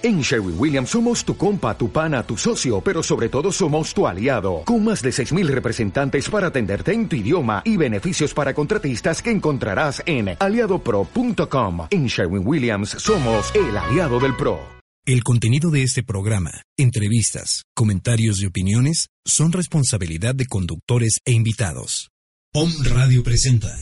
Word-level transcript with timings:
En 0.00 0.20
Sherwin 0.20 0.54
Williams 0.56 0.90
somos 0.90 1.24
tu 1.24 1.36
compa, 1.36 1.76
tu 1.76 1.90
pana, 1.90 2.22
tu 2.22 2.36
socio, 2.36 2.80
pero 2.80 3.02
sobre 3.02 3.28
todo 3.28 3.50
somos 3.50 3.92
tu 3.92 4.06
aliado, 4.06 4.62
con 4.64 4.84
más 4.84 5.02
de 5.02 5.10
6.000 5.10 5.48
representantes 5.48 6.30
para 6.30 6.48
atenderte 6.48 6.92
en 6.92 7.08
tu 7.08 7.16
idioma 7.16 7.62
y 7.64 7.76
beneficios 7.76 8.32
para 8.32 8.54
contratistas 8.54 9.20
que 9.20 9.32
encontrarás 9.32 10.00
en 10.06 10.36
aliadopro.com. 10.38 11.88
En 11.90 12.06
Sherwin 12.06 12.46
Williams 12.46 12.90
somos 12.90 13.52
el 13.56 13.76
aliado 13.76 14.20
del 14.20 14.36
PRO. 14.36 14.60
El 15.04 15.24
contenido 15.24 15.70
de 15.70 15.82
este 15.82 16.04
programa, 16.04 16.62
entrevistas, 16.76 17.64
comentarios 17.74 18.40
y 18.40 18.46
opiniones 18.46 19.08
son 19.24 19.50
responsabilidad 19.50 20.34
de 20.34 20.46
conductores 20.46 21.18
e 21.24 21.32
invitados. 21.32 22.10
POM 22.52 22.70
Radio 22.84 23.24
presenta. 23.24 23.74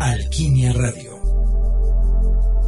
Alquimia 0.00 0.72
Radio. 0.72 1.11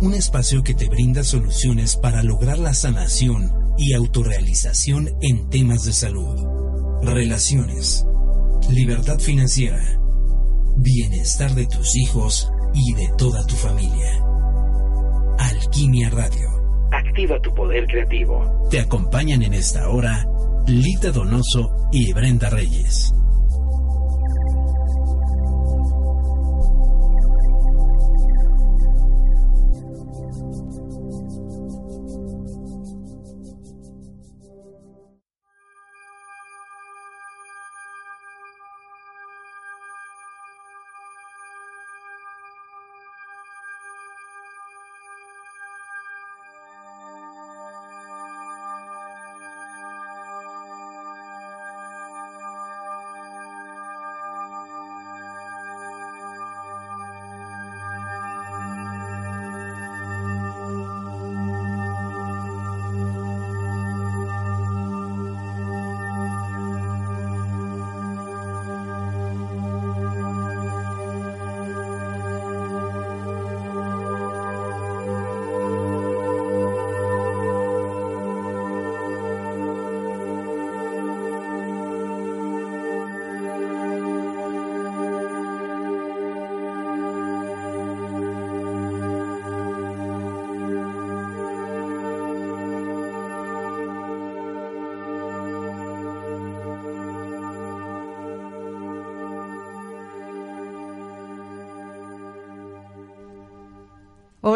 Un 0.05 0.13
espacio 0.13 0.63
que 0.63 0.75
te 0.75 0.87
brinda 0.91 1.25
soluciones 1.25 1.97
para 1.97 2.23
lograr 2.23 2.59
la 2.59 2.75
sanación 2.75 3.51
y 3.79 3.95
autorrealización 3.95 5.09
en 5.23 5.49
temas 5.49 5.85
de 5.85 5.95
salud, 5.95 6.47
relaciones, 7.03 8.05
libertad 8.69 9.19
financiera, 9.19 9.83
bienestar 10.77 11.55
de 11.55 11.67
tus 11.67 11.97
hijos 11.97 12.53
y 12.75 12.93
de 12.93 13.09
toda 13.17 13.47
tu 13.47 13.55
familia. 13.55 14.23
Alquimia 15.39 16.11
Radio. 16.11 16.51
Activa 16.93 17.41
tu 17.41 17.55
poder 17.55 17.87
creativo. 17.87 18.69
Te 18.69 18.81
acompañan 18.81 19.43
en 19.43 19.55
esta 19.55 19.89
hora 19.89 20.27
Lita 20.67 21.13
Donoso 21.13 21.89
y 21.93 22.13
Brenda 22.13 22.51
Reyes. 22.51 23.11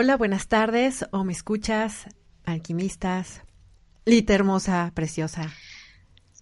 Hola, 0.01 0.17
buenas 0.17 0.47
tardes, 0.47 1.09
o 1.11 1.25
me 1.25 1.33
escuchas, 1.33 2.07
alquimistas, 2.45 3.43
Lita 4.05 4.33
hermosa, 4.33 4.93
preciosa. 4.95 5.53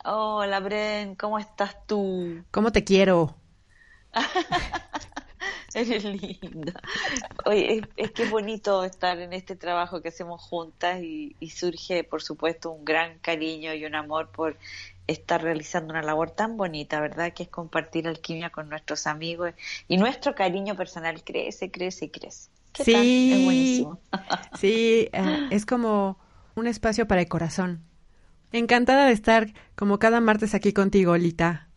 Hola, 0.05 0.61
Bren, 0.61 1.15
¿cómo 1.15 1.39
estás 1.39 1.75
tú? 1.87 2.45
¿Cómo 2.51 2.71
te 2.71 2.85
quiero? 2.85 3.35
Eres 5.75 6.05
linda. 6.05 6.75
Oye, 7.47 7.83
es, 7.97 8.11
que 8.11 8.25
es 8.25 8.31
bonito 8.31 8.85
estar 8.85 9.19
en 9.21 9.33
este 9.33 9.57
trabajo 9.57 10.03
que 10.03 10.09
hacemos 10.09 10.43
juntas 10.43 11.01
y, 11.01 11.35
y 11.41 11.49
surge, 11.49 12.05
por 12.05 12.23
supuesto, 12.23 12.71
un 12.71 12.85
gran 12.85 13.19
cariño 13.21 13.73
y 13.73 13.87
un 13.87 13.95
amor 13.95 14.33
por 14.33 14.59
estar 15.07 15.43
realizando 15.43 15.95
una 15.95 16.03
labor 16.03 16.31
tan 16.31 16.59
bonita, 16.59 17.01
¿verdad? 17.01 17.33
Que 17.33 17.45
es 17.45 17.49
compartir 17.49 18.07
alquimia 18.07 18.51
con 18.51 18.69
nuestros 18.69 19.07
amigos 19.07 19.55
y 19.89 19.97
nuestro 19.97 20.35
cariño 20.35 20.77
personal 20.77 21.25
crece, 21.25 21.71
crece 21.71 22.05
y 22.05 22.11
crece 22.11 22.51
sí, 22.85 23.33
Es 23.33 23.45
buenísimo. 23.45 24.01
sí, 24.59 25.09
eh, 25.13 25.49
es 25.51 25.67
como 25.67 26.19
un 26.55 26.67
espacio 26.67 27.07
para 27.07 27.21
el 27.21 27.29
corazón. 27.29 27.83
Encantada 28.53 29.07
de 29.07 29.13
estar 29.13 29.53
como 29.75 29.99
cada 29.99 30.21
martes 30.21 30.55
aquí 30.55 30.73
contigo, 30.73 31.17
Lita. 31.17 31.69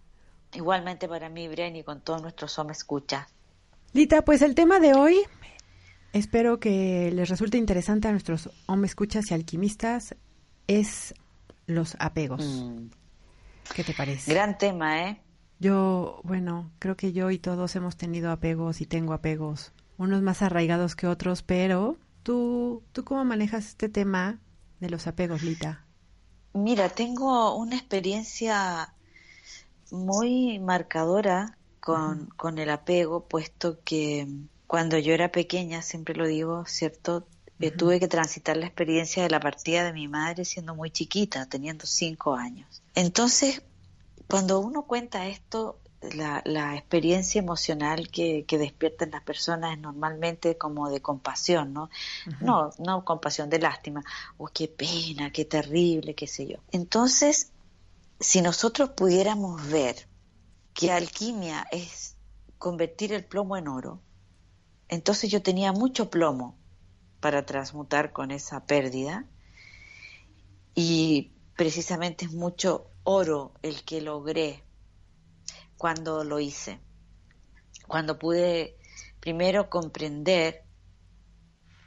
Igualmente 0.53 1.07
para 1.07 1.29
mí, 1.29 1.47
Bren, 1.47 1.75
y 1.75 1.83
con 1.83 2.01
todos 2.01 2.21
nuestros 2.21 2.57
hombres 2.57 2.79
escucha. 2.79 3.27
Lita, 3.93 4.23
pues 4.23 4.41
el 4.41 4.55
tema 4.55 4.79
de 4.79 4.93
hoy, 4.93 5.17
espero 6.13 6.59
que 6.59 7.11
les 7.11 7.29
resulte 7.29 7.57
interesante 7.57 8.07
a 8.07 8.11
nuestros 8.11 8.49
hombres 8.67 8.91
escuchas 8.91 9.29
y 9.31 9.33
alquimistas, 9.33 10.15
es 10.67 11.13
los 11.65 11.95
apegos. 11.99 12.45
Mm. 12.45 12.87
¿Qué 13.75 13.83
te 13.83 13.93
parece? 13.93 14.31
Gran 14.31 14.57
tema, 14.57 15.09
¿eh? 15.09 15.21
Yo, 15.59 16.21
bueno, 16.23 16.71
creo 16.79 16.95
que 16.95 17.11
yo 17.11 17.29
y 17.31 17.37
todos 17.37 17.75
hemos 17.75 17.97
tenido 17.97 18.31
apegos 18.31 18.81
y 18.81 18.85
tengo 18.85 19.13
apegos 19.13 19.73
unos 19.99 20.23
más 20.23 20.41
arraigados 20.41 20.95
que 20.95 21.05
otros, 21.05 21.43
pero 21.43 21.97
tú, 22.23 22.81
¿tú 22.93 23.03
cómo 23.03 23.23
manejas 23.25 23.67
este 23.67 23.89
tema 23.89 24.39
de 24.79 24.89
los 24.89 25.05
apegos, 25.05 25.43
Lita? 25.43 25.85
Mira, 26.53 26.89
tengo 26.89 27.55
una 27.55 27.75
experiencia 27.75 28.93
muy 29.91 30.57
marcadora 30.59 31.57
con, 31.79 32.27
con 32.37 32.57
el 32.57 32.69
apego, 32.69 33.25
puesto 33.25 33.79
que 33.83 34.27
cuando 34.65 34.97
yo 34.97 35.13
era 35.13 35.31
pequeña, 35.31 35.81
siempre 35.81 36.15
lo 36.15 36.27
digo, 36.27 36.65
¿cierto? 36.65 37.27
Eh, 37.59 37.71
tuve 37.71 37.99
que 37.99 38.07
transitar 38.07 38.55
la 38.55 38.67
experiencia 38.67 39.21
de 39.21 39.29
la 39.29 39.41
partida 39.41 39.83
de 39.83 39.91
mi 39.91 40.07
madre 40.07 40.45
siendo 40.45 40.75
muy 40.75 40.91
chiquita, 40.91 41.45
teniendo 41.47 41.85
cinco 41.85 42.35
años. 42.35 42.81
Entonces, 42.95 43.63
cuando 44.27 44.59
uno 44.59 44.83
cuenta 44.83 45.27
esto, 45.27 45.77
la, 46.01 46.41
la 46.45 46.75
experiencia 46.75 47.39
emocional 47.39 48.09
que, 48.09 48.45
que 48.45 48.57
despiertan 48.57 49.11
las 49.11 49.23
personas 49.23 49.73
es 49.73 49.79
normalmente 49.79 50.57
como 50.57 50.89
de 50.89 51.01
compasión, 51.01 51.73
¿no? 51.73 51.89
No, 52.41 52.71
no 52.79 53.03
compasión, 53.03 53.49
de 53.49 53.59
lástima. 53.59 54.03
Oh, 54.37 54.47
qué 54.47 54.67
pena, 54.67 55.31
qué 55.31 55.45
terrible, 55.45 56.15
qué 56.15 56.27
sé 56.27 56.47
yo. 56.47 56.57
Entonces, 56.71 57.51
si 58.19 58.41
nosotros 58.41 58.91
pudiéramos 58.91 59.67
ver 59.69 60.07
que 60.73 60.91
alquimia 60.91 61.67
es 61.71 62.15
convertir 62.57 63.13
el 63.13 63.25
plomo 63.25 63.57
en 63.57 63.67
oro, 63.67 64.01
entonces 64.87 65.29
yo 65.29 65.41
tenía 65.41 65.71
mucho 65.71 66.09
plomo 66.09 66.57
para 67.19 67.45
transmutar 67.45 68.13
con 68.13 68.31
esa 68.31 68.65
pérdida 68.65 69.25
y 70.73 71.33
precisamente 71.55 72.25
es 72.25 72.31
mucho 72.31 72.89
oro 73.03 73.53
el 73.61 73.83
que 73.83 74.01
logré 74.01 74.63
cuando 75.79 76.25
lo 76.25 76.41
hice, 76.41 76.77
cuando 77.87 78.19
pude 78.19 78.75
primero 79.21 79.69
comprender 79.69 80.65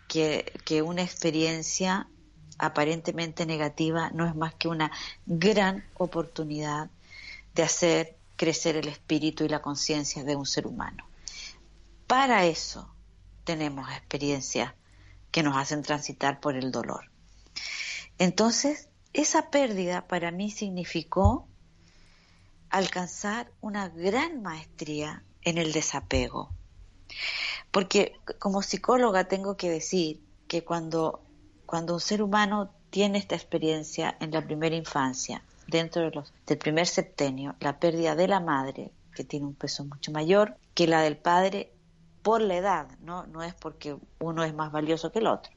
que, 0.08 0.50
que 0.64 0.80
una 0.80 1.02
experiencia 1.02 2.08
aparentemente 2.56 3.44
negativa 3.44 4.10
no 4.10 4.26
es 4.26 4.34
más 4.34 4.54
que 4.54 4.68
una 4.68 4.90
gran 5.26 5.84
oportunidad 5.98 6.90
de 7.54 7.62
hacer 7.62 8.16
crecer 8.36 8.76
el 8.76 8.88
espíritu 8.88 9.44
y 9.44 9.50
la 9.50 9.60
conciencia 9.60 10.24
de 10.24 10.36
un 10.36 10.46
ser 10.46 10.66
humano. 10.66 11.06
Para 12.06 12.46
eso 12.46 12.94
tenemos 13.44 13.90
experiencias 13.90 14.72
que 15.30 15.42
nos 15.42 15.58
hacen 15.58 15.82
transitar 15.82 16.40
por 16.40 16.56
el 16.56 16.72
dolor. 16.72 17.10
Entonces, 18.16 18.88
esa 19.12 19.50
pérdida 19.50 20.08
para 20.08 20.30
mí 20.30 20.50
significó 20.50 21.46
alcanzar 22.72 23.52
una 23.60 23.88
gran 23.88 24.42
maestría 24.42 25.22
en 25.42 25.58
el 25.58 25.72
desapego. 25.72 26.50
Porque 27.70 28.14
como 28.38 28.62
psicóloga 28.62 29.24
tengo 29.24 29.56
que 29.56 29.70
decir 29.70 30.20
que 30.48 30.64
cuando, 30.64 31.22
cuando 31.66 31.94
un 31.94 32.00
ser 32.00 32.22
humano 32.22 32.74
tiene 32.90 33.18
esta 33.18 33.34
experiencia 33.34 34.16
en 34.20 34.30
la 34.32 34.42
primera 34.42 34.74
infancia, 34.74 35.42
dentro 35.66 36.02
del 36.02 36.58
primer 36.58 36.86
septenio, 36.86 37.56
la 37.60 37.78
pérdida 37.78 38.14
de 38.16 38.28
la 38.28 38.40
madre, 38.40 38.90
que 39.14 39.24
tiene 39.24 39.46
un 39.46 39.54
peso 39.54 39.84
mucho 39.84 40.10
mayor 40.10 40.56
que 40.74 40.86
la 40.86 41.02
del 41.02 41.16
padre, 41.18 41.72
por 42.22 42.40
la 42.40 42.56
edad, 42.56 42.88
¿no? 43.00 43.26
No 43.26 43.42
es 43.42 43.54
porque 43.54 43.96
uno 44.20 44.44
es 44.44 44.54
más 44.54 44.72
valioso 44.72 45.12
que 45.12 45.18
el 45.18 45.26
otro, 45.26 45.52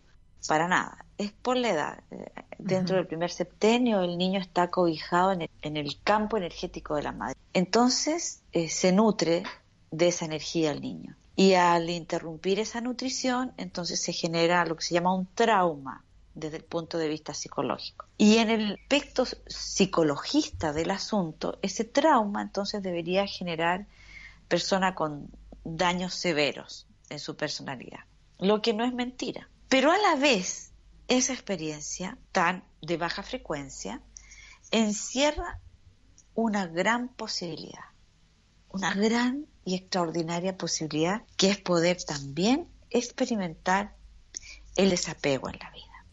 para 0.47 0.67
nada, 0.67 1.05
es 1.17 1.31
por 1.31 1.57
la 1.57 1.69
edad. 1.69 2.03
Eh, 2.11 2.31
dentro 2.57 2.95
del 2.95 3.07
primer 3.07 3.31
septenio 3.31 4.01
el 4.01 4.17
niño 4.17 4.39
está 4.39 4.69
cobijado 4.69 5.31
en 5.31 5.77
el, 5.77 5.99
campo 6.03 6.37
energético 6.37 6.95
de 6.95 7.03
la 7.03 7.11
madre. 7.11 7.35
Entonces 7.53 8.41
eh, 8.51 8.69
se 8.69 8.91
nutre 8.91 9.43
de 9.91 10.07
esa 10.07 10.25
energía 10.25 10.71
el 10.71 10.81
niño. 10.81 11.15
Y 11.35 11.53
al 11.53 11.89
interrumpir 11.89 12.59
esa 12.59 12.79
nutrición, 12.79 13.53
entonces 13.57 14.01
se 14.01 14.13
genera 14.13 14.65
lo 14.65 14.75
que 14.77 14.83
se 14.83 14.93
llama 14.93 15.13
un 15.13 15.27
trauma 15.35 16.03
desde 16.33 16.57
el 16.57 16.63
punto 16.63 16.97
de 16.97 17.07
vista 17.07 17.33
psicológico. 17.33 18.05
Y 18.17 18.37
en 18.37 18.49
el 18.49 18.73
aspecto 18.73 19.25
psicologista 19.47 20.73
del 20.73 20.91
asunto, 20.91 21.57
ese 21.61 21.83
trauma 21.85 22.41
entonces 22.41 22.83
debería 22.83 23.25
generar 23.25 23.87
persona 24.47 24.95
con 24.95 25.29
daños 25.63 26.13
severos 26.13 26.87
en 27.09 27.19
su 27.19 27.35
personalidad, 27.35 28.01
lo 28.39 28.61
que 28.61 28.73
no 28.73 28.85
es 28.85 28.93
mentira. 28.93 29.49
Pero 29.69 29.91
a 29.91 29.97
la 29.97 30.15
vez, 30.15 30.71
esa 31.07 31.33
experiencia 31.33 32.17
tan 32.31 32.63
de 32.81 32.97
baja 32.97 33.23
frecuencia 33.23 34.01
encierra 34.71 35.59
una 36.33 36.67
gran 36.67 37.09
posibilidad, 37.09 37.85
una 38.69 38.93
gran 38.93 39.47
y 39.63 39.75
extraordinaria 39.75 40.57
posibilidad 40.57 41.23
que 41.37 41.49
es 41.49 41.57
poder 41.57 42.03
también 42.03 42.69
experimentar 42.89 43.95
el 44.75 44.89
desapego 44.89 45.49
en 45.49 45.59
la 45.59 45.71
vida. 45.71 46.05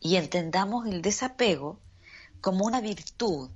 Y 0.00 0.16
entendamos 0.16 0.86
el 0.86 1.02
desapego 1.02 1.80
como 2.40 2.64
una 2.64 2.80
virtud, 2.80 3.50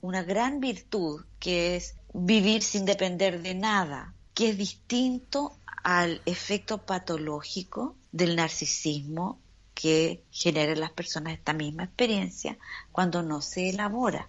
una 0.00 0.22
gran 0.22 0.60
virtud 0.60 1.24
que 1.38 1.76
es 1.76 1.96
vivir 2.12 2.62
sin 2.62 2.84
depender 2.84 3.42
de 3.42 3.54
nada, 3.54 4.13
que 4.34 4.50
es 4.50 4.58
distinto 4.58 5.56
al 5.82 6.20
efecto 6.26 6.78
patológico 6.78 7.94
del 8.12 8.36
narcisismo 8.36 9.38
que 9.74 10.22
genera 10.30 10.72
en 10.72 10.80
las 10.80 10.92
personas 10.92 11.34
esta 11.34 11.52
misma 11.52 11.84
experiencia 11.84 12.58
cuando 12.92 13.22
no 13.22 13.40
se 13.40 13.70
elabora 13.70 14.28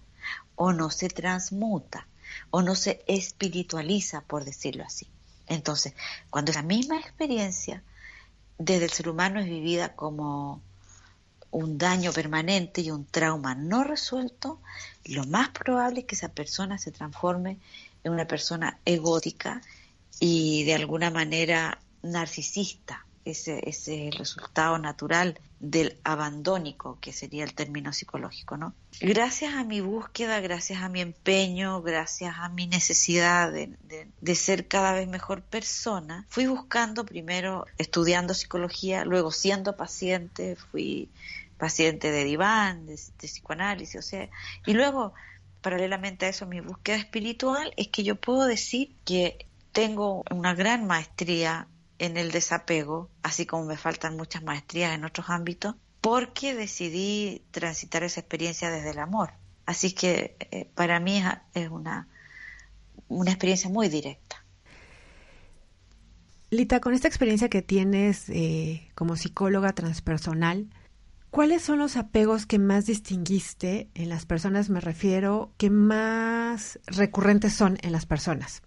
o 0.54 0.72
no 0.72 0.90
se 0.90 1.08
transmuta 1.08 2.06
o 2.50 2.62
no 2.62 2.74
se 2.74 3.04
espiritualiza, 3.06 4.22
por 4.22 4.44
decirlo 4.44 4.84
así. 4.84 5.06
Entonces, 5.46 5.94
cuando 6.30 6.50
esa 6.50 6.62
misma 6.62 6.98
experiencia 6.98 7.82
desde 8.58 8.86
el 8.86 8.90
ser 8.90 9.08
humano 9.08 9.40
es 9.40 9.46
vivida 9.46 9.94
como 9.94 10.60
un 11.50 11.78
daño 11.78 12.12
permanente 12.12 12.80
y 12.80 12.90
un 12.90 13.06
trauma 13.06 13.54
no 13.54 13.84
resuelto, 13.84 14.60
lo 15.04 15.24
más 15.26 15.50
probable 15.50 16.00
es 16.00 16.06
que 16.06 16.14
esa 16.16 16.28
persona 16.28 16.78
se 16.78 16.90
transforme 16.90 17.58
en 18.02 18.12
una 18.12 18.26
persona 18.26 18.78
egótica 18.84 19.62
y 20.20 20.64
de 20.64 20.74
alguna 20.74 21.10
manera 21.10 21.78
narcisista. 22.02 23.04
Ese, 23.24 23.68
es 23.68 23.88
el 23.88 24.12
resultado 24.12 24.78
natural 24.78 25.40
del 25.58 25.98
abandónico, 26.04 26.96
que 27.00 27.12
sería 27.12 27.42
el 27.42 27.54
término 27.54 27.92
psicológico, 27.92 28.56
¿no? 28.56 28.72
Gracias 29.00 29.52
a 29.54 29.64
mi 29.64 29.80
búsqueda, 29.80 30.38
gracias 30.38 30.80
a 30.80 30.88
mi 30.88 31.00
empeño, 31.00 31.82
gracias 31.82 32.36
a 32.38 32.48
mi 32.50 32.68
necesidad 32.68 33.50
de, 33.50 33.74
de 34.20 34.34
ser 34.36 34.68
cada 34.68 34.92
vez 34.92 35.08
mejor 35.08 35.42
persona, 35.42 36.24
fui 36.28 36.46
buscando 36.46 37.04
primero 37.04 37.66
estudiando 37.78 38.32
psicología, 38.32 39.04
luego 39.04 39.32
siendo 39.32 39.76
paciente, 39.76 40.54
fui 40.54 41.10
paciente 41.58 42.12
de 42.12 42.22
diván, 42.22 42.86
de, 42.86 42.92
de 42.94 43.26
psicoanálisis, 43.26 43.96
o 43.98 44.02
sea, 44.02 44.28
y 44.66 44.72
luego 44.72 45.14
paralelamente 45.62 46.26
a 46.26 46.28
eso 46.28 46.46
mi 46.46 46.60
búsqueda 46.60 46.96
espiritual 46.96 47.72
es 47.76 47.88
que 47.88 48.04
yo 48.04 48.14
puedo 48.14 48.46
decir 48.46 48.94
que 49.04 49.45
tengo 49.76 50.24
una 50.30 50.54
gran 50.54 50.86
maestría 50.86 51.68
en 51.98 52.16
el 52.16 52.32
desapego, 52.32 53.10
así 53.22 53.44
como 53.44 53.66
me 53.66 53.76
faltan 53.76 54.16
muchas 54.16 54.42
maestrías 54.42 54.94
en 54.94 55.04
otros 55.04 55.28
ámbitos, 55.28 55.74
porque 56.00 56.54
decidí 56.54 57.42
transitar 57.50 58.02
esa 58.02 58.20
experiencia 58.20 58.70
desde 58.70 58.92
el 58.92 58.98
amor. 58.98 59.34
Así 59.66 59.92
que 59.92 60.34
eh, 60.50 60.70
para 60.74 60.98
mí 60.98 61.22
es 61.52 61.68
una, 61.68 62.08
una 63.08 63.32
experiencia 63.32 63.68
muy 63.68 63.90
directa. 63.90 64.46
Lita, 66.48 66.80
con 66.80 66.94
esta 66.94 67.08
experiencia 67.08 67.50
que 67.50 67.60
tienes 67.60 68.30
eh, 68.30 68.88
como 68.94 69.14
psicóloga 69.14 69.74
transpersonal, 69.74 70.70
¿cuáles 71.28 71.60
son 71.60 71.80
los 71.80 71.98
apegos 71.98 72.46
que 72.46 72.58
más 72.58 72.86
distinguiste 72.86 73.90
en 73.92 74.08
las 74.08 74.24
personas, 74.24 74.70
me 74.70 74.80
refiero, 74.80 75.52
que 75.58 75.68
más 75.68 76.80
recurrentes 76.86 77.52
son 77.52 77.76
en 77.82 77.92
las 77.92 78.06
personas? 78.06 78.62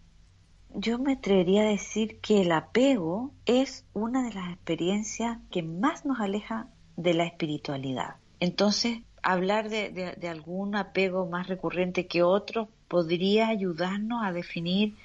Yo 0.74 1.00
me 1.00 1.14
atrevería 1.14 1.64
a 1.64 1.66
decir 1.66 2.20
que 2.20 2.42
el 2.42 2.52
apego 2.52 3.34
es 3.46 3.86
una 3.94 4.24
de 4.24 4.34
las 4.34 4.54
experiencias 4.54 5.40
que 5.52 5.64
más 5.64 6.06
nos 6.06 6.20
aleja 6.20 6.68
de 6.96 7.16
la 7.16 7.26
espiritualidad. 7.26 8.18
Entonces, 8.40 9.00
hablar 9.24 9.70
de, 9.70 10.16
algún 10.30 10.76
apego 10.76 11.26
más 11.26 11.48
recurrente 11.48 12.08
que 12.08 12.22
otro 12.24 12.70
podría 12.88 13.48
ayudarnos 13.48 14.24
a 14.24 14.32
definir 14.32 14.96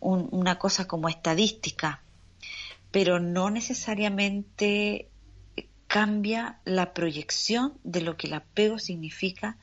una 0.00 0.58
cosa 0.58 0.86
como 0.86 1.08
estadística, 1.08 2.02
pero 2.90 3.20
no 3.20 3.50
necesariamente 3.50 5.08
cambia 5.86 6.58
la 6.64 6.92
proyección 6.92 7.78
de 7.84 8.02
lo 8.02 8.16
que 8.16 8.26
el 8.26 8.34
apego 8.34 8.78
significa 8.78 9.56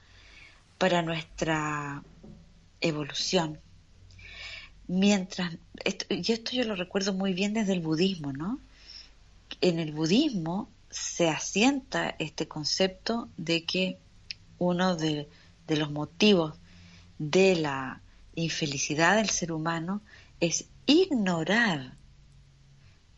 para 0.78 1.02
nuestra 1.04 2.02
evolución 2.80 3.60
mientras, 4.92 5.58
y 6.10 6.32
esto 6.34 6.52
yo 6.52 6.66
lo 6.66 6.76
recuerdo 6.76 7.14
muy 7.14 7.34
bien 7.34 7.54
desde 7.54 7.72
el 7.72 7.80
budismo, 7.80 8.34
¿no? 8.34 8.60
En 9.62 9.80
el 9.80 9.94
budismo 9.94 10.70
se 10.90 11.30
asienta 11.30 12.14
este 12.20 12.50
concepto 12.50 13.30
de 13.38 13.64
que 13.64 13.98
uno 14.58 14.98
de, 14.98 15.30
de 15.66 15.78
los 15.78 15.92
motivos 15.92 16.60
de 17.20 17.56
la 17.56 18.02
infelicidad 18.36 19.16
del 19.16 19.30
ser 19.30 19.54
humano 19.54 20.02
es 20.42 20.66
ignorar 20.86 21.94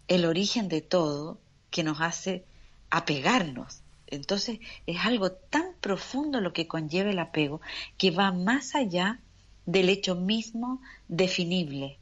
el 0.08 0.25
origen 0.25 0.68
de 0.68 0.81
todo 0.81 1.40
que 1.72 1.84
nos 1.84 2.02
hace 2.02 2.46
apegarnos. 2.92 3.81
Entonces 4.06 4.60
es 4.86 5.00
algo 5.04 5.31
tan 5.31 5.74
profundo 5.81 6.40
lo 6.40 6.54
que 6.54 6.68
conlleva 6.68 7.10
el 7.10 7.18
apego 7.18 7.62
que 7.98 8.12
va 8.12 8.31
más 8.31 8.75
allá 8.75 9.20
del 9.65 9.89
hecho 9.89 10.15
mismo 10.15 10.81
definible, 11.07 11.98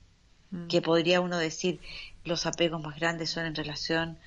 mm. 0.51 0.67
que 0.67 0.81
podría 0.81 1.21
uno 1.21 1.37
decir 1.37 1.79
los 2.23 2.45
apegos 2.45 2.81
más 2.81 2.99
grandes 2.99 3.29
son 3.29 3.45
en 3.45 3.55
relación 3.55 4.17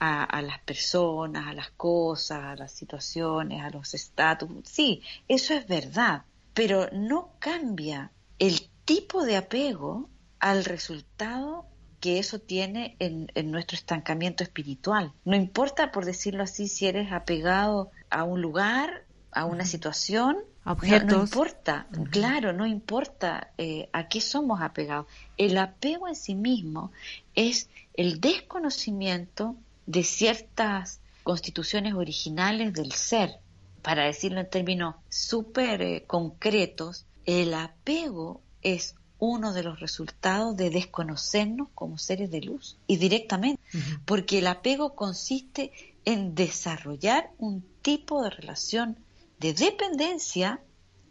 a, 0.00 0.40
las 0.40 0.58
personas, 0.60 1.46
a 1.46 1.52
las 1.52 1.70
cosas, 1.72 2.42
a 2.42 2.56
las 2.56 2.72
situaciones, 2.72 3.62
a 3.62 3.68
los 3.68 3.92
estatus. 3.92 4.48
Sí, 4.64 5.02
eso 5.28 5.52
es 5.52 5.66
verdad, 5.68 6.22
pero 6.54 6.88
no 6.92 7.32
cambia 7.38 8.10
el 8.38 8.68
tipo 8.86 9.24
de 9.24 9.36
apego 9.36 10.08
al 10.38 10.64
resultado 10.64 11.66
que 12.00 12.18
eso 12.18 12.38
tiene 12.38 12.96
en, 12.98 13.30
en, 13.34 13.50
nuestro 13.50 13.76
estancamiento 13.76 14.42
espiritual. 14.42 15.12
No 15.26 15.36
importa, 15.36 15.92
por 15.92 16.06
decirlo 16.06 16.44
así, 16.44 16.66
si 16.66 16.86
eres 16.86 17.12
apegado 17.12 17.90
a 18.08 18.24
un 18.24 18.40
lugar, 18.40 19.04
a 19.32 19.44
una 19.44 19.66
situación 19.66 20.38
objetos. 20.64 21.10
No, 21.10 21.22
importa, 21.22 21.86
claro, 22.10 22.52
no 22.52 22.66
importa 22.66 23.52
eh, 23.58 23.88
a 23.92 24.08
qué 24.08 24.20
somos 24.20 24.60
apegados. 24.60 25.06
El 25.36 25.58
apego 25.58 26.08
en 26.08 26.14
sí 26.14 26.34
mismo 26.34 26.92
es 27.34 27.68
el 27.94 28.20
desconocimiento 28.20 29.56
de 29.86 30.04
ciertas 30.04 31.00
constituciones 31.22 31.94
originales 31.94 32.72
del 32.72 32.92
ser. 32.92 33.38
Para 33.82 34.04
decirlo 34.04 34.40
en 34.40 34.50
términos 34.50 34.96
súper 35.08 35.80
eh, 35.80 36.04
concretos, 36.06 37.06
el 37.24 37.54
apego 37.54 38.42
es 38.62 38.94
uno 39.18 39.52
de 39.52 39.62
los 39.62 39.80
resultados 39.80 40.56
de 40.56 40.70
desconocernos 40.70 41.68
como 41.74 41.98
seres 41.98 42.30
de 42.30 42.40
luz 42.40 42.78
y 42.86 42.96
directamente, 42.96 43.62
porque 44.06 44.38
el 44.38 44.46
apego 44.46 44.94
consiste 44.94 45.72
en 46.04 46.34
desarrollar 46.34 47.30
un 47.38 47.62
tipo 47.82 48.22
de 48.22 48.30
relación 48.30 48.96
de 49.40 49.54
dependencia 49.54 50.60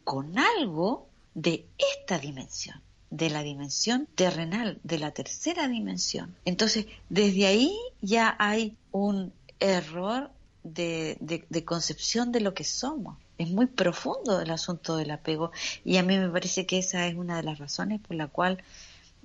con 0.03 0.37
algo 0.37 1.09
de 1.33 1.67
esta 1.77 2.19
dimensión, 2.19 2.81
de 3.09 3.29
la 3.29 3.41
dimensión 3.43 4.07
terrenal, 4.15 4.79
de 4.83 4.99
la 4.99 5.11
tercera 5.11 5.67
dimensión. 5.67 6.35
Entonces, 6.45 6.85
desde 7.09 7.47
ahí 7.47 7.75
ya 8.01 8.35
hay 8.39 8.77
un 8.91 9.33
error 9.59 10.31
de, 10.63 11.17
concepción 11.65 12.31
de 12.31 12.41
lo 12.41 12.53
que 12.53 12.63
somos. 12.63 13.17
Es 13.37 13.49
muy 13.49 13.65
profundo 13.65 14.41
el 14.41 14.51
asunto 14.51 14.95
del 14.95 15.11
apego 15.11 15.51
y 15.83 15.97
a 15.97 16.03
mí 16.03 16.17
me 16.17 16.29
parece 16.29 16.65
que 16.65 16.77
esa 16.79 17.07
es 17.07 17.15
una 17.15 17.37
de 17.37 17.43
las 17.43 17.57
razones 17.57 18.01
por 18.01 18.15
la 18.15 18.27
cual 18.27 18.61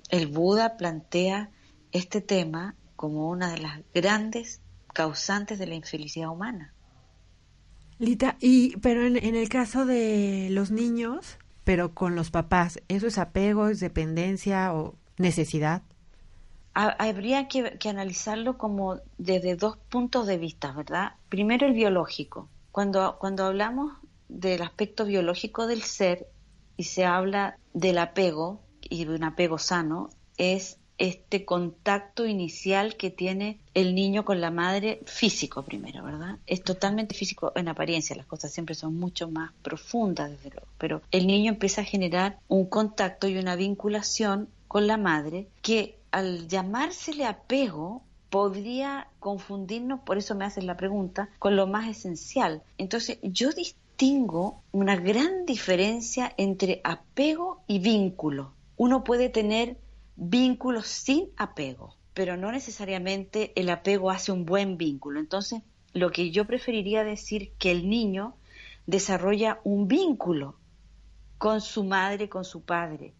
el 0.09 0.27
Buda 0.27 0.77
plantea 0.77 1.51
este 1.91 2.21
tema 2.21 2.75
como 2.95 3.29
una 3.29 3.51
de 3.51 3.59
las 3.59 3.81
grandes 3.93 4.61
causantes 4.93 5.59
de 5.59 5.67
la 5.67 5.75
infelicidad 5.75 6.29
humana. 6.29 6.74
Lita, 7.97 8.37
y 8.41 8.77
pero 8.77 9.05
en, 9.05 9.17
el 9.17 9.49
caso 9.49 9.85
de 9.85 10.49
los 10.51 10.71
niños, 10.71 11.37
pero 11.63 11.93
con 11.93 12.15
los 12.15 12.29
papás, 12.29 12.81
¿eso 12.89 13.07
es 13.07 13.17
apego, 13.17 13.69
es 13.69 13.79
dependencia 13.79 14.73
o 14.73 14.95
necesidad? 15.17 15.81
habría 16.73 17.47
que, 17.47 17.79
analizarlo 17.87 18.57
como 18.57 18.99
desde 19.17 19.55
dos 19.55 19.77
puntos 19.77 20.27
de 20.27 20.37
vista, 20.37 20.73
¿verdad? 20.73 21.13
Primero 21.29 21.65
el 21.65 21.73
biológico. 21.73 22.49
Cuando, 22.73 23.17
cuando 23.17 23.45
hablamos 23.45 23.93
del 24.27 24.61
aspecto 24.61 25.05
biológico 25.05 25.67
del 25.67 25.83
ser 25.83 26.27
y 26.75 26.83
se 26.83 27.05
habla 27.05 27.57
del 27.73 27.97
apego 27.97 28.61
y 28.81 29.05
de 29.05 29.15
un 29.15 29.23
apego 29.23 29.57
sano, 29.57 30.09
es 30.37 30.77
este 30.97 31.45
contacto 31.45 32.25
inicial 32.25 32.95
que 32.95 33.09
tiene 33.09 33.59
el 33.73 33.95
niño 33.95 34.23
con 34.23 34.41
la 34.41 34.51
madre 34.51 35.01
físico 35.05 35.63
primero, 35.63 36.03
¿verdad? 36.03 36.37
Es 36.47 36.63
totalmente 36.63 37.15
físico 37.15 37.51
en 37.55 37.67
apariencia, 37.67 38.15
las 38.15 38.25
cosas 38.25 38.51
siempre 38.51 38.75
son 38.75 38.95
mucho 38.95 39.29
más 39.29 39.51
profundas 39.61 40.31
desde 40.31 40.51
luego, 40.51 40.67
pero 40.77 41.01
el 41.11 41.27
niño 41.27 41.51
empieza 41.51 41.81
a 41.81 41.85
generar 41.85 42.39
un 42.47 42.65
contacto 42.65 43.27
y 43.27 43.37
una 43.37 43.55
vinculación 43.55 44.49
con 44.67 44.87
la 44.87 44.97
madre 44.97 45.47
que 45.61 45.97
al 46.11 46.47
llamársele 46.47 47.25
apego 47.25 48.01
podría 48.29 49.07
confundirnos, 49.19 50.01
por 50.01 50.17
eso 50.17 50.35
me 50.35 50.45
hacen 50.45 50.65
la 50.67 50.77
pregunta, 50.77 51.29
con 51.39 51.55
lo 51.55 51.67
más 51.67 51.87
esencial. 51.87 52.63
Entonces 52.77 53.17
yo 53.21 53.51
distingo 53.51 54.61
una 54.73 54.97
gran 54.97 55.45
diferencia 55.45 56.33
entre 56.37 56.81
apego 56.83 57.61
y 57.67 57.79
vínculo. 57.79 58.51
Uno 58.77 59.05
puede 59.05 59.29
tener 59.29 59.77
vínculos 60.15 60.87
sin 60.87 61.29
apego, 61.37 61.97
pero 62.13 62.37
no 62.37 62.51
necesariamente 62.51 63.51
el 63.55 63.69
apego 63.69 64.11
hace 64.11 64.31
un 64.31 64.45
buen 64.45 64.77
vínculo. 64.77 65.19
Entonces, 65.19 65.61
lo 65.93 66.11
que 66.11 66.31
yo 66.31 66.45
preferiría 66.45 67.03
decir 67.03 67.53
que 67.57 67.71
el 67.71 67.89
niño 67.89 68.35
desarrolla 68.85 69.59
un 69.63 69.87
vínculo 69.87 70.57
con 71.37 71.61
su 71.61 71.83
madre, 71.83 72.29
con 72.29 72.45
su 72.45 72.63
padre, 72.63 73.13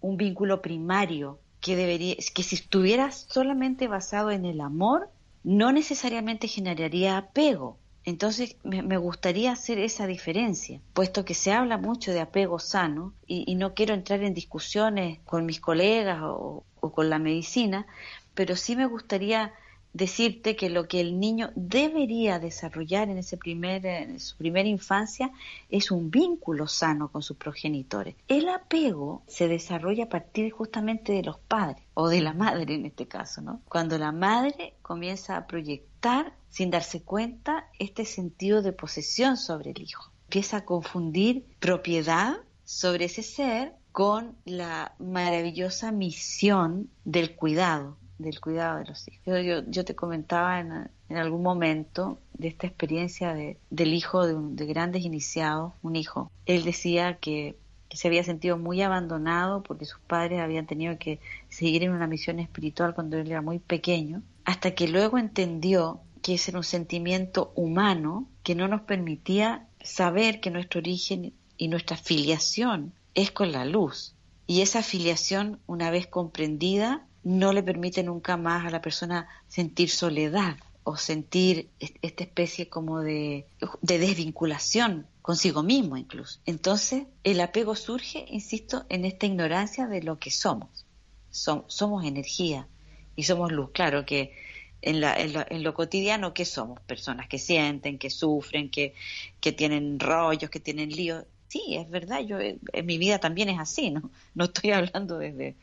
un 0.00 0.16
vínculo 0.16 0.60
primario 0.60 1.40
que 1.60 1.76
debería, 1.76 2.16
que 2.34 2.42
si 2.42 2.56
estuviera 2.56 3.10
solamente 3.10 3.88
basado 3.88 4.30
en 4.30 4.44
el 4.44 4.60
amor, 4.60 5.10
no 5.42 5.72
necesariamente 5.72 6.48
generaría 6.48 7.16
apego. 7.16 7.78
Entonces 8.04 8.56
me, 8.64 8.98
gustaría 8.98 9.52
hacer 9.52 9.78
esa 9.78 10.06
diferencia, 10.06 10.80
puesto 10.92 11.24
que 11.24 11.32
se 11.32 11.52
habla 11.52 11.78
mucho 11.78 12.12
de 12.12 12.20
apego 12.20 12.58
sano 12.58 13.14
y, 13.26 13.54
no 13.54 13.74
quiero 13.74 13.94
entrar 13.94 14.22
en 14.22 14.34
discusiones 14.34 15.20
con 15.24 15.46
mis 15.46 15.60
colegas 15.60 16.20
o, 16.22 16.64
con 16.92 17.08
la 17.08 17.18
medicina, 17.18 17.86
pero 18.34 18.56
sí 18.56 18.76
me 18.76 18.84
gustaría 18.84 19.54
decirte 19.94 20.56
que 20.56 20.68
lo 20.68 20.86
que 20.88 21.00
el 21.00 21.18
niño 21.18 21.50
debería 21.54 22.38
desarrollar 22.38 23.08
en 23.08 23.18
ese 23.18 23.38
primer 23.38 24.20
su 24.20 24.36
primera 24.36 24.68
infancia 24.68 25.30
es 25.70 25.90
un 25.90 26.10
vínculo 26.10 26.66
sano 26.66 27.10
con 27.10 27.22
sus 27.22 27.36
progenitores. 27.36 28.16
El 28.28 28.48
apego 28.48 29.22
se 29.26 29.48
desarrolla 29.48 30.04
a 30.04 30.08
partir 30.08 30.50
justamente 30.52 31.12
de 31.12 31.22
los 31.22 31.38
padres 31.38 31.82
o 31.94 32.08
de 32.08 32.20
la 32.20 32.34
madre 32.34 32.74
en 32.74 32.86
este 32.86 33.06
caso, 33.06 33.40
¿no? 33.40 33.62
Cuando 33.68 33.96
la 33.96 34.12
madre 34.12 34.74
comienza 34.82 35.36
a 35.36 35.46
proyectar 35.46 36.34
sin 36.50 36.70
darse 36.70 37.02
cuenta 37.02 37.68
este 37.78 38.04
sentido 38.04 38.62
de 38.62 38.72
posesión 38.72 39.36
sobre 39.36 39.70
el 39.70 39.82
hijo. 39.82 40.10
Empieza 40.24 40.58
a 40.58 40.64
confundir 40.64 41.46
propiedad 41.60 42.36
sobre 42.64 43.04
ese 43.04 43.22
ser 43.22 43.74
con 43.92 44.36
la 44.44 44.96
maravillosa 44.98 45.92
misión 45.92 46.90
del 47.04 47.36
cuidado, 47.36 47.96
del 48.18 48.40
cuidado 48.40 48.78
de 48.78 48.84
los 48.86 49.06
hijos. 49.08 49.64
Yo, 49.68 49.84
te 49.84 49.94
comentaba 49.94 50.60
en, 50.60 51.16
algún 51.16 51.42
momento 51.42 52.18
de 52.34 52.48
esta 52.48 52.66
experiencia 52.66 53.34
de, 53.34 53.58
del 53.70 53.94
hijo 53.94 54.26
de, 54.26 54.34
de, 54.38 54.66
grandes 54.66 55.04
iniciados, 55.04 55.72
un 55.82 55.96
hijo. 55.96 56.30
Él 56.46 56.64
decía 56.64 57.18
que, 57.18 57.56
que, 57.88 57.96
se 57.96 58.08
había 58.08 58.24
sentido 58.24 58.58
muy 58.58 58.82
abandonado 58.82 59.62
porque 59.62 59.84
sus 59.84 60.00
padres 60.00 60.40
habían 60.40 60.66
tenido 60.66 60.98
que 60.98 61.20
seguir 61.48 61.82
en 61.82 61.92
una 61.92 62.06
misión 62.06 62.38
espiritual 62.40 62.94
cuando 62.94 63.18
él 63.18 63.30
era 63.30 63.42
muy 63.42 63.58
pequeño, 63.58 64.22
hasta 64.44 64.74
que 64.74 64.88
luego 64.88 65.18
entendió 65.18 66.00
que 66.22 66.34
ese 66.34 66.52
era 66.52 66.58
un 66.58 66.64
sentimiento 66.64 67.52
humano 67.54 68.26
que 68.42 68.54
no 68.54 68.66
nos 68.66 68.80
permitía 68.82 69.66
saber 69.82 70.40
que 70.40 70.50
nuestro 70.50 70.80
origen 70.80 71.34
y 71.58 71.68
nuestra 71.68 71.96
filiación 71.96 72.94
es 73.14 73.30
con 73.30 73.52
la 73.52 73.64
luz. 73.64 74.14
Y 74.46 74.60
esa 74.60 74.82
filiación, 74.82 75.60
una 75.66 75.90
vez 75.90 76.06
comprendida, 76.06 77.06
no 77.24 77.52
le 77.52 77.62
permite 77.62 78.02
nunca 78.02 78.36
más 78.36 78.66
a 78.66 78.70
la 78.70 78.82
persona 78.82 79.26
sentir 79.48 79.90
soledad 79.90 80.56
o 80.84 80.96
sentir 80.98 81.70
esta 81.80 82.24
especie 82.24 82.68
como 82.68 83.00
de, 83.00 83.46
desvinculación 83.80 85.06
consigo 85.22 85.62
mismo 85.62 85.96
incluso. 85.96 86.40
Entonces, 86.44 87.04
el 87.24 87.40
apego 87.40 87.74
surge, 87.74 88.26
insisto, 88.28 88.84
en 88.90 89.06
esta 89.06 89.24
ignorancia 89.24 89.86
de 89.86 90.02
lo 90.02 90.18
que 90.18 90.30
somos. 90.30 90.84
somos 91.30 92.04
energía 92.04 92.68
y 93.16 93.22
somos 93.22 93.50
luz. 93.50 93.70
Claro 93.72 94.04
que 94.04 94.36
en, 94.82 95.00
la, 95.00 95.16
en, 95.16 95.62
lo, 95.62 95.72
cotidiano, 95.72 96.34
¿qué 96.34 96.44
somos? 96.44 96.78
Personas 96.80 97.26
que 97.26 97.38
sienten, 97.38 97.98
que 97.98 98.10
sufren, 98.10 98.70
que, 98.70 98.94
que 99.40 99.52
tienen 99.52 99.98
rollos, 99.98 100.50
que 100.50 100.60
tienen 100.60 100.90
líos. 100.90 101.24
Sí, 101.48 101.76
es 101.76 101.88
verdad, 101.88 102.20
yo 102.20 102.38
en 102.40 102.86
mi 102.86 102.98
vida 102.98 103.18
también 103.18 103.48
es 103.48 103.58
así, 103.58 103.90
¿no? 103.90 104.10
No 104.34 104.44
estoy 104.44 104.70
hablando 104.72 105.18
desde, 105.18 105.56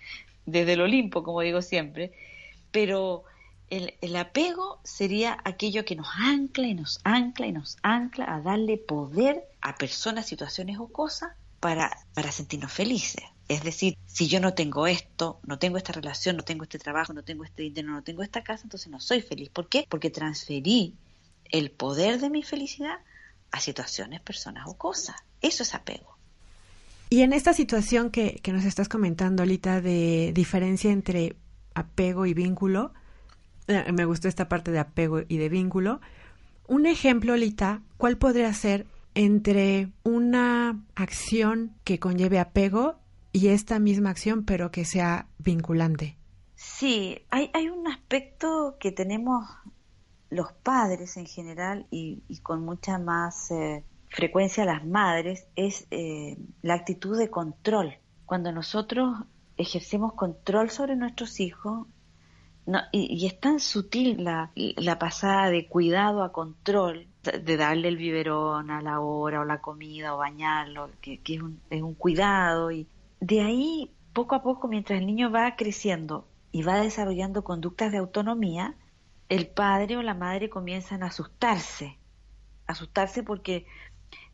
desde 0.45 0.73
el 0.73 0.81
Olimpo, 0.81 1.23
como 1.23 1.41
digo 1.41 1.61
siempre, 1.61 2.11
pero 2.71 3.23
el, 3.69 4.15
apego 4.17 4.81
sería 4.83 5.37
aquello 5.45 5.85
que 5.85 5.95
nos 5.95 6.07
ancla 6.17 6.67
y 6.67 6.73
nos 6.73 6.99
ancla 7.03 7.47
y 7.47 7.51
nos 7.53 7.77
ancla 7.83 8.33
a 8.33 8.41
darle 8.41 8.77
poder 8.77 9.45
a 9.61 9.75
personas, 9.75 10.27
situaciones 10.27 10.77
o 10.77 10.87
cosas 10.87 11.31
para, 11.61 11.89
para 12.13 12.31
sentirnos 12.31 12.71
felices. 12.73 13.23
Es 13.47 13.63
decir, 13.63 13.97
si 14.05 14.27
yo 14.27 14.39
no 14.39 14.53
tengo 14.53 14.87
esto, 14.87 15.39
no 15.43 15.57
tengo 15.57 15.77
esta 15.77 15.93
relación, 15.93 16.37
no 16.37 16.43
tengo 16.43 16.63
este 16.63 16.79
trabajo, 16.79 17.13
no 17.13 17.23
tengo 17.23 17.43
este 17.43 17.63
dinero, 17.63 17.89
no 17.89 18.03
tengo 18.03 18.23
esta 18.23 18.43
casa, 18.43 18.63
entonces 18.63 18.89
no 18.89 18.99
soy 18.99 19.21
feliz. 19.21 19.49
¿Por 19.49 19.69
qué? 19.69 19.85
Porque 19.89 20.09
transferí 20.09 20.95
el 21.45 21.71
poder 21.71 22.19
de 22.19 22.29
mi 22.29 22.43
felicidad 22.43 22.99
a 23.51 23.59
situaciones, 23.59 24.21
personas 24.21 24.67
o 24.67 24.77
cosas. 24.77 25.15
Eso 25.41 25.63
es 25.63 25.75
apego. 25.75 26.10
Y 27.11 27.23
en 27.23 27.33
esta 27.33 27.51
situación 27.51 28.09
que, 28.09 28.39
que 28.41 28.53
nos 28.53 28.63
estás 28.63 28.87
comentando, 28.87 29.43
Lita, 29.43 29.81
de 29.81 30.31
diferencia 30.33 30.93
entre 30.93 31.35
apego 31.75 32.25
y 32.25 32.33
vínculo, 32.33 32.93
eh, 33.67 33.91
me 33.91 34.05
gustó 34.05 34.29
esta 34.29 34.47
parte 34.47 34.71
de 34.71 34.79
apego 34.79 35.19
y 35.27 35.37
de 35.37 35.49
vínculo. 35.49 35.99
Un 36.69 36.85
ejemplo, 36.85 37.35
Lita, 37.35 37.81
¿cuál 37.97 38.17
podría 38.17 38.53
ser 38.53 38.87
entre 39.13 39.91
una 40.03 40.81
acción 40.95 41.75
que 41.83 41.99
conlleve 41.99 42.39
apego 42.39 42.95
y 43.33 43.49
esta 43.49 43.77
misma 43.79 44.11
acción, 44.11 44.45
pero 44.45 44.71
que 44.71 44.85
sea 44.85 45.27
vinculante? 45.37 46.15
Sí, 46.55 47.25
hay, 47.29 47.51
hay 47.53 47.67
un 47.67 47.89
aspecto 47.89 48.77
que 48.79 48.93
tenemos 48.93 49.49
los 50.29 50.53
padres 50.53 51.17
en 51.17 51.25
general 51.25 51.87
y, 51.91 52.23
con 52.41 52.61
mucha 52.61 52.97
más 52.99 53.51
eh, 53.51 53.83
frecuencia 54.11 54.65
las 54.65 54.85
madres 54.85 55.47
es 55.55 55.87
eh, 55.89 56.37
la 56.61 56.75
actitud 56.75 57.17
de 57.17 57.29
control. 57.29 57.95
Cuando 58.25 58.51
nosotros 58.51 59.17
ejercemos 59.57 60.13
control 60.13 60.69
sobre 60.69 60.95
nuestros 60.95 61.39
hijos, 61.39 61.87
y, 62.91 63.25
es 63.25 63.39
tan 63.39 63.59
sutil 63.59 64.23
la, 64.23 64.51
la, 64.55 64.99
pasada 64.99 65.49
de 65.49 65.67
cuidado 65.67 66.23
a 66.23 66.31
control, 66.31 67.07
de 67.23 67.57
darle 67.57 67.87
el 67.87 67.97
biberón 67.97 68.69
a 68.69 68.81
la 68.81 68.99
hora 68.99 69.41
o 69.41 69.45
la 69.45 69.61
comida 69.61 70.13
o 70.13 70.17
bañarlo, 70.17 70.89
que, 71.01 71.19
que 71.19 71.35
es, 71.35 71.41
un, 71.41 71.59
es 71.69 71.81
un 71.81 71.95
cuidado. 71.95 72.71
Y 72.71 72.87
de 73.19 73.41
ahí, 73.41 73.91
poco 74.13 74.35
a 74.35 74.43
poco, 74.43 74.67
mientras 74.67 74.99
el 74.99 75.07
niño 75.07 75.31
va 75.31 75.55
creciendo 75.55 76.27
y 76.51 76.63
va 76.63 76.81
desarrollando 76.81 77.43
conductas 77.43 77.91
de 77.91 77.97
autonomía, 77.97 78.75
el 79.27 79.47
padre 79.47 79.97
o 79.97 80.01
la 80.01 80.13
madre 80.13 80.49
comienzan 80.49 81.03
a 81.03 81.07
asustarse, 81.07 81.97
asustarse 82.67 83.23
porque 83.23 83.65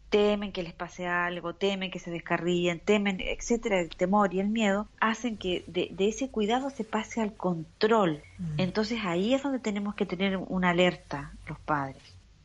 temen 0.10 0.52
que 0.52 0.64
les 0.64 0.74
pase 0.74 1.08
algo, 1.08 1.54
temen 1.54 1.92
que 1.92 2.00
se 2.00 2.12
descarríen, 2.12 2.80
temen, 2.80 3.20
etcétera, 3.20 3.80
el 3.80 3.90
temor 3.90 4.34
y 4.34 4.40
el 4.40 4.50
miedo 4.50 4.88
hacen 5.00 5.38
que 5.38 5.64
de, 5.68 5.94
ese 6.00 6.30
cuidado 6.30 6.70
se 6.70 6.84
pase 6.84 7.22
al 7.22 7.34
control. 7.34 8.22
Mm. 8.38 8.60
Entonces 8.60 9.00
ahí 9.04 9.34
es 9.34 9.44
donde 9.44 9.60
tenemos 9.60 9.96
que 9.96 10.06
tener 10.06 10.38
una 10.38 10.70
alerta 10.70 11.34
los 11.48 11.60
padres. 11.60 12.02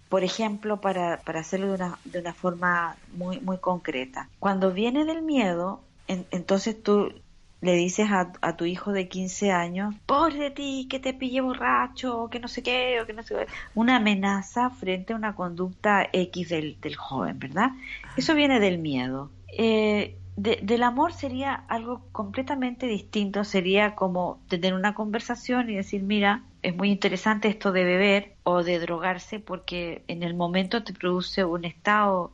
Por 0.09 0.25
ejemplo, 0.25 0.81
para, 0.81 1.21
para 1.21 1.40
hacerlo 1.40 1.69
de 1.69 1.75
una, 1.75 1.99
de 2.04 2.19
una 2.19 2.35
forma 2.35 2.97
muy, 3.14 3.40
muy 3.40 3.59
concreta. 3.59 4.28
Cuando 4.38 4.73
viene 4.73 5.04
del 5.04 5.23
miedo, 5.23 5.81
entonces 6.07 6.83
tú 6.83 7.14
le 7.62 7.75
dices 7.75 8.09
a, 8.11 8.57
tu 8.57 8.64
hijo 8.64 8.92
de 8.92 9.09
15 9.09 9.52
años, 9.52 9.95
pobre 10.04 10.37
de 10.37 10.50
ti, 10.50 10.87
que 10.90 10.99
te 10.99 11.14
pille 11.14 11.40
borracho, 11.40 12.28
que 12.28 12.40
no 12.40 12.49
sé 12.49 12.62
qué, 12.62 13.00
o 13.00 13.07
que 13.07 13.12
no 13.12 13.23
sé 13.23 13.37
qué, 13.37 13.47
una 13.75 13.97
amenaza 13.97 14.69
frente 14.71 15.12
a 15.12 15.16
una 15.16 15.37
conducta 15.37 16.09
X 16.12 16.49
del, 16.49 16.78
del 16.81 16.97
joven, 16.97 17.38
¿verdad? 17.38 17.71
Eso 18.16 18.35
viene 18.35 18.59
del 18.59 18.78
miedo. 18.78 19.31
Eh, 19.57 20.16
del 20.37 20.83
amor 20.83 21.12
sería 21.12 21.54
algo 21.69 22.02
completamente 22.11 22.87
distinto, 22.87 23.45
sería 23.45 23.95
como 23.95 24.40
tener 24.49 24.75
una 24.75 24.95
conversación 24.95 25.71
y 25.71 25.76
decir, 25.76 26.02
mira, 26.02 26.42
es 26.62 26.75
muy 26.75 26.90
interesante 26.90 27.49
esto 27.49 27.71
de 27.71 27.85
beber 27.85 28.35
o 28.42 28.64
de 28.64 28.81
drogarse 28.81 29.38
porque 29.40 30.02
en 30.09 30.23
el 30.23 30.35
momento 30.35 30.83
te 30.83 30.95
produce 30.95 31.45
un 31.45 31.64
estado 31.64 32.33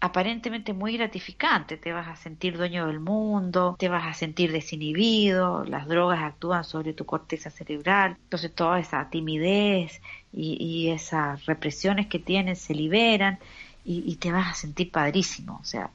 aparentemente 0.00 0.72
muy 0.72 0.96
gratificante, 0.96 1.76
te 1.76 1.92
vas 1.92 2.08
a 2.08 2.16
sentir 2.16 2.56
dueño 2.56 2.86
del 2.86 3.00
mundo, 3.00 3.76
te 3.78 3.90
vas 3.90 4.06
a 4.06 4.14
sentir 4.14 4.50
desinhibido, 4.50 5.64
las 5.64 5.86
drogas 5.86 6.22
actúan 6.22 6.64
sobre 6.64 6.94
tu 6.94 7.04
corteza 7.04 7.50
cerebral, 7.50 8.16
entonces 8.18 8.54
toda 8.54 8.80
esa 8.80 9.10
timidez 9.10 10.00
y, 10.32 10.88
esas 10.88 11.44
represiones 11.46 12.06
que 12.06 12.18
tienes 12.18 12.60
se 12.60 12.74
liberan 12.74 13.38
y, 13.84 14.02
y, 14.10 14.16
te 14.16 14.32
vas 14.32 14.50
a 14.50 14.54
sentir 14.54 14.90
padrísimo, 14.90 15.58
o 15.60 15.64
sea, 15.64 15.90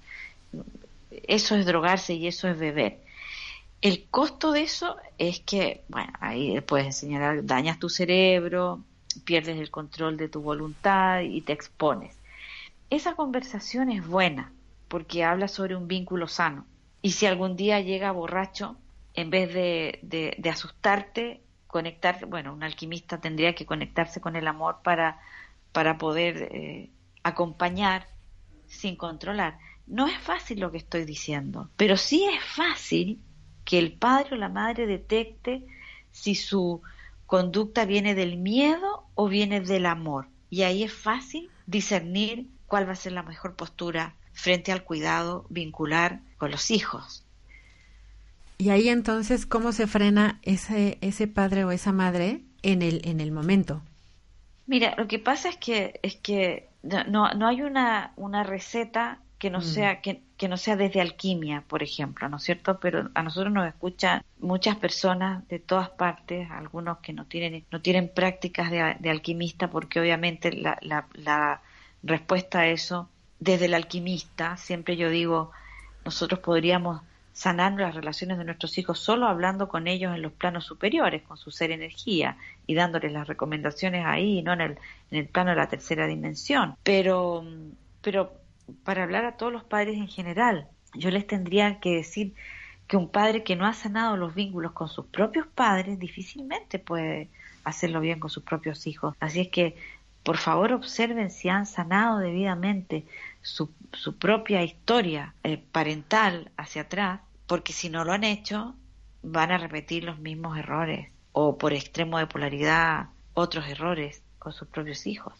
eso 1.27 1.55
es 1.55 1.65
drogarse 1.65 2.13
y 2.13 2.27
eso 2.27 2.47
es 2.47 2.57
beber. 2.59 2.99
El 3.81 4.05
costo 4.05 4.51
de 4.51 4.63
eso 4.63 4.97
es 5.17 5.39
que, 5.39 5.83
bueno, 5.89 6.13
ahí 6.19 6.59
puedes 6.61 6.95
señalar, 6.97 7.45
dañas 7.45 7.79
tu 7.79 7.89
cerebro, 7.89 8.81
pierdes 9.25 9.57
el 9.57 9.71
control 9.71 10.17
de 10.17 10.29
tu 10.29 10.41
voluntad 10.41 11.21
y 11.21 11.41
te 11.41 11.53
expones 11.53 12.15
esa 12.95 13.15
conversación 13.15 13.91
es 13.91 14.05
buena 14.05 14.51
porque 14.87 15.23
habla 15.23 15.47
sobre 15.47 15.75
un 15.75 15.87
vínculo 15.87 16.27
sano. 16.27 16.65
Y 17.01 17.11
si 17.11 17.25
algún 17.25 17.55
día 17.55 17.79
llega 17.81 18.11
borracho, 18.11 18.77
en 19.13 19.29
vez 19.29 19.53
de, 19.53 19.99
de, 20.01 20.49
asustarte, 20.49 21.41
conectarte, 21.67 22.25
bueno, 22.25 22.53
un 22.53 22.63
alquimista 22.63 23.19
tendría 23.19 23.55
que 23.55 23.65
conectarse 23.65 24.21
con 24.21 24.35
el 24.35 24.47
amor 24.47 24.79
para, 24.83 25.19
para 25.71 25.97
poder 25.97 26.49
eh, 26.51 26.89
acompañar 27.23 28.07
sin 28.67 28.95
controlar. 28.95 29.59
No 29.87 30.07
es 30.07 30.17
fácil 30.17 30.59
lo 30.59 30.71
que 30.71 30.77
estoy 30.77 31.05
diciendo, 31.05 31.69
pero 31.77 31.97
sí 31.97 32.25
es 32.25 32.43
fácil 32.43 33.21
que 33.63 33.77
el 33.79 33.93
padre 33.93 34.35
o 34.35 34.37
la 34.37 34.49
madre 34.49 34.87
detecte 34.87 35.65
si 36.11 36.35
su 36.35 36.81
conducta 37.25 37.85
viene 37.85 38.15
del 38.15 38.37
miedo 38.37 39.07
o 39.15 39.27
viene 39.27 39.61
del 39.61 39.85
amor. 39.85 40.27
Y 40.49 40.63
ahí 40.63 40.83
es 40.83 40.93
fácil 40.93 41.49
discernir 41.65 42.47
cuál 42.67 42.87
va 42.87 42.93
a 42.93 42.95
ser 42.95 43.11
la 43.11 43.23
mejor 43.23 43.55
postura 43.55 44.15
frente 44.33 44.71
al 44.71 44.83
cuidado 44.83 45.45
vincular 45.49 46.19
con 46.37 46.51
los 46.51 46.71
hijos. 46.71 47.23
Y 48.57 48.69
ahí 48.69 48.89
entonces, 48.89 49.45
¿cómo 49.45 49.71
se 49.71 49.87
frena 49.87 50.39
ese, 50.43 50.97
ese 51.01 51.27
padre 51.27 51.65
o 51.65 51.71
esa 51.71 51.91
madre 51.91 52.41
en 52.61 52.81
el, 52.81 53.01
en 53.05 53.19
el 53.19 53.31
momento? 53.31 53.81
Mira, 54.65 54.95
lo 54.97 55.07
que 55.07 55.19
pasa 55.19 55.49
es 55.49 55.57
que, 55.57 55.99
es 56.03 56.15
que 56.15 56.69
no, 56.83 57.33
no 57.33 57.47
hay 57.47 57.61
una, 57.61 58.13
una 58.15 58.43
receta 58.43 59.19
que 59.37 59.49
no 59.49 59.59
mm. 59.59 59.63
sea 59.63 60.01
que, 60.01 60.21
que, 60.37 60.47
no 60.47 60.57
sea 60.57 60.75
desde 60.75 61.01
alquimia, 61.01 61.63
por 61.67 61.83
ejemplo, 61.83 62.27
¿no 62.29 62.37
es 62.37 62.43
cierto? 62.43 62.79
Pero 62.79 63.09
a 63.13 63.23
nosotros 63.23 63.53
nos 63.53 63.67
escuchan 63.67 64.23
muchas 64.39 64.77
personas 64.77 65.47
de 65.49 65.59
todas 65.59 65.89
partes, 65.89 66.49
algunos 66.49 66.99
que 66.99 67.13
no 67.13 67.25
tienen 67.25 67.65
no 67.71 67.81
tienen 67.81 68.09
prácticas 68.09 68.71
de, 68.71 68.95
de 68.99 69.09
alquimista 69.09 69.69
porque 69.69 69.99
obviamente 69.99 70.53
la, 70.53 70.77
la, 70.81 71.07
la 71.13 71.61
respuesta 72.05 72.61
a 72.61 72.67
eso, 72.67 73.09
desde 73.39 73.65
el 73.65 73.73
alquimista, 73.73 74.55
siempre 74.57 74.95
yo 74.95 75.09
digo, 75.09 75.51
nosotros 76.05 76.39
podríamos 76.39 77.01
sanar 77.33 77.73
las 77.73 77.93
relaciones 77.93 78.37
de 78.37 78.45
nuestros 78.45 78.77
hijos 78.77 78.97
solo 78.97 79.27
hablando 79.27 79.67
con 79.67 79.87
ellos 79.87 80.15
en 80.15 80.21
los 80.21 80.31
planos 80.31 80.63
superiores, 80.63 81.21
con 81.23 81.35
su 81.35 81.51
ser 81.51 81.71
energía 81.71 82.37
y 82.65 82.75
dándoles 82.75 83.11
las 83.11 83.27
recomendaciones 83.27 84.05
ahí, 84.05 84.41
no 84.41 84.53
en 84.53 84.61
el, 84.61 84.71
en 85.11 85.19
el 85.19 85.27
plano 85.27 85.49
de 85.49 85.57
la 85.57 85.67
tercera 85.67 86.07
dimensión. 86.07 86.75
Pero, 86.83 87.43
pero 88.01 88.31
para 88.85 89.03
hablar 89.03 89.25
a 89.25 89.35
todos 89.35 89.51
los 89.51 89.65
padres 89.65 89.97
en 89.97 90.07
general, 90.07 90.69
yo 90.93 91.11
les 91.11 91.27
tendría 91.27 91.81
que 91.81 91.95
decir 91.95 92.33
que 92.87 92.95
un 92.97 93.09
padre 93.09 93.43
que 93.43 93.57
no 93.57 93.65
ha 93.65 93.73
sanado 93.73 94.15
los 94.15 94.33
vínculos 94.33 94.71
con 94.71 94.87
sus 94.87 95.07
propios 95.07 95.47
padres 95.47 95.99
difícilmente 95.99 96.79
puede 96.79 97.29
hacerlo 97.63 97.99
bien 97.99 98.19
con 98.19 98.29
sus 98.29 98.43
propios 98.43 98.87
hijos. 98.87 99.15
Así 99.19 99.41
es 99.41 99.49
que 99.49 99.75
por 100.25 100.37
favor 100.37 100.73
observen 100.73 101.29
si 101.29 101.49
han 101.49 101.67
sanado 101.67 102.17
debidamente 102.17 103.05
su, 103.43 103.69
su 103.93 104.17
propia 104.17 104.63
historia 104.63 105.35
eh, 105.43 105.63
parental 105.71 106.51
hacia 106.57 106.81
atrás, 106.81 107.21
porque 107.45 107.73
si 107.73 107.89
no 107.89 108.03
lo 108.03 108.11
han 108.11 108.23
hecho, 108.23 108.73
van 109.21 109.51
a 109.51 109.59
repetir 109.59 110.03
los 110.03 110.17
mismos 110.17 110.57
errores 110.57 111.11
o 111.31 111.59
por 111.59 111.73
extremo 111.73 112.17
de 112.17 112.25
polaridad 112.25 113.09
otros 113.35 113.67
errores 113.67 114.23
con 114.39 114.51
sus 114.51 114.67
propios 114.67 115.05
hijos. 115.05 115.35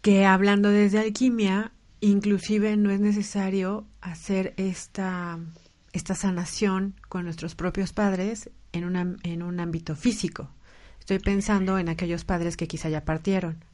Que 0.00 0.24
hablando 0.24 0.70
desde 0.70 0.98
alquimia, 0.98 1.72
inclusive 2.00 2.78
no 2.78 2.90
es 2.90 3.00
necesario 3.00 3.84
hacer 4.00 4.54
esta, 4.56 5.38
esta 5.92 6.14
sanación 6.14 6.94
con 7.10 7.24
nuestros 7.24 7.54
propios 7.54 7.92
padres 7.92 8.48
en, 8.72 9.18
en 9.22 9.42
un 9.42 9.60
ámbito 9.60 9.96
físico, 9.96 10.48
Estoy 11.08 11.20
pensando 11.20 11.78
en 11.78 11.88
aquellos 11.88 12.26
padres 12.26 12.58
que 12.58 12.68
quizá 12.68 12.90
ya 12.90 13.02
partieron. 13.02 13.64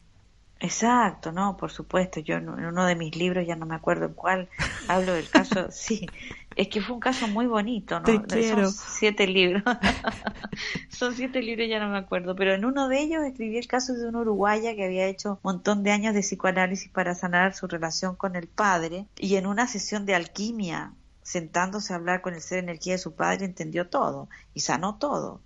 Exacto, 0.61 1.33
no, 1.33 1.57
por 1.57 1.73
supuesto. 1.73 2.21
Yo 2.21 2.37
en 2.37 2.49
uno 2.49 2.87
de 2.87 2.95
mis 2.95 3.17
libros, 3.17 3.45
ya 3.45 3.57
no 3.57 3.67
me 3.67 3.75
acuerdo 3.75 4.07
en 4.07 4.15
cuál, 4.15 4.49
hablo 4.87 5.15
del 5.15 5.29
caso, 5.29 5.67
sí, 5.73 6.07
es 6.55 6.69
que 6.69 6.81
fue 6.81 6.95
un 6.95 7.01
caso 7.01 7.27
muy 7.27 7.47
bonito, 7.47 7.99
¿no? 7.99 8.07
Son 8.07 8.73
siete 8.73 9.27
libros. 9.27 9.65
Son 10.91 11.13
siete 11.17 11.43
libros, 11.43 11.69
ya 11.69 11.81
no 11.81 11.89
me 11.89 11.99
acuerdo. 11.99 12.37
Pero 12.37 12.55
en 12.55 12.65
uno 12.65 12.87
de 12.87 13.01
ellos 13.01 13.25
escribí 13.25 13.59
el 13.59 13.67
caso 13.67 13.95
de 13.95 14.07
una 14.07 14.21
uruguaya 14.21 14.77
que 14.77 14.85
había 14.85 15.09
hecho 15.09 15.33
un 15.33 15.39
montón 15.43 15.83
de 15.83 15.91
años 15.91 16.15
de 16.15 16.21
psicoanálisis 16.21 16.89
para 16.93 17.17
sanar 17.17 17.53
su 17.57 17.67
relación 17.67 18.15
con 18.15 18.37
el 18.37 18.47
padre. 18.47 19.07
Y 19.19 19.35
en 19.35 19.47
una 19.47 19.67
sesión 19.67 20.07
de 20.07 20.15
alquimia, 20.15 20.93
sentándose 21.25 21.95
a 21.95 21.97
hablar 21.97 22.21
con 22.21 22.35
el 22.35 22.41
ser 22.41 22.61
energía 22.61 22.93
de 22.93 22.99
su 22.99 23.17
padre, 23.17 23.45
entendió 23.45 23.89
todo 23.89 24.29
y 24.55 24.61
sanó 24.61 24.99
todo. 24.99 25.41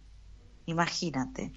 Imagínate. 0.66 1.55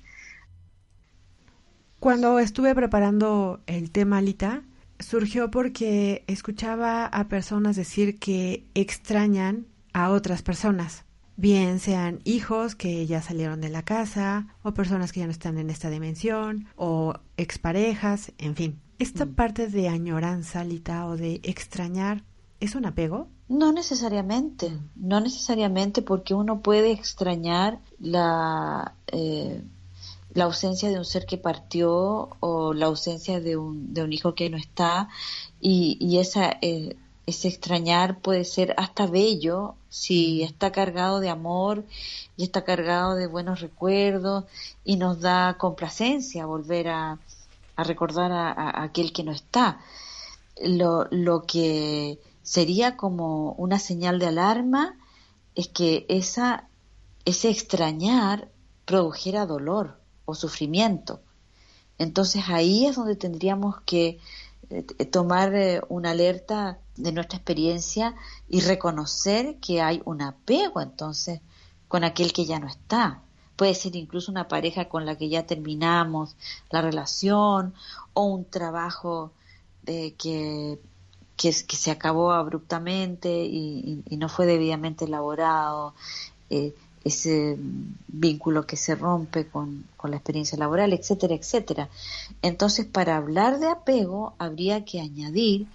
Cuando 2.01 2.39
estuve 2.39 2.73
preparando 2.73 3.59
el 3.67 3.91
tema, 3.91 4.21
Lita, 4.21 4.63
surgió 4.97 5.51
porque 5.51 6.23
escuchaba 6.25 7.05
a 7.05 7.27
personas 7.27 7.75
decir 7.75 8.17
que 8.17 8.65
extrañan 8.73 9.67
a 9.93 10.09
otras 10.09 10.41
personas, 10.41 11.05
bien 11.37 11.77
sean 11.77 12.19
hijos 12.23 12.73
que 12.73 13.05
ya 13.05 13.21
salieron 13.21 13.61
de 13.61 13.69
la 13.69 13.83
casa, 13.83 14.47
o 14.63 14.73
personas 14.73 15.11
que 15.11 15.19
ya 15.19 15.27
no 15.27 15.31
están 15.31 15.59
en 15.59 15.69
esta 15.69 15.91
dimensión, 15.91 16.65
o 16.75 17.13
exparejas, 17.37 18.31
en 18.39 18.55
fin. 18.55 18.79
¿Esta 18.97 19.25
mm. 19.25 19.35
parte 19.35 19.67
de 19.67 19.87
añoranza, 19.87 20.63
Lita, 20.63 21.05
o 21.05 21.17
de 21.17 21.39
extrañar, 21.43 22.23
es 22.59 22.73
un 22.73 22.87
apego? 22.87 23.27
No 23.47 23.71
necesariamente, 23.71 24.75
no 24.95 25.19
necesariamente 25.19 26.01
porque 26.01 26.33
uno 26.33 26.61
puede 26.61 26.93
extrañar 26.93 27.79
la... 27.99 28.95
Eh, 29.05 29.61
la 30.33 30.45
ausencia 30.45 30.89
de 30.89 30.97
un 30.97 31.05
ser 31.05 31.25
que 31.25 31.37
partió 31.37 32.29
o 32.39 32.73
la 32.73 32.85
ausencia 32.87 33.39
de 33.39 33.57
un, 33.57 33.93
de 33.93 34.03
un 34.03 34.13
hijo 34.13 34.35
que 34.35 34.49
no 34.49 34.57
está. 34.57 35.09
Y, 35.59 35.97
y 35.99 36.19
esa, 36.19 36.57
eh, 36.61 36.95
ese 37.25 37.47
extrañar 37.47 38.19
puede 38.19 38.45
ser 38.45 38.73
hasta 38.77 39.07
bello 39.07 39.75
si 39.89 40.43
está 40.43 40.71
cargado 40.71 41.19
de 41.19 41.29
amor 41.29 41.85
y 42.37 42.43
está 42.43 42.63
cargado 42.63 43.15
de 43.15 43.27
buenos 43.27 43.61
recuerdos 43.61 44.45
y 44.85 44.97
nos 44.97 45.21
da 45.21 45.57
complacencia 45.57 46.45
volver 46.45 46.89
a, 46.89 47.19
a 47.75 47.83
recordar 47.83 48.31
a, 48.31 48.83
aquel 48.83 49.13
que 49.13 49.23
no 49.23 49.31
está. 49.31 49.79
Lo, 50.63 51.07
lo 51.11 51.43
que 51.43 52.19
sería 52.43 52.97
como 52.97 53.53
una 53.53 53.79
señal 53.79 54.19
de 54.19 54.27
alarma 54.27 54.95
es 55.55 55.67
que 55.67 56.05
esa, 56.09 56.67
ese 57.25 57.49
extrañar 57.49 58.47
produjera 58.85 59.45
dolor 59.45 60.00
sufrimiento. 60.33 61.21
Entonces 61.97 62.43
ahí 62.47 62.87
es 62.87 62.95
donde 62.95 63.15
tendríamos 63.15 63.81
que 63.81 64.19
eh, 64.69 65.05
tomar 65.05 65.53
eh, 65.53 65.81
una 65.89 66.11
alerta 66.11 66.79
de 66.95 67.11
nuestra 67.11 67.37
experiencia 67.37 68.15
y 68.47 68.61
reconocer 68.61 69.57
que 69.57 69.81
hay 69.81 70.01
un 70.05 70.21
apego 70.21 70.81
entonces 70.81 71.41
con 71.87 72.03
aquel 72.03 72.33
que 72.33 72.45
ya 72.45 72.57
no 72.57 72.67
está. 72.67 73.21
Puede 73.55 73.75
ser 73.75 73.95
incluso 73.95 74.31
una 74.31 74.47
pareja 74.47 74.89
con 74.89 75.05
la 75.05 75.17
que 75.17 75.29
ya 75.29 75.45
terminamos 75.45 76.35
la 76.71 76.81
relación 76.81 77.73
o 78.13 78.23
un 78.23 78.45
trabajo 78.45 79.31
eh, 79.85 80.13
que, 80.13 80.79
que, 81.35 81.51
se 81.51 81.91
acabó 81.91 82.31
abruptamente 82.31 83.29
y, 83.43 84.03
no 84.09 84.29
fue 84.29 84.45
debidamente 84.45 85.05
elaborado 85.05 85.93
ese 87.03 87.57
vínculo 88.07 88.65
que 88.65 88.77
se 88.77 88.95
rompe 88.95 89.47
con, 89.47 89.85
la 90.03 90.15
experiencia 90.15 90.57
laboral, 90.57 90.93
etcétera, 90.93 91.35
etcétera. 91.35 91.89
Entonces, 92.41 92.85
para 92.85 93.17
hablar 93.17 93.59
de 93.59 93.67
apego, 93.67 94.33
habría 94.37 94.85
que 94.85 94.99
añadir 94.99 95.67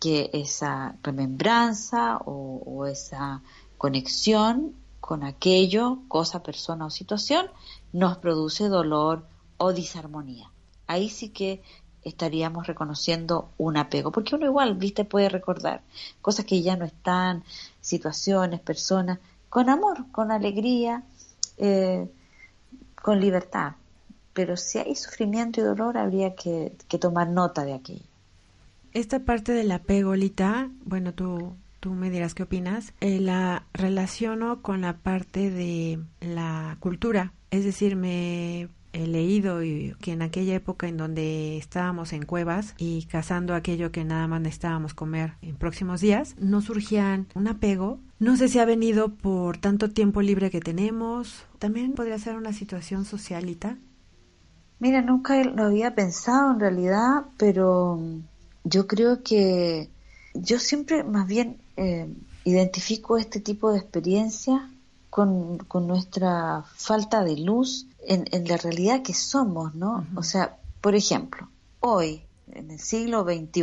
que 0.00 0.30
esa 0.32 0.96
remembranza 1.02 2.18
o, 2.24 2.86
esa 2.86 3.42
conexión 3.76 4.74
con 5.00 5.22
aquello, 5.24 5.98
cosa, 6.08 6.42
persona 6.42 6.86
o 6.86 6.90
situación, 6.90 7.46
nos 7.92 8.18
produce 8.18 8.68
dolor 8.68 9.26
o 9.56 9.72
disarmonía. 9.72 10.50
Ahí 10.86 11.08
sí 11.08 11.30
que 11.30 11.62
estaríamos 12.02 12.66
reconociendo 12.66 13.50
un 13.58 13.76
apego, 13.76 14.12
porque 14.12 14.34
uno 14.34 14.46
igual, 14.46 14.74
viste, 14.74 15.04
puede 15.04 15.28
recordar 15.28 15.82
cosas 16.22 16.44
que 16.44 16.62
ya 16.62 16.76
no 16.76 16.84
están, 16.84 17.44
situaciones, 17.80 18.60
personas, 18.60 19.18
con 19.48 19.68
amor, 19.70 20.10
con 20.12 20.30
alegría, 20.30 21.02
eh, 21.56 22.08
con 22.94 23.20
libertad. 23.20 23.72
Pero 24.32 24.56
si 24.56 24.78
hay 24.78 24.94
sufrimiento 24.94 25.60
y 25.60 25.64
dolor, 25.64 25.98
habría 25.98 26.34
que, 26.34 26.76
tomar 27.00 27.28
nota 27.28 27.64
de 27.64 27.74
aquello. 27.74 28.04
esta 28.92 29.20
parte 29.20 29.52
del 29.52 29.70
apego, 29.72 30.14
Lita, 30.14 30.70
bueno, 30.84 31.12
tú, 31.12 31.54
tú 31.80 31.92
me 31.92 32.10
dirás 32.10 32.34
qué 32.34 32.44
opinas, 32.44 32.92
eh, 33.00 33.20
la 33.20 33.64
relaciono 33.72 34.62
con 34.62 34.80
la 34.80 34.96
parte 34.96 35.50
de 35.50 36.00
la 36.20 36.76
cultura. 36.80 37.32
Es 37.50 37.64
decir, 37.64 37.96
me 37.96 38.68
he 38.92 39.06
leído 39.06 39.62
y 39.62 39.94
que 40.00 40.12
en 40.12 40.22
aquella 40.22 40.54
época 40.54 40.88
en 40.88 40.96
donde 40.96 41.56
estábamos 41.56 42.12
en 42.12 42.24
cuevas 42.24 42.74
y 42.78 43.04
cazando 43.04 43.54
aquello 43.54 43.92
que 43.92 44.04
nada 44.04 44.26
más 44.26 44.40
necesitábamos 44.40 44.94
comer 44.94 45.34
en 45.42 45.56
próximos 45.56 46.00
días, 46.00 46.34
no 46.38 46.60
surgían 46.60 47.26
un 47.34 47.48
apego. 47.48 47.98
No 48.18 48.36
sé 48.36 48.48
si 48.48 48.58
ha 48.58 48.64
venido 48.64 49.14
por 49.14 49.58
tanto 49.58 49.90
tiempo 49.90 50.22
libre 50.22 50.50
que 50.50 50.60
tenemos. 50.60 51.44
También 51.58 51.92
podría 51.92 52.18
ser 52.18 52.36
una 52.36 52.52
situación 52.52 53.04
socialita. 53.04 53.78
Mira, 54.80 55.02
nunca 55.02 55.42
lo 55.42 55.64
había 55.64 55.94
pensado 55.94 56.52
en 56.52 56.60
realidad, 56.60 57.24
pero 57.36 58.00
yo 58.64 58.86
creo 58.86 59.22
que 59.22 59.88
yo 60.34 60.58
siempre 60.58 61.02
más 61.02 61.26
bien 61.26 61.58
eh, 61.76 62.08
identifico 62.44 63.18
este 63.18 63.40
tipo 63.40 63.72
de 63.72 63.78
experiencias 63.78 64.62
con, 65.10 65.58
con 65.58 65.86
nuestra 65.86 66.64
falta 66.76 67.24
de 67.24 67.38
luz 67.38 67.86
en, 68.08 68.48
la 68.48 68.56
realidad 68.56 69.02
que 69.02 69.12
somos, 69.12 69.74
¿no? 69.74 70.06
O 70.16 70.22
sea, 70.22 70.56
por 70.80 70.94
ejemplo, 70.94 71.48
hoy, 71.80 72.22
en 72.52 72.70
el 72.70 72.80
siglo 72.80 73.22
XXI, 73.24 73.62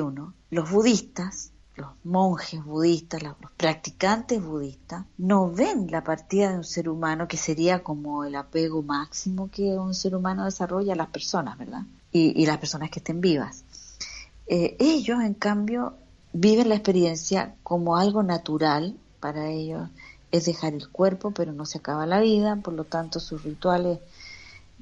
los 0.51 0.69
budistas, 0.69 1.51
los 1.75 1.89
monjes 2.03 2.63
budistas, 2.63 3.23
los, 3.23 3.35
practicantes 3.57 4.43
budistas, 4.43 5.05
no 5.17 5.49
ven 5.49 5.89
la 5.89 6.03
partida 6.03 6.51
de 6.51 6.57
un 6.57 6.63
ser 6.63 6.89
humano 6.89 7.27
que 7.27 7.37
sería 7.37 7.83
como 7.83 8.23
el 8.23 8.35
apego 8.35 8.83
máximo 8.83 9.49
que 9.49 9.63
un 9.77 9.95
ser 9.95 10.15
humano 10.15 10.45
desarrolla 10.45 10.93
a 10.93 10.97
las 10.97 11.09
personas, 11.09 11.57
¿verdad? 11.57 11.81
Y, 12.11 12.45
las 12.45 12.59
personas 12.59 12.91
que 12.91 12.99
estén 12.99 13.19
vivas. 13.19 13.65
Eh, 14.47 14.77
ellos, 14.79 15.21
en 15.21 15.33
cambio, 15.33 15.95
viven 16.31 16.69
la 16.69 16.75
experiencia 16.75 17.55
como 17.63 17.97
algo 17.97 18.23
natural 18.23 18.95
para 19.19 19.49
ellos. 19.49 19.89
Es 20.31 20.45
dejar 20.45 20.73
el 20.73 20.87
cuerpo, 20.89 21.31
pero 21.31 21.51
no 21.51 21.65
se 21.65 21.79
acaba 21.79 22.05
la 22.05 22.21
vida, 22.21 22.57
por 22.57 22.73
lo 22.73 22.85
tanto 22.85 23.19
sus 23.19 23.43
rituales 23.43 23.99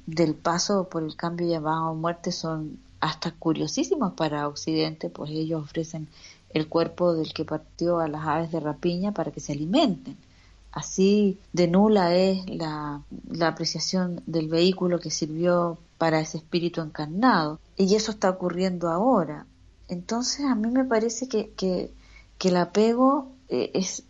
del 0.06 0.34
paso 0.34 0.88
por 0.88 1.02
el 1.02 1.16
cambio 1.16 1.48
llamado 1.48 1.94
muerte 1.94 2.32
son 2.32 2.78
hasta 3.00 3.32
curiosísimos 3.32 4.14
para 4.14 4.48
Occidente, 4.48 5.10
pues 5.10 5.30
ellos 5.30 5.62
ofrecen 5.62 6.08
el 6.50 6.68
cuerpo 6.68 7.14
del 7.14 7.32
que 7.34 7.44
partió 7.44 7.98
a 7.98 8.08
las 8.08 8.26
aves 8.26 8.52
de 8.52 8.60
rapiña 8.60 9.12
para 9.12 9.30
que 9.30 9.40
se 9.40 9.52
alimenten. 9.52 10.16
Así 10.72 11.38
de 11.52 11.68
nula 11.68 12.14
es 12.16 12.48
la, 12.48 13.02
apreciación 13.42 14.22
del 14.26 14.48
vehículo 14.48 14.98
que 14.98 15.10
sirvió 15.10 15.78
para 15.98 16.20
ese 16.20 16.38
espíritu 16.38 16.80
encarnado. 16.80 17.60
Y 17.76 17.94
eso 17.94 18.10
está 18.10 18.30
ocurriendo 18.30 18.88
ahora. 18.88 19.46
Entonces 19.88 20.46
a 20.46 20.54
mí 20.54 20.70
me 20.70 20.84
parece 20.84 21.28
que, 21.28 21.52
que, 21.56 21.92
el 22.40 22.56
apego 22.56 23.28
eh, 23.48 23.70
es, 23.72 24.02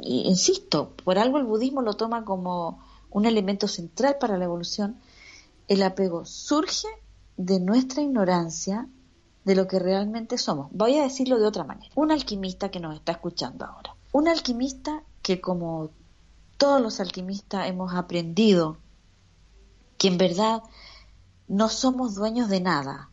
insisto, 0.00 0.90
por 1.04 1.18
algo 1.18 1.38
el 1.38 1.44
budismo 1.44 1.82
lo 1.82 1.94
toma 1.94 2.24
como 2.24 2.80
un 3.10 3.24
elemento 3.24 3.66
central 3.66 4.16
para 4.20 4.36
la 4.36 4.44
evolución, 4.44 4.96
el 5.68 5.82
apego 5.82 6.24
surge 6.24 6.88
de 7.36 7.60
nuestra 7.60 8.02
ignorancia 8.02 8.88
de 9.44 9.54
lo 9.54 9.68
que 9.68 9.78
realmente 9.78 10.36
somos. 10.38 10.68
Voy 10.72 10.98
a 10.98 11.02
decirlo 11.02 11.38
de 11.38 11.46
otra 11.46 11.64
manera. 11.64 11.90
Un 11.94 12.10
alquimista 12.10 12.70
que 12.70 12.80
nos 12.80 12.94
está 12.94 13.12
escuchando 13.12 13.64
ahora. 13.64 13.94
Un 14.12 14.28
alquimista 14.28 15.02
que 15.22 15.40
como 15.40 15.90
todos 16.56 16.80
los 16.80 17.00
alquimistas 17.00 17.68
hemos 17.68 17.94
aprendido 17.94 18.78
que 19.96 20.08
en 20.08 20.18
verdad 20.18 20.62
no 21.46 21.68
somos 21.68 22.14
dueños 22.14 22.48
de 22.48 22.60
nada, 22.60 23.10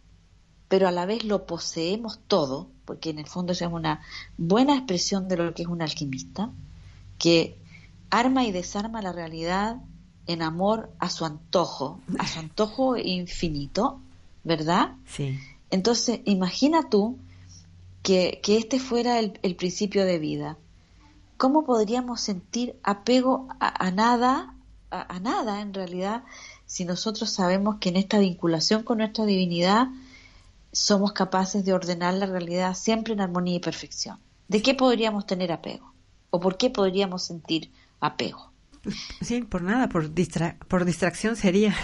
pero 0.68 0.88
a 0.88 0.92
la 0.92 1.06
vez 1.06 1.24
lo 1.24 1.46
poseemos 1.46 2.20
todo, 2.28 2.70
porque 2.86 3.10
en 3.10 3.20
el 3.20 3.28
fondo 3.28 3.54
eso 3.54 3.66
es 3.66 3.72
una 3.72 4.02
buena 4.38 4.76
expresión 4.76 5.28
de 5.28 5.38
lo 5.38 5.54
que 5.54 5.64
es 5.64 5.68
un 5.68 5.82
alquimista, 5.82 6.52
que 7.18 7.58
arma 8.10 8.44
y 8.46 8.52
desarma 8.52 9.02
la 9.02 9.12
realidad 9.12 9.78
en 10.28 10.42
amor 10.42 10.92
a 11.00 11.10
su 11.10 11.26
antojo, 11.26 12.00
a 12.20 12.28
su 12.28 12.40
antojo 12.40 12.98
infinito, 12.98 14.00
¿verdad? 14.44 14.94
Sí. 15.08 15.40
Entonces, 15.70 16.22
imagina 16.26 16.90
tú 16.90 17.18
que, 18.06 18.40
este 18.48 18.80
fuera 18.80 19.20
el, 19.20 19.56
principio 19.56 20.06
de 20.06 20.20
vida. 20.20 20.58
¿Cómo 21.38 21.66
podríamos 21.66 22.22
sentir 22.22 22.80
apego 22.84 23.48
a, 23.60 23.92
nada, 23.92 24.54
a, 24.92 25.20
nada 25.20 25.62
en 25.62 25.74
realidad, 25.74 26.24
si 26.66 26.86
nosotros 26.86 27.30
sabemos 27.32 27.78
que 27.80 27.90
en 27.90 27.98
esta 27.98 28.20
vinculación 28.20 28.84
con 28.84 29.00
nuestra 29.00 29.26
divinidad 29.26 29.88
somos 30.72 31.14
capaces 31.14 31.66
de 31.66 31.74
ordenar 31.74 32.14
la 32.14 32.28
realidad 32.28 32.76
siempre 32.76 33.14
en 33.14 33.22
armonía 33.22 33.56
y 33.56 33.60
perfección? 33.60 34.20
¿De 34.48 34.62
qué 34.62 34.76
podríamos 34.76 35.26
tener 35.26 35.52
apego? 35.52 35.92
¿O 36.30 36.40
por 36.40 36.58
qué 36.58 36.70
podríamos 36.70 37.24
sentir 37.24 37.72
apego? 38.00 38.52
Sí, 39.22 39.42
por 39.42 39.62
nada, 39.62 39.90
por, 39.90 40.12
por 40.68 40.86
distracción 40.86 41.36
sería. 41.36 41.76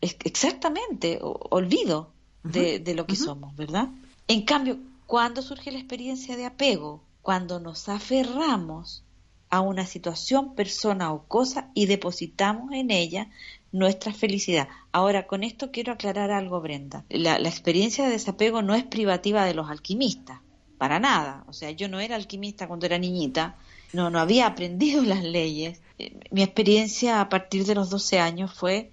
Exactamente, 0.00 1.18
olvido 1.22 2.12
de, 2.44 2.94
lo 2.94 3.06
que 3.06 3.16
somos, 3.16 3.56
¿verdad? 3.56 3.88
En 4.28 4.42
cambio, 4.42 4.78
¿cuándo 5.06 5.42
surge 5.42 5.72
la 5.72 5.78
experiencia 5.78 6.36
de 6.36 6.46
apego? 6.46 7.02
Cuando 7.22 7.60
nos 7.60 7.88
aferramos 7.88 9.04
a 9.48 9.60
una 9.60 9.86
situación, 9.86 10.54
persona 10.54 11.12
o 11.12 11.24
cosa 11.24 11.70
y 11.74 11.86
depositamos 11.86 12.72
en 12.72 12.90
ella 12.90 13.30
nuestra 13.72 14.12
felicidad. 14.12 14.68
Ahora, 14.92 15.26
con 15.26 15.44
esto 15.44 15.70
quiero 15.70 15.92
aclarar 15.92 16.30
algo, 16.30 16.60
Brenda. 16.60 17.04
La, 17.08 17.38
la, 17.38 17.48
experiencia 17.48 18.04
de 18.04 18.12
desapego 18.12 18.62
no 18.62 18.74
es 18.74 18.84
privativa 18.84 19.44
de 19.44 19.54
los 19.54 19.70
alquimistas, 19.70 20.40
para 20.78 20.98
nada. 20.98 21.44
O 21.48 21.52
sea, 21.52 21.70
yo 21.70 21.88
no 21.88 22.00
era 22.00 22.16
alquimista 22.16 22.66
cuando 22.66 22.86
era 22.86 22.98
niñita, 22.98 23.56
no, 23.92 24.10
no 24.10 24.18
había 24.18 24.46
aprendido 24.46 25.02
las 25.04 25.22
leyes. 25.22 25.80
Eh, 25.98 26.18
mi 26.30 26.42
experiencia 26.42 27.20
a 27.20 27.28
partir 27.28 27.64
de 27.64 27.74
los 27.74 27.90
12 27.90 28.18
años 28.18 28.52
fue, 28.52 28.90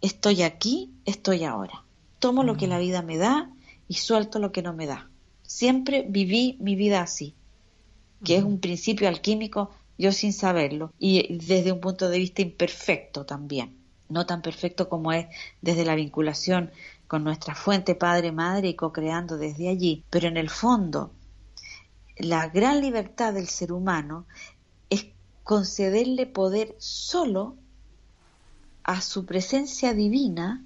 estoy 0.00 0.42
aquí, 0.42 0.90
estoy 1.04 1.44
ahora. 1.44 1.84
Tomo 2.18 2.44
lo 2.44 2.56
que 2.56 2.66
la 2.66 2.78
mm. 2.78 2.80
vida 2.80 3.02
me 3.02 3.16
da 3.16 3.50
y 3.88 3.94
suelto 3.94 4.38
lo 4.38 4.52
que 4.52 4.62
no 4.62 4.72
me 4.72 4.86
da. 4.86 5.08
Siempre 5.42 6.04
viví 6.08 6.56
mi 6.60 6.76
vida 6.76 7.02
así, 7.02 7.34
que 8.24 8.36
es 8.36 8.44
un 8.44 8.58
principio 8.58 9.08
alquímico, 9.08 9.70
yo 9.98 10.12
sin 10.12 10.32
saberlo, 10.32 10.92
y 10.98 11.36
desde 11.36 11.72
un 11.72 11.80
punto 11.80 12.08
de 12.08 12.18
vista 12.18 12.40
imperfecto 12.42 13.26
también, 13.26 13.76
no 14.08 14.24
tan 14.24 14.40
perfecto 14.40 14.88
como 14.88 15.12
es 15.12 15.26
desde 15.60 15.84
la 15.84 15.94
vinculación 15.94 16.70
con 17.06 17.24
nuestra 17.24 17.54
fuente 17.54 17.94
padre-madre 17.94 18.68
y 18.68 18.74
co-creando 18.74 19.36
desde 19.36 19.68
allí, 19.68 20.04
pero 20.08 20.28
en 20.28 20.38
el 20.38 20.48
fondo 20.48 21.12
la 22.22 22.48
gran 22.48 22.80
libertad 22.80 23.34
del 23.34 23.48
ser 23.48 23.72
humano 23.72 24.26
es 24.90 25.06
concederle 25.42 26.26
poder 26.26 26.76
solo 26.78 27.56
a 28.84 29.00
su 29.00 29.26
presencia 29.26 29.92
divina, 29.92 30.64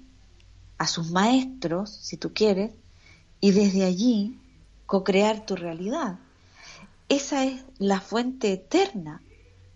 a 0.77 0.85
sus 0.85 1.09
maestros, 1.09 1.89
si 1.89 2.15
tú 2.15 2.31
quieres, 2.31 2.73
y 3.39 3.51
desde 3.51 3.85
allí 3.85 4.37
co-crear 4.85 5.47
tu 5.47 5.55
realidad. 5.55 6.19
Esa 7.09 7.43
es 7.45 7.63
la 7.79 8.01
fuente 8.01 8.53
eterna 8.53 9.23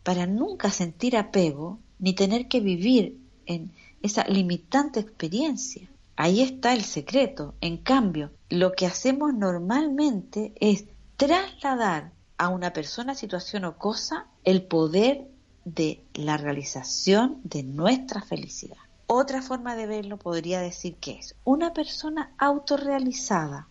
para 0.03 0.27
nunca 0.27 0.69
sentir 0.69 1.17
apego 1.17 1.79
ni 1.97 2.13
tener 2.13 2.47
que 2.47 2.59
vivir 2.59 3.17
en 3.47 3.71
esa 4.03 4.23
limitante 4.27 4.99
experiencia. 4.99 5.89
Ahí 6.15 6.41
está 6.41 6.73
el 6.73 6.83
secreto. 6.83 7.55
En 7.59 7.77
cambio, 7.77 8.29
lo 8.51 8.73
que 8.73 8.85
hacemos 8.85 9.33
normalmente 9.33 10.53
es 10.59 10.85
trasladar 11.21 12.13
a 12.39 12.49
una 12.49 12.73
persona, 12.73 13.13
situación 13.13 13.65
o 13.65 13.77
cosa 13.77 14.25
el 14.43 14.63
poder 14.63 15.27
de 15.65 16.03
la 16.15 16.35
realización 16.35 17.39
de 17.43 17.61
nuestra 17.61 18.23
felicidad. 18.23 18.79
Otra 19.05 19.43
forma 19.43 19.75
de 19.75 19.85
verlo 19.85 20.17
podría 20.17 20.61
decir 20.61 20.95
que 20.95 21.19
es 21.19 21.35
una 21.43 21.73
persona 21.73 22.33
autorrealizada, 22.39 23.67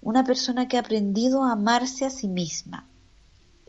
una 0.00 0.24
persona 0.24 0.66
que 0.66 0.76
ha 0.76 0.80
aprendido 0.80 1.44
a 1.44 1.52
amarse 1.52 2.06
a 2.06 2.10
sí 2.10 2.26
misma. 2.26 2.88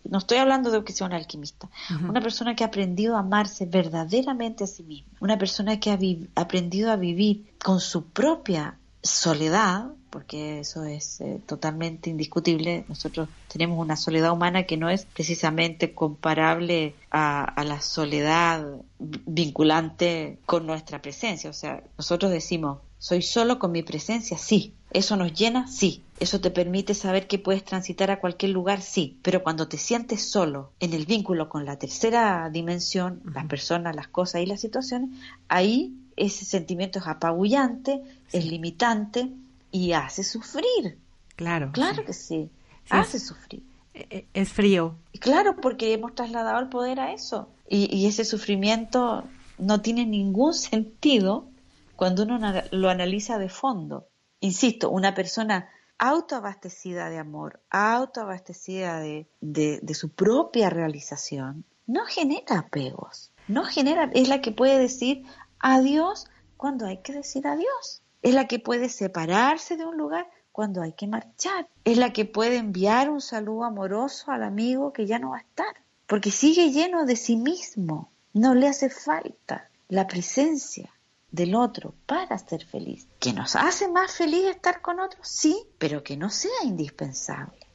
No 0.03 0.17
estoy 0.17 0.39
hablando 0.39 0.71
de 0.71 0.83
que 0.83 0.93
sea 0.93 1.05
un 1.05 1.13
alquimista, 1.13 1.69
una 2.09 2.21
persona 2.21 2.55
que 2.55 2.63
ha 2.63 2.67
aprendido 2.67 3.17
a 3.17 3.19
amarse 3.19 3.67
verdaderamente 3.67 4.63
a 4.63 4.67
sí 4.67 4.81
misma, 4.81 5.15
una 5.19 5.37
persona 5.37 5.79
que 5.79 5.91
ha 5.91 6.41
aprendido 6.41 6.91
a 6.91 6.95
vivir 6.95 7.53
con 7.63 7.79
su 7.79 8.09
propia 8.09 8.79
soledad, 9.03 9.91
porque 10.15 10.61
eso 10.61 10.85
es 10.85 11.19
eh, 11.19 11.41
totalmente 11.45 12.09
indiscutible. 12.09 12.85
Nosotros 12.87 13.27
tenemos 13.49 13.77
una 13.77 13.97
soledad 13.97 14.31
humana 14.31 14.63
que 14.63 14.77
no 14.77 14.89
es 14.89 15.03
precisamente 15.03 15.93
comparable 15.93 16.95
a, 17.11 17.61
la 17.65 17.81
soledad 17.81 18.65
vinculante 18.97 20.37
con 20.45 20.67
nuestra 20.67 21.01
presencia. 21.01 21.49
O 21.49 21.53
sea, 21.53 21.83
nosotros 21.97 22.31
decimos, 22.31 22.77
soy 22.97 23.21
solo 23.23 23.59
con 23.59 23.73
mi 23.73 23.83
presencia, 23.83 24.37
sí. 24.37 24.73
¿Eso 24.91 25.17
nos 25.17 25.33
llena? 25.33 25.67
Sí. 25.67 26.01
¿Eso 26.21 26.39
te 26.39 26.49
permite 26.49 26.93
saber 26.93 27.27
que 27.27 27.37
puedes 27.37 27.65
transitar 27.65 28.09
a 28.09 28.21
cualquier 28.21 28.51
lugar? 28.51 28.81
Sí. 28.81 29.17
Pero 29.21 29.43
cuando 29.43 29.67
te 29.67 29.77
sientes 29.77 30.21
solo 30.31 30.71
en 30.79 30.93
el 30.93 31.05
vínculo 31.05 31.49
con 31.49 31.65
la 31.65 31.77
tercera 31.77 32.49
dimensión, 32.49 33.19
las 33.33 33.47
personas, 33.47 33.97
las 33.97 34.07
cosas 34.07 34.43
y 34.43 34.45
las 34.45 34.61
situaciones, 34.61 35.09
ahí 35.49 35.93
ese 36.15 36.45
sentimiento 36.45 36.99
es 36.99 37.07
apabullante, 37.07 38.01
es 38.31 38.45
limitante 38.45 39.29
y 39.75 39.91
hace 39.91 40.23
sufrir. 40.23 40.97
Claro. 41.35 41.71
Claro 41.73 42.05
que 42.05 42.13
sí. 42.13 42.49
Hace 42.89 43.19
sufrir. 43.19 43.61
E, 43.93 44.07
e, 44.09 44.27
es 44.33 44.47
frío. 44.47 44.95
Claro, 45.19 45.57
porque 45.57 45.91
hemos 45.91 46.15
trasladado 46.15 46.59
el 46.59 46.69
poder 46.69 47.01
a 47.01 47.11
eso. 47.11 47.49
Y, 47.67 47.93
y 47.93 48.07
ese 48.07 48.23
sufrimiento 48.23 49.25
no 49.57 49.81
tiene 49.81 50.05
ningún 50.05 50.53
sentido 50.71 51.49
cuando 51.97 52.23
uno 52.23 52.39
lo 52.71 52.89
analiza 52.89 53.37
de 53.37 53.49
fondo. 53.49 54.07
Insisto, 54.39 54.89
una 54.89 55.13
persona 55.13 55.67
autoabastecida 55.97 57.09
de 57.09 57.19
amor, 57.19 57.61
autoabastecida 57.69 59.01
de, 59.01 59.27
de, 59.41 59.93
su 59.93 60.09
propia 60.09 60.69
realización, 60.69 61.65
no 61.85 62.05
genera 62.05 62.59
apegos, 62.59 63.31
no 63.47 63.63
genera, 63.63 64.09
es 64.13 64.27
la 64.27 64.41
que 64.41 64.51
puede 64.51 64.77
decir 64.77 65.23
adiós 65.59 66.27
cuando 66.57 66.85
hay 66.85 66.97
que 66.97 67.13
decir 67.13 67.47
adiós, 67.47 68.01
es 68.25 68.33
la 68.33 68.47
que 68.47 68.57
puede 68.57 68.89
separarse 68.89 69.77
de 69.77 69.85
un 69.85 69.97
lugar 69.97 70.27
cuando 70.51 70.81
hay 70.81 70.93
que 70.93 71.05
marchar, 71.05 71.69
es 71.83 71.95
la 71.95 72.11
que 72.11 72.25
puede 72.25 72.57
enviar 72.57 73.11
un 73.11 73.21
saludo 73.21 73.65
amoroso 73.65 74.31
al 74.31 74.41
amigo 74.41 74.91
que 74.91 75.05
ya 75.05 75.19
no 75.19 75.29
va 75.29 75.37
a 75.37 75.41
estar, 75.41 75.75
porque 76.07 76.31
sigue 76.31 76.71
lleno 76.71 77.05
de 77.05 77.17
sí 77.17 77.35
mismo, 77.35 78.09
no 78.33 78.55
le 78.55 78.67
hace 78.67 78.89
falta 78.89 79.69
la 79.89 80.07
presencia 80.07 80.91
del 81.29 81.53
otro 81.53 81.93
para 82.07 82.35
ser 82.39 82.65
feliz. 82.65 83.07
¿Que 83.19 83.31
nos 83.31 83.55
hace 83.55 83.87
más 83.89 84.13
feliz 84.13 84.45
estar 84.45 84.81
con 84.81 84.99
otros? 84.99 85.27
Sí, 85.27 85.63
pero 85.77 86.01
que 86.01 86.17
no 86.17 86.31
sea 86.31 86.63
indispensable. 86.63 87.67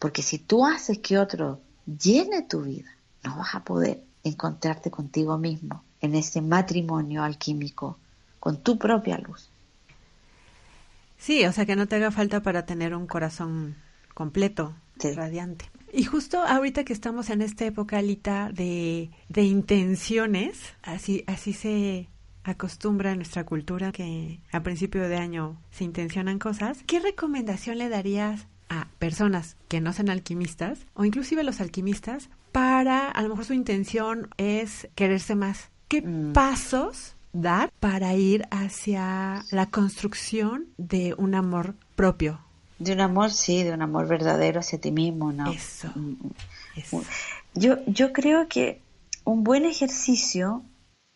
Porque 0.00 0.22
si 0.22 0.40
tú 0.40 0.66
haces 0.66 0.98
que 0.98 1.16
otro 1.16 1.60
llene 1.86 2.42
tu 2.42 2.62
vida, 2.62 2.90
no 3.22 3.36
vas 3.36 3.54
a 3.54 3.62
poder 3.62 4.02
encontrarte 4.24 4.90
contigo 4.90 5.38
mismo 5.38 5.84
en 6.00 6.16
ese 6.16 6.40
matrimonio 6.40 7.22
alquímico 7.22 8.00
con 8.40 8.62
tu 8.64 8.76
propia 8.78 9.16
luz. 9.18 9.49
Sí, 11.20 11.44
o 11.44 11.52
sea 11.52 11.66
que 11.66 11.76
no 11.76 11.86
te 11.86 11.96
haga 11.96 12.10
falta 12.10 12.42
para 12.42 12.64
tener 12.64 12.94
un 12.94 13.06
corazón 13.06 13.76
completo, 14.14 14.74
radiante. 15.14 15.70
Y 15.92 16.04
justo 16.04 16.40
ahorita 16.40 16.84
que 16.84 16.92
estamos 16.92 17.30
en 17.30 17.42
esta 17.42 17.64
época, 17.64 17.98
Alita, 17.98 18.50
de, 18.52 19.10
de 19.28 19.42
intenciones, 19.42 20.74
así, 20.82 21.24
así 21.26 21.52
se 21.52 22.08
acostumbra 22.44 23.12
en 23.12 23.18
nuestra 23.18 23.44
cultura 23.44 23.92
que 23.92 24.40
a 24.50 24.62
principio 24.62 25.08
de 25.08 25.16
año 25.16 25.60
se 25.70 25.84
intencionan 25.84 26.38
cosas, 26.38 26.82
¿qué 26.86 27.00
recomendación 27.00 27.78
le 27.78 27.88
darías 27.88 28.46
a 28.68 28.88
personas 28.98 29.56
que 29.68 29.80
no 29.80 29.92
sean 29.92 30.10
alquimistas 30.10 30.86
o 30.94 31.04
inclusive 31.04 31.44
los 31.44 31.60
alquimistas 31.60 32.30
para, 32.52 33.08
a 33.08 33.22
lo 33.22 33.28
mejor 33.28 33.44
su 33.44 33.52
intención 33.52 34.30
es 34.38 34.88
quererse 34.94 35.34
más? 35.34 35.70
¿Qué 35.88 36.02
mm. 36.02 36.32
pasos 36.32 37.16
dar 37.32 37.70
para 37.80 38.14
ir 38.14 38.46
hacia 38.50 39.44
la 39.50 39.66
construcción 39.66 40.66
de 40.76 41.14
un 41.16 41.34
amor 41.34 41.74
propio? 41.94 42.40
De 42.78 42.92
un 42.92 43.00
amor, 43.00 43.30
sí, 43.30 43.62
de 43.62 43.72
un 43.72 43.82
amor 43.82 44.08
verdadero 44.08 44.60
hacia 44.60 44.80
ti 44.80 44.90
mismo, 44.90 45.32
¿no? 45.32 45.50
Eso. 45.52 45.88
Mm, 45.94 46.16
mm. 46.92 47.02
Yo, 47.54 47.76
yo 47.86 48.12
creo 48.12 48.48
que 48.48 48.80
un 49.24 49.44
buen 49.44 49.64
ejercicio 49.64 50.62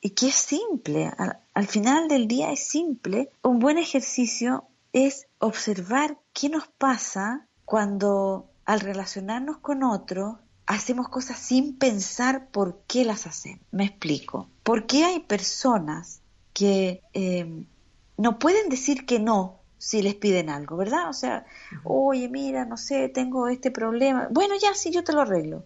y 0.01 0.11
que 0.11 0.29
es 0.29 0.35
simple, 0.35 1.11
al, 1.55 1.67
final 1.67 2.09
del 2.09 2.29
día 2.29 2.53
es 2.53 2.69
simple. 2.69 3.31
Un 3.43 3.59
buen 3.59 3.79
ejercicio 3.79 4.65
es 4.93 5.27
observar 5.39 6.19
qué 6.35 6.51
nos 6.51 6.69
pasa 6.69 7.49
cuando 7.65 8.51
al 8.67 8.81
relacionarnos 8.81 9.59
con 9.59 9.83
otro 9.83 10.41
hacemos 10.67 11.09
cosas 11.09 11.39
sin 11.39 11.77
pensar 11.77 12.49
por 12.49 12.81
qué 12.87 13.05
las 13.05 13.27
hacemos. 13.27 13.61
Me 13.71 13.85
explico. 13.85 14.49
¿Por 14.63 14.87
qué 14.87 15.05
hay 15.05 15.21
personas 15.21 16.21
que 16.53 17.03
em, 17.13 17.67
no 18.17 18.39
pueden 18.39 18.69
decir 18.69 19.07
que 19.07 19.19
no 19.19 19.61
si 19.79 20.03
les 20.03 20.15
piden 20.15 20.49
algo, 20.49 20.77
verdad? 20.77 21.11
O 21.11 21.13
sea, 21.13 21.45
oye, 21.83 22.29
mira, 22.29 22.65
no 22.65 22.77
sé, 22.77 23.09
tengo 23.09 23.49
este 23.49 23.71
problema. 23.71 24.29
Bueno, 24.31 24.55
ya, 24.61 24.75
sí, 24.75 24.91
yo 24.91 25.05
te 25.05 25.13
lo 25.13 25.23
arreglo 25.23 25.65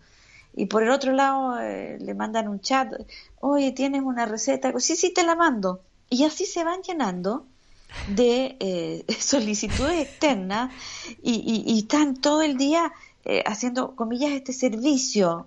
y 0.58 0.66
por 0.66 0.82
el 0.82 0.90
otro 0.90 1.12
lado 1.12 1.61
eh, 1.61 1.98
le 2.00 2.14
mandan 2.14 2.48
un 2.48 2.61
chat, 2.61 2.92
oye, 3.40 3.70
tienes 3.70 4.02
una 4.02 4.26
receta, 4.26 4.72
sí, 4.80 4.96
sí, 4.96 5.12
te 5.12 5.22
la 5.22 5.37
mando. 5.37 5.82
Y 6.11 6.24
así 6.24 6.46
se 6.46 6.64
van 6.64 6.82
llenando 6.82 7.46
de 8.08 8.56
eh, 8.58 9.04
solicitudes 9.20 10.00
externas 10.00 10.72
y, 11.22 11.64
y, 11.64 11.78
están 11.78 12.16
todo 12.16 12.42
el 12.42 12.56
día 12.56 12.92
eh, 13.24 13.42
haciendo, 13.46 13.94
comillas, 13.96 14.33
este 14.33 14.52
servicio 14.52 15.46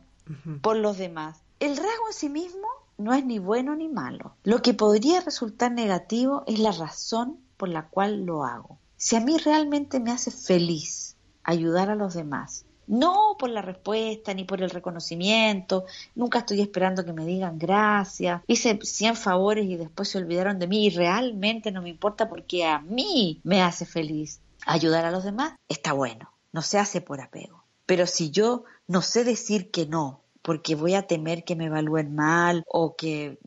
por 0.61 0.77
los 0.77 0.97
demás. 0.97 1.41
El 1.59 1.75
rasgo 1.77 2.07
en 2.07 2.13
sí 2.13 2.29
mismo 2.29 2.67
no 2.97 3.13
es 3.13 3.25
ni 3.25 3.39
bueno 3.39 3.75
ni 3.75 3.89
malo. 3.89 4.35
Lo 4.43 4.61
que 4.61 4.73
podría 4.73 5.21
resultar 5.21 5.71
negativo 5.71 6.43
es 6.47 6.59
la 6.59 6.71
razón 6.71 7.39
por 7.57 7.69
la 7.69 7.87
cual 7.87 8.25
lo 8.25 8.43
hago. 8.45 8.77
Si 8.97 9.15
a 9.15 9.19
mí 9.19 9.37
realmente 9.37 9.99
me 9.99 10.11
hace 10.11 10.31
feliz 10.31 11.15
ayudar 11.43 11.89
a 11.89 11.95
los 11.95 12.13
demás, 12.13 12.65
no 12.87 13.35
por 13.39 13.49
la 13.49 13.61
respuesta 13.61 14.33
ni 14.33 14.43
por 14.43 14.61
el 14.61 14.69
reconocimiento, 14.69 15.85
nunca 16.13 16.39
estoy 16.39 16.61
esperando 16.61 17.05
que 17.05 17.13
me 17.13 17.25
digan 17.25 17.57
gracias, 17.57 18.41
hice 18.47 18.79
100 18.81 19.15
favores 19.15 19.65
y 19.65 19.77
después 19.77 20.09
se 20.09 20.17
olvidaron 20.17 20.59
de 20.59 20.67
mí 20.67 20.85
y 20.85 20.89
realmente 20.89 21.71
no 21.71 21.81
me 21.81 21.89
importa 21.89 22.29
porque 22.29 22.65
a 22.65 22.79
mí 22.79 23.39
me 23.43 23.61
hace 23.61 23.85
feliz. 23.85 24.41
Ayudar 24.65 25.05
a 25.05 25.11
los 25.11 25.23
demás 25.23 25.53
está 25.67 25.93
bueno, 25.93 26.31
no 26.51 26.61
se 26.61 26.77
hace 26.77 27.01
por 27.01 27.21
apego. 27.21 27.60
Pero 27.91 28.07
si 28.07 28.31
yo 28.31 28.63
no 28.87 29.01
sé 29.01 29.25
decir 29.25 29.69
que 29.69 29.85
no, 29.85 30.21
porque 30.43 30.75
voy 30.75 30.93
a 30.93 31.07
temer 31.07 31.43
que 31.43 31.57
me 31.57 31.65
evalúen 31.65 32.15
mal 32.15 32.63
o 32.69 32.95
que 32.95 33.37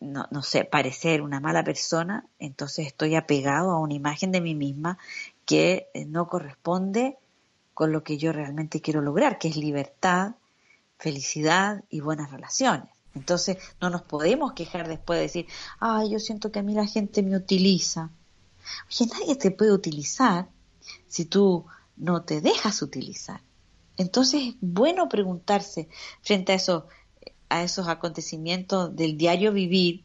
no, 0.00 0.28
no, 0.30 0.42
sé, 0.42 0.66
parecer 0.66 1.22
una 1.22 1.40
mala 1.40 1.64
persona, 1.64 2.26
entonces 2.38 2.86
estoy 2.86 3.14
apegado 3.14 3.70
a 3.70 3.80
una 3.80 3.94
imagen 3.94 4.32
de 4.32 4.42
mí 4.42 4.54
misma 4.54 4.98
que 5.46 5.88
no 6.08 6.28
corresponde 6.28 7.16
con 7.72 7.90
lo 7.90 8.04
que 8.04 8.18
yo 8.18 8.34
realmente 8.34 8.82
quiero 8.82 9.00
lograr, 9.00 9.38
que 9.38 9.48
es 9.48 9.56
libertad, 9.56 10.34
felicidad 10.98 11.84
y 11.88 12.00
buenas 12.00 12.30
relaciones. 12.30 12.90
Entonces 13.14 13.56
no 13.80 13.88
nos 13.88 14.02
podemos 14.02 14.52
quejar 14.52 14.88
después 14.88 15.16
de 15.16 15.22
decir, 15.22 15.46
ay, 15.80 16.10
yo 16.10 16.18
siento 16.18 16.52
que 16.52 16.58
a 16.58 16.62
mí 16.62 16.74
la 16.74 16.86
gente 16.86 17.22
me 17.22 17.34
utiliza. 17.34 18.10
Oye, 18.90 19.10
nadie 19.10 19.36
te 19.36 19.52
puede 19.52 19.72
utilizar 19.72 20.50
si 21.08 21.24
tú 21.24 21.64
no 21.96 22.24
te 22.24 22.42
dejas 22.42 22.82
utilizar. 22.82 23.40
Entonces 23.96 24.42
es 24.48 24.54
bueno 24.60 25.08
preguntarse 25.08 25.88
frente 26.22 26.52
a 26.52 26.56
esos, 26.56 26.84
a 27.48 27.62
esos 27.62 27.88
acontecimientos 27.88 28.94
del 28.94 29.16
diario 29.16 29.52
vivir, 29.52 30.04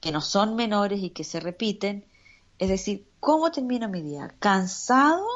que 0.00 0.12
no 0.12 0.20
son 0.20 0.56
menores 0.56 1.02
y 1.02 1.10
que 1.10 1.24
se 1.24 1.40
repiten, 1.40 2.04
es 2.58 2.68
decir, 2.68 3.06
¿cómo 3.20 3.50
termino 3.50 3.88
mi 3.88 4.02
día? 4.02 4.34
¿Cansado 4.38 5.26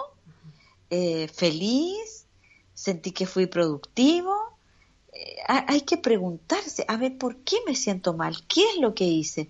eh, 0.90 1.28
feliz, 1.28 2.26
sentí 2.74 3.12
que 3.12 3.26
fui 3.26 3.46
productivo. 3.46 4.34
Eh, 5.12 5.36
hay 5.46 5.82
que 5.82 5.98
preguntarse, 5.98 6.84
a 6.88 6.96
ver, 6.96 7.18
¿por 7.18 7.36
qué 7.38 7.56
me 7.66 7.74
siento 7.74 8.14
mal? 8.14 8.46
¿Qué 8.46 8.62
es 8.62 8.80
lo 8.80 8.94
que 8.94 9.04
hice? 9.04 9.48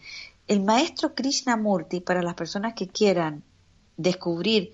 El 0.48 0.62
maestro 0.62 1.14
Krishnamurti, 1.14 2.00
para 2.00 2.22
las 2.22 2.34
personas 2.34 2.74
que 2.74 2.88
quieran 2.88 3.44
descubrir 3.96 4.72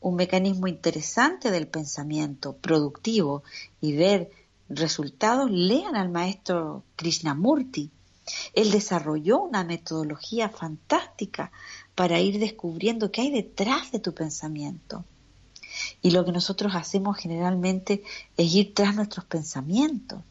un 0.00 0.14
mecanismo 0.16 0.66
interesante 0.66 1.50
del 1.50 1.66
pensamiento 1.66 2.56
productivo 2.56 3.42
y 3.80 3.94
ver 3.94 4.30
resultados, 4.68 5.50
lean 5.50 5.96
al 5.96 6.10
maestro 6.10 6.84
Krishnamurti. 6.96 7.90
Él 8.54 8.70
desarrolló 8.70 9.40
una 9.42 9.64
metodología 9.64 10.48
fantástica 10.48 11.52
para 11.94 12.20
ir 12.20 12.38
descubriendo 12.38 13.12
qué 13.12 13.22
hay 13.22 13.30
detrás 13.30 13.92
de 13.92 14.00
tu 14.00 14.12
pensamiento. 14.14 15.04
Y 16.02 16.10
lo 16.10 16.24
que 16.24 16.32
nosotros 16.32 16.74
hacemos 16.74 17.16
generalmente 17.18 18.02
es 18.36 18.54
ir 18.54 18.74
tras 18.74 18.94
nuestros 18.94 19.24
pensamientos. 19.24 20.22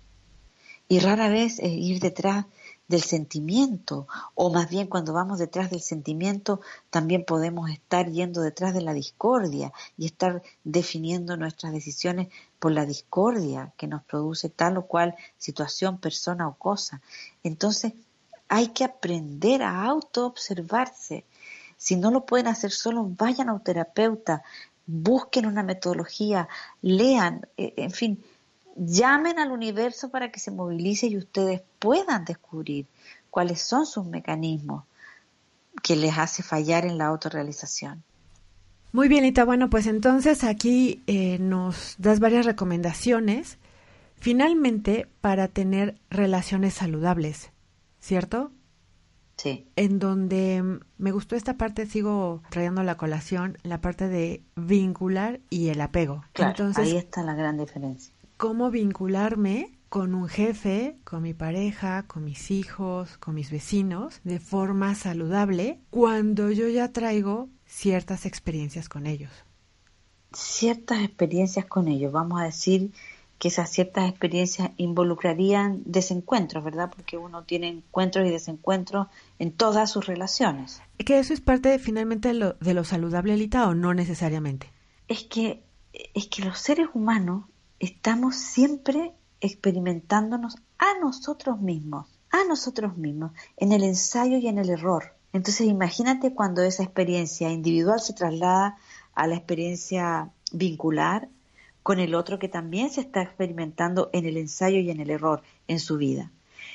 Y 0.87 0.99
rara 0.99 1.29
vez 1.29 1.59
es 1.59 1.71
ir 1.71 1.99
detrás 1.99 2.45
del 2.87 3.01
sentimiento, 3.01 4.07
o 4.35 4.53
más 4.53 4.69
bien 4.69 4.87
cuando 4.87 5.13
vamos 5.13 5.39
detrás 5.39 5.71
del 5.71 5.81
sentimiento, 5.81 6.61
también 6.89 7.25
podemos 7.25 7.69
estar 7.69 8.11
yendo 8.11 8.41
detrás 8.41 8.73
de 8.73 8.81
la 8.81 8.93
discordia 8.93 9.73
y 9.97 10.05
estar 10.05 10.43
definiendo 10.63 11.35
nuestras 11.35 11.73
decisiones 11.73 12.27
por 12.59 12.71
la 12.71 12.85
discordia 12.85 13.73
que 13.77 13.87
nos 13.87 14.03
produce 14.03 14.49
tal 14.49 14.77
o 14.77 14.85
cual 14.85 15.15
situación, 15.37 15.97
persona 15.97 16.47
o 16.47 16.55
cosa. 16.55 17.01
Entonces, 17.43 17.93
hay 18.47 18.67
que 18.67 18.83
aprender 18.83 19.63
a 19.63 19.83
autoobservarse. 19.85 21.25
Si 21.77 21.95
no 21.95 22.11
lo 22.11 22.25
pueden 22.25 22.47
hacer 22.47 22.71
solo, 22.71 23.05
vayan 23.17 23.49
a 23.49 23.53
un 23.53 23.63
terapeuta, 23.63 24.43
busquen 24.85 25.47
una 25.47 25.63
metodología, 25.63 26.47
lean, 26.81 27.47
e, 27.57 27.73
en 27.77 27.91
fin, 27.91 28.23
llamen 28.75 29.39
al 29.39 29.51
universo 29.51 30.09
para 30.09 30.31
que 30.31 30.39
se 30.39 30.51
movilice 30.51 31.07
y 31.07 31.17
ustedes 31.17 31.61
puedan 31.79 32.25
descubrir 32.25 32.87
cuáles 33.29 33.61
son 33.61 33.85
sus 33.85 34.05
mecanismos 34.05 34.83
que 35.81 35.95
les 35.95 36.17
hace 36.17 36.43
fallar 36.43 36.85
en 36.85 36.97
la 36.97 37.07
autorrealización. 37.07 38.03
Muy 38.91 39.09
bien, 39.09 39.25
Ita. 39.25 39.43
Bueno, 39.43 39.69
pues 39.69 39.87
entonces 39.87 40.43
aquí 40.45 41.03
eh, 41.05 41.37
nos 41.39 41.95
das 41.97 42.21
varias 42.21 42.45
recomendaciones, 42.45 43.57
finalmente, 44.15 45.09
para 45.19 45.49
tener 45.49 45.99
relaciones 46.09 46.75
saludables, 46.75 47.51
¿cierto? 47.99 48.51
Sí. 49.35 49.67
En 49.75 49.99
donde 49.99 50.79
me 50.97 51.11
gustó 51.11 51.35
esta 51.35 51.57
parte, 51.57 51.87
sigo 51.87 52.41
trayendo 52.49 52.83
la 52.83 52.95
colación, 52.95 53.57
la 53.63 53.81
parte 53.81 54.07
de 54.07 54.43
vincular 54.55 55.41
y 55.49 55.67
el 55.67 55.81
apego. 55.81 56.23
Claro, 56.31 56.51
Entonces, 56.51 56.85
ahí 56.85 56.95
está 56.95 57.21
la 57.21 57.35
gran 57.35 57.57
diferencia. 57.57 58.14
¿Cómo 58.37 58.69
vincularme 58.69 59.75
con 59.95 60.13
un 60.13 60.27
jefe, 60.27 60.97
con 61.05 61.21
mi 61.21 61.33
pareja, 61.33 62.03
con 62.05 62.25
mis 62.25 62.51
hijos, 62.51 63.17
con 63.17 63.33
mis 63.33 63.49
vecinos, 63.49 64.19
de 64.25 64.39
forma 64.39 64.93
saludable, 64.93 65.79
cuando 65.89 66.51
yo 66.51 66.67
ya 66.67 66.91
traigo 66.91 67.47
ciertas 67.65 68.25
experiencias 68.25 68.89
con 68.89 69.07
ellos. 69.07 69.31
Ciertas 70.33 71.01
experiencias 71.01 71.65
con 71.65 71.87
ellos, 71.87 72.11
vamos 72.11 72.41
a 72.41 72.43
decir 72.43 72.91
que 73.39 73.47
esas 73.47 73.69
ciertas 73.69 74.09
experiencias 74.09 74.71
involucrarían 74.75 75.83
desencuentros, 75.85 76.61
¿verdad? 76.61 76.91
Porque 76.93 77.17
uno 77.17 77.43
tiene 77.43 77.69
encuentros 77.69 78.27
y 78.27 78.31
desencuentros 78.31 79.07
en 79.39 79.53
todas 79.53 79.91
sus 79.91 80.07
relaciones. 80.07 80.81
¿Que 80.97 81.19
eso 81.19 81.33
es 81.33 81.39
parte 81.39 81.79
finalmente 81.79 82.29
de 82.29 82.33
lo, 82.33 82.53
de 82.53 82.73
lo 82.73 82.83
saludable, 82.83 83.31
Alita, 83.31 83.67
o 83.67 83.75
no 83.75 83.93
necesariamente? 83.93 84.69
Es 85.07 85.23
que, 85.23 85.63
es 86.13 86.27
que 86.27 86.43
los 86.43 86.59
seres 86.59 86.87
humanos 86.93 87.45
estamos 87.79 88.35
siempre 88.35 89.13
experimentándonos 89.41 90.55
a 90.77 90.99
nosotros 90.99 91.59
mismos, 91.59 92.07
a 92.31 92.43
nosotros 92.45 92.97
mismos, 92.97 93.31
en 93.57 93.71
el 93.71 93.83
ensayo 93.83 94.37
y 94.37 94.47
en 94.47 94.57
el 94.57 94.69
error. 94.69 95.13
Entonces 95.33 95.67
imagínate 95.67 96.33
cuando 96.33 96.63
esa 96.63 96.83
experiencia 96.83 97.51
individual 97.51 97.99
se 97.99 98.13
traslada 98.13 98.77
a 99.13 99.27
la 99.27 99.35
experiencia 99.35 100.31
vincular 100.51 101.27
con 101.83 101.99
el 101.99 102.15
otro 102.15 102.39
que 102.39 102.47
también 102.47 102.89
se 102.89 103.01
está 103.01 103.21
experimentando 103.21 104.09
en 104.13 104.25
el 104.25 104.37
ensayo 104.37 104.79
y 104.79 104.89
en 104.89 104.99
el 104.99 105.09
error 105.09 105.43
en 105.67 105.79
su 105.79 105.97
vida. 105.97 106.31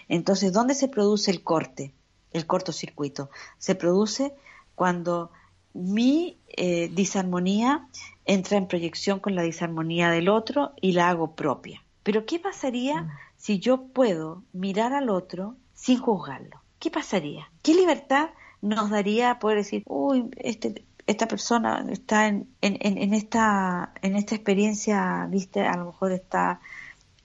Entonces, 0.09 0.53
¿dónde 0.53 0.75
se 0.75 0.89
produce 0.89 1.31
el 1.31 1.43
corte, 1.43 1.93
el 2.33 2.47
cortocircuito? 2.47 3.31
Se 3.59 3.75
produce 3.75 4.35
cuando 4.75 5.31
mi 5.73 6.37
eh, 6.49 6.89
disarmonía 6.93 7.87
entra 8.25 8.59
en 8.59 8.67
proyección 8.67 9.21
con 9.21 9.35
la 9.35 9.43
disarmonía 9.43 10.11
del 10.11 10.29
otro 10.29 10.73
y 10.81 10.93
la 10.93 11.09
hago 11.09 11.35
propia. 11.35 11.83
Pero 12.03 12.27
¿qué 12.27 12.39
pasaría 12.39 13.03
mm. 13.03 13.11
si 13.37 13.59
yo 13.59 13.83
puedo 13.83 14.43
mirar 14.53 14.93
al 14.93 15.11
otro 15.11 15.57
sin 15.75 15.99
juzgarlo? 15.99 16.61
¿Qué 16.79 16.91
pasaría? 16.91 17.51
¿Qué 17.63 17.75
libertad 17.75 18.31
nos 18.63 18.91
daría 18.91 19.39
poder 19.39 19.59
decir, 19.59 19.83
uy, 19.87 20.31
este, 20.37 20.85
esta 21.07 21.27
persona 21.27 21.85
está 21.91 22.29
en, 22.29 22.47
en, 22.61 23.15
esta, 23.15 23.93
en 24.03 24.17
esta 24.17 24.35
experiencia, 24.35 25.27
viste, 25.31 25.61
a 25.61 25.77
lo 25.77 25.87
mejor 25.87 26.13
está, 26.13 26.61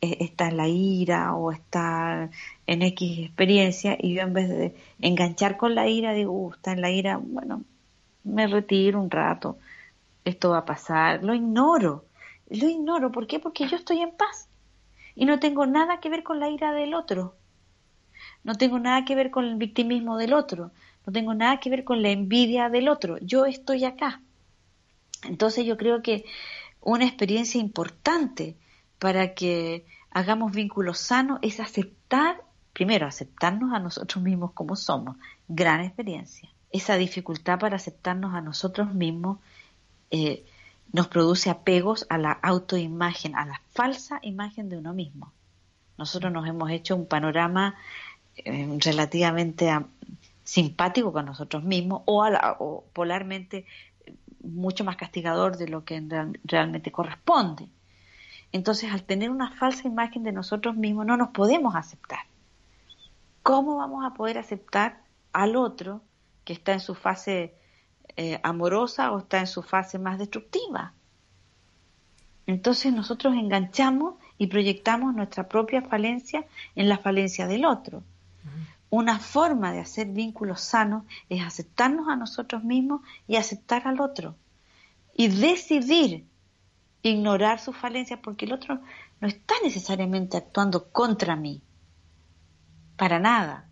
eh, 0.02 0.18
está 0.22 0.48
en 0.48 0.58
la 0.58 0.68
ira 0.68 1.36
o 1.36 1.52
está 1.52 2.30
en 2.68 2.82
X 2.82 3.20
experiencia 3.28 3.98
y 4.00 4.16
yo 4.16 4.22
en 4.22 4.34
vez 4.34 4.50
de 4.50 4.76
enganchar 5.02 5.58
con 5.58 5.76
la 5.76 5.88
ira 5.88 6.14
digo, 6.14 6.32
uh, 6.32 6.54
está 6.54 6.72
en 6.72 6.82
la 6.82 6.90
ira, 6.90 7.18
bueno, 7.18 7.64
me 8.26 8.48
retiro 8.48 9.00
un 9.00 9.10
rato, 9.10 9.58
esto 10.26 10.50
va 10.50 10.60
a 10.60 10.66
pasar, 10.66 11.24
lo 11.24 11.34
ignoro, 11.34 12.06
lo 12.50 12.68
ignoro, 12.68 13.12
¿por 13.12 13.28
qué? 13.28 13.40
Porque 13.40 13.68
yo 13.68 13.78
estoy 13.78 14.02
en 14.02 14.12
paz 14.12 14.50
y 15.16 15.26
no 15.26 15.40
tengo 15.40 15.66
nada 15.66 16.00
que 16.00 16.10
ver 16.10 16.24
con 16.24 16.40
la 16.40 16.50
ira 16.50 16.74
del 16.74 16.94
otro, 16.94 17.36
no 18.44 18.56
tengo 18.56 18.80
nada 18.80 19.06
que 19.06 19.16
ver 19.16 19.32
con 19.32 19.46
el 19.46 19.56
victimismo 19.56 20.18
del 20.18 20.34
otro, 20.34 20.72
no 21.06 21.14
tengo 21.14 21.34
nada 21.34 21.60
que 21.60 21.70
ver 21.70 21.84
con 21.84 22.02
la 22.02 22.10
envidia 22.10 22.70
del 22.70 22.90
otro, 22.90 23.18
yo 23.20 23.46
estoy 23.46 23.86
acá. 23.86 24.22
Entonces 25.24 25.66
yo 25.66 25.78
creo 25.78 26.02
que 26.02 26.26
una 26.82 27.06
experiencia 27.06 27.60
importante 27.62 28.56
para 29.00 29.34
que 29.34 29.86
hagamos 30.12 30.52
vínculos 30.52 31.00
sanos 31.00 31.40
es 31.42 31.60
aceptar, 31.60 32.42
primero 32.74 33.06
aceptarnos 33.06 33.74
a 33.74 33.80
nosotros 33.80 34.24
mismos 34.24 34.52
como 34.54 34.76
somos, 34.76 35.18
gran 35.48 35.82
experiencia. 35.82 36.50
Esa 36.76 36.98
dificultad 36.98 37.58
para 37.58 37.78
aceptarnos 37.78 38.34
a 38.34 38.42
nosotros 38.42 38.94
mismos 38.94 39.40
eh, 40.12 40.44
nos 40.92 41.08
produce 41.08 41.50
apegos 41.50 42.06
a 42.10 42.18
la 42.18 42.34
autoimagen, 42.34 43.34
a 43.34 43.46
la 43.46 43.62
falsa 43.72 44.20
imagen 44.24 44.68
de 44.68 44.80
uno 44.80 44.94
mismo. 44.94 45.32
Nosotros 45.98 46.34
nos 46.34 46.46
hemos 46.46 46.70
hecho 46.72 46.98
un 46.98 47.06
panorama 47.06 47.76
eh, 48.36 48.78
relativamente 48.84 49.74
simpático 50.44 51.14
con 51.14 51.28
nosotros 51.28 51.64
mismos 51.64 52.02
o, 52.08 52.84
polarmente 52.92 53.66
mucho 54.44 54.84
más 54.84 54.98
castigador 54.98 55.56
de 55.56 55.70
lo 55.70 55.86
que 55.86 56.04
realmente 56.44 56.92
corresponde. 56.92 57.70
Entonces, 58.52 58.92
al 58.92 59.04
tener 59.04 59.30
una 59.30 59.50
falsa 59.50 59.88
imagen 59.88 60.24
de 60.24 60.34
nosotros 60.34 60.76
mismos, 60.76 61.06
no 61.06 61.16
nos 61.16 61.30
podemos 61.30 61.74
aceptar. 61.74 62.26
¿Cómo 63.44 63.78
vamos 63.78 64.04
a 64.06 64.14
poder 64.14 64.38
aceptar 64.38 65.00
al 65.32 65.56
otro 65.56 66.02
que 66.46 66.54
está 66.54 66.72
en 66.72 66.80
su 66.80 66.96
fase 66.96 67.56
eh, 68.16 68.40
amorosa 68.44 69.12
o 69.12 69.20
está 69.20 69.40
en 69.40 69.48
su 69.48 69.62
fase 69.62 70.00
más 70.00 70.18
destructiva? 70.18 70.94
Entonces 72.48 72.94
nosotros 72.94 73.36
enganchamos 73.36 74.16
y 74.38 74.48
proyectamos 74.48 75.14
nuestra 75.14 75.50
propia 75.50 75.82
falencia 75.82 76.46
en 76.76 76.88
la 76.88 76.98
falencia 76.98 77.48
del 77.48 77.66
otro. 77.66 78.04
Una 78.90 79.20
forma 79.20 79.74
de 79.74 79.80
hacer 79.80 80.08
vínculos 80.08 80.62
sanos 80.62 81.04
es 81.28 81.44
aceptarnos 81.44 82.08
a 82.08 82.16
nosotros 82.16 82.64
mismos 82.64 83.02
y 83.28 83.36
aceptar 83.36 83.88
al 83.88 84.00
otro. 84.00 84.36
Y 85.14 85.28
decidir 85.28 86.26
ignorar 87.02 87.60
sus 87.60 87.76
falencias 87.76 88.20
porque 88.22 88.46
el 88.46 88.54
otro 88.54 88.80
no 89.20 89.28
está 89.28 89.56
necesariamente 89.64 90.38
actuando 90.38 90.90
contra 90.92 91.36
mí. 91.36 91.62
Para 92.96 93.20
nada. 93.20 93.68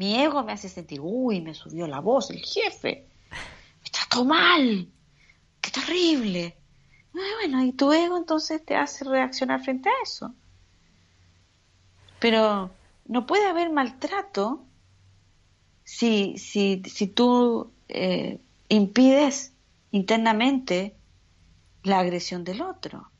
Mi 0.00 0.18
ego 0.18 0.42
me 0.42 0.52
hace 0.52 0.70
sentir, 0.70 0.98
uy, 1.02 1.42
me 1.42 1.52
subió 1.52 1.86
la 1.86 2.00
voz 2.00 2.30
el 2.30 2.40
jefe. 2.40 3.06
Me 3.30 3.90
trató 3.90 4.24
mal. 4.24 4.88
Qué 5.60 5.70
terrible. 5.70 6.56
Bueno, 7.12 7.62
y 7.62 7.72
tu 7.72 7.92
ego 7.92 8.16
entonces 8.16 8.64
te 8.64 8.76
hace 8.76 9.04
reaccionar 9.04 9.62
frente 9.62 9.90
a 9.90 10.02
eso. 10.02 10.34
Pero 12.18 12.70
no 13.04 13.26
puede 13.26 13.46
haber 13.46 13.70
maltrato 13.70 14.64
si, 15.84 16.38
si, 16.38 16.82
si 16.86 17.06
tú 17.06 17.70
eh, 17.88 18.40
impides 18.70 19.52
internamente 19.90 20.96
la 21.82 21.98
agresión 21.98 22.42
del 22.42 22.62
otro. 22.62 23.10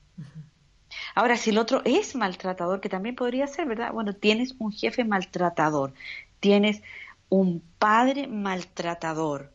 Ahora, 1.15 1.37
si 1.37 1.51
el 1.51 1.59
otro 1.59 1.83
es 1.85 2.15
maltratador, 2.15 2.81
que 2.81 2.89
también 2.89 3.17
podría 3.17 3.47
ser, 3.49 3.67
¿verdad? 3.67 3.93
Bueno, 3.93 4.15
tienes 4.15 4.55
un 4.59 4.73
jefe 4.73 5.05
maltratador, 5.05 5.93
tienes 6.41 6.83
un 7.29 7.63
padre 7.79 8.27
maltratador, 8.27 9.53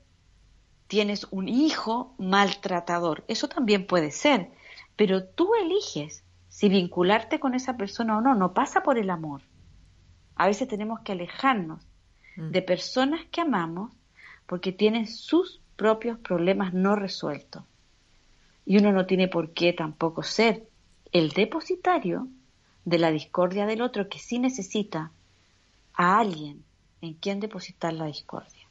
tienes 0.87 1.27
un 1.31 1.49
hijo 1.49 2.15
maltratador, 2.17 3.23
eso 3.27 3.49
también 3.49 3.85
puede 3.85 4.11
ser, 4.11 4.51
pero 4.95 5.25
tú 5.25 5.53
eliges 5.55 6.23
si 6.47 6.69
vincularte 6.69 7.39
con 7.39 7.53
esa 7.53 7.75
persona 7.75 8.17
o 8.17 8.21
no, 8.21 8.33
no 8.33 8.53
pasa 8.53 8.81
por 8.81 8.97
el 8.97 9.09
amor. 9.09 9.41
A 10.35 10.47
veces 10.47 10.67
tenemos 10.69 11.01
que 11.01 11.11
alejarnos 11.11 11.81
mm. 12.37 12.51
de 12.51 12.61
personas 12.61 13.25
que 13.29 13.41
amamos 13.41 13.91
porque 14.45 14.71
tienen 14.71 15.07
sus 15.07 15.59
propios 15.75 16.17
problemas 16.19 16.73
no 16.73 16.95
resueltos. 16.95 17.63
Y 18.65 18.77
uno 18.77 18.93
no 18.93 19.05
tiene 19.05 19.27
por 19.27 19.51
qué 19.51 19.73
tampoco 19.73 20.23
ser 20.23 20.65
el 21.11 21.31
depositario 21.31 22.27
de 22.85 22.99
la 22.99 23.11
discordia 23.11 23.65
del 23.65 23.81
otro 23.81 24.07
que 24.07 24.19
sí 24.19 24.39
necesita 24.39 25.11
a 25.93 26.19
alguien 26.19 26.63
en 27.05 27.13
quien 27.13 27.39
depositar 27.39 27.93
la 27.93 28.05
discordia. 28.05 28.67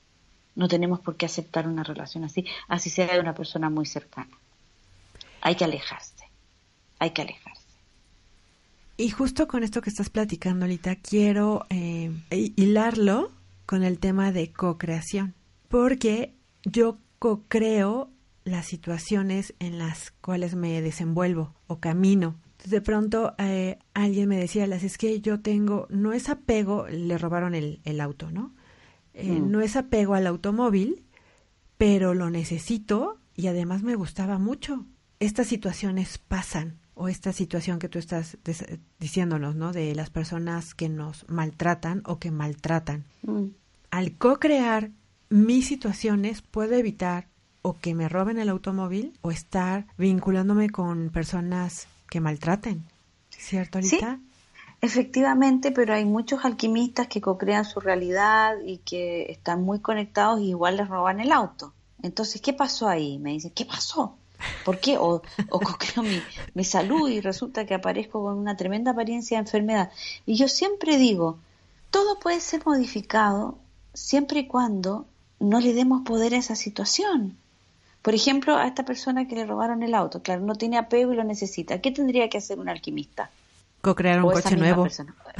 No 0.55 0.69
tenemos 0.69 1.01
por 1.01 1.17
qué 1.17 1.27
aceptar 1.27 1.67
una 1.67 1.83
relación 1.83 2.25
así, 2.25 2.45
así 2.69 2.91
sea 2.91 3.13
de 3.13 3.21
una 3.21 3.35
persona 3.35 3.71
muy 3.71 3.87
cercana. 3.87 4.37
Hay 5.41 5.57
que 5.57 5.65
alejarse, 5.65 6.29
hay 6.99 7.11
que 7.11 7.23
alejarse. 7.23 7.65
Y 8.97 9.11
justo 9.11 9.49
con 9.49 9.65
esto 9.65 9.81
que 9.81 9.91
estás 9.91 10.09
platicando 10.09 10.67
ahorita, 10.67 10.97
quiero 10.97 11.67
eh, 11.69 12.13
hilarlo 12.31 13.33
con 13.67 13.83
el 13.83 13.99
tema 13.99 14.31
de 14.31 14.53
co-creación, 14.53 15.35
porque 15.69 16.33
yo 16.65 16.99
co-creo 17.19 18.11
las 18.45 18.67
situaciones 18.67 19.55
en 19.59 19.79
las 19.79 20.13
cuales 20.21 20.55
me 20.55 20.81
desenvuelvo 20.81 21.55
o 21.67 21.79
camino. 21.79 22.37
De 22.65 22.81
pronto 22.81 23.35
eh, 23.39 23.79
alguien 23.93 24.29
me 24.29 24.39
decía, 24.39 24.67
las 24.67 24.83
es 24.83 24.99
que 24.99 25.21
yo 25.21 25.41
tengo, 25.41 25.87
no 25.91 26.13
es 26.13 26.29
apego, 26.29 26.87
le 26.89 27.19
robaron 27.19 27.55
el, 27.55 27.81
el 27.85 28.01
auto, 28.01 28.31
¿no? 28.31 28.55
Eh, 29.13 29.41
mm. 29.41 29.51
No 29.51 29.61
es 29.61 29.77
apego 29.77 30.15
al 30.15 30.27
automóvil, 30.27 31.05
pero 31.77 32.15
lo 32.15 32.31
necesito 32.31 33.19
y 33.35 33.47
además 33.47 33.83
me 33.83 33.95
gustaba 33.95 34.39
mucho. 34.39 34.87
Estas 35.21 35.47
situaciones 35.47 36.19
pasan 36.19 36.79
o 36.95 37.09
esta 37.09 37.33
situación 37.33 37.79
que 37.79 37.89
tú 37.89 37.99
estás 37.99 38.39
diciéndonos, 38.99 39.57
¿no? 39.57 39.73
De 39.73 39.95
las 39.95 40.11
personas 40.11 40.75
que 40.75 40.89
nos 40.89 41.29
maltratan 41.29 42.03
o 42.07 42.19
que 42.19 42.31
maltratan. 42.31 43.05
Mm. 43.23 43.47
Al 43.91 44.17
co-crear 44.17 44.91
mis 45.29 45.67
situaciones 45.67 46.43
puedo 46.43 46.75
evitar 46.75 47.29
o 47.63 47.75
que 47.75 47.95
me 47.95 48.09
roben 48.09 48.39
el 48.39 48.49
automóvil 48.49 49.19
o 49.23 49.31
estar 49.31 49.87
vinculándome 49.97 50.71
con 50.71 51.11
personas 51.11 51.89
que 52.15 52.21
maltraten. 52.21 52.85
¿Cierto, 53.29 53.79
Alita? 53.79 54.21
Efectivamente, 54.81 55.73
pero 55.73 55.95
hay 55.95 56.05
muchos 56.05 56.45
alquimistas 56.45 57.09
que 57.09 57.21
co-crean 57.21 57.65
su 57.65 57.81
realidad 57.81 58.55
y 58.65 58.79
que 58.79 59.33
están 59.33 59.63
muy 59.63 59.81
conectados 59.81 60.39
y 60.41 60.51
igual 60.51 60.77
les 60.77 60.87
roban 60.87 61.19
el 61.19 61.33
auto. 61.33 61.73
Entonces, 62.03 62.41
¿qué 62.41 62.53
pasó 62.53 62.87
ahí? 62.89 63.19
Me 63.19 63.33
dicen, 63.33 63.51
¿qué 63.51 63.65
pasó? 63.65 64.17
¿Por 64.65 64.79
qué? 64.79 64.97
O, 64.97 65.23
o 65.51 65.59
co-creo 65.59 66.05
mi, 66.05 66.23
mi 66.55 66.63
salud 66.63 67.09
y 67.09 67.21
resulta 67.21 67.67
que 67.67 67.75
aparezco 67.75 68.23
con 68.23 68.39
una 68.39 68.57
tremenda 68.57 68.93
apariencia 68.93 69.37
de 69.37 69.47
enfermedad. 69.47 69.91
Y 70.25 70.37
yo 70.37 70.47
siempre 70.47 70.99
digo, 70.99 71.41
todo 71.91 72.21
puede 72.21 72.39
ser 72.39 72.65
modificado 72.65 73.59
siempre 73.93 74.39
y 74.39 74.47
cuando 74.47 75.07
no 75.41 75.59
le 75.59 75.75
demos 75.75 76.03
poder 76.03 76.33
a 76.35 76.39
esa 76.39 76.55
situación. 76.55 77.37
Por 78.05 78.15
ejemplo, 78.15 78.59
a 78.59 78.67
esta 78.67 78.85
persona 78.85 79.27
que 79.27 79.35
le 79.35 79.47
robaron 79.47 79.83
el 79.83 79.95
auto, 79.95 80.23
claro, 80.23 80.43
no 80.43 80.57
tiene 80.57 80.77
apego 80.77 81.15
y 81.15 81.17
lo 81.17 81.25
necesita. 81.25 81.81
¿Qué 81.81 81.91
tendría 81.91 82.29
que 82.29 82.37
hacer 82.37 82.59
un 82.59 82.69
alquimista? 82.69 83.31
Co-crear 83.81 84.23
un 84.23 84.31
coche 84.31 84.57
nuevo. 84.57 84.87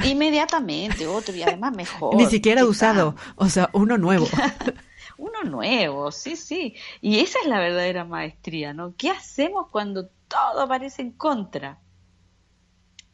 Inmediatamente, 0.03 1.05
otro 1.05 1.35
y 1.35 1.43
además 1.43 1.75
mejor. 1.75 2.15
Ni 2.17 2.25
siquiera 2.25 2.65
usado, 2.65 3.15
o 3.35 3.49
sea, 3.49 3.69
uno 3.73 3.99
nuevo. 3.99 4.25
uno 5.19 5.43
nuevo, 5.43 6.11
sí, 6.11 6.35
sí. 6.35 6.73
Y 7.01 7.19
esa 7.19 7.37
es 7.43 7.47
la 7.47 7.59
verdadera 7.59 8.03
maestría, 8.03 8.73
¿no? 8.73 8.95
¿Qué 8.97 9.11
hacemos 9.11 9.67
cuando 9.69 10.07
todo 10.27 10.67
parece 10.67 11.03
en 11.03 11.11
contra? 11.11 11.77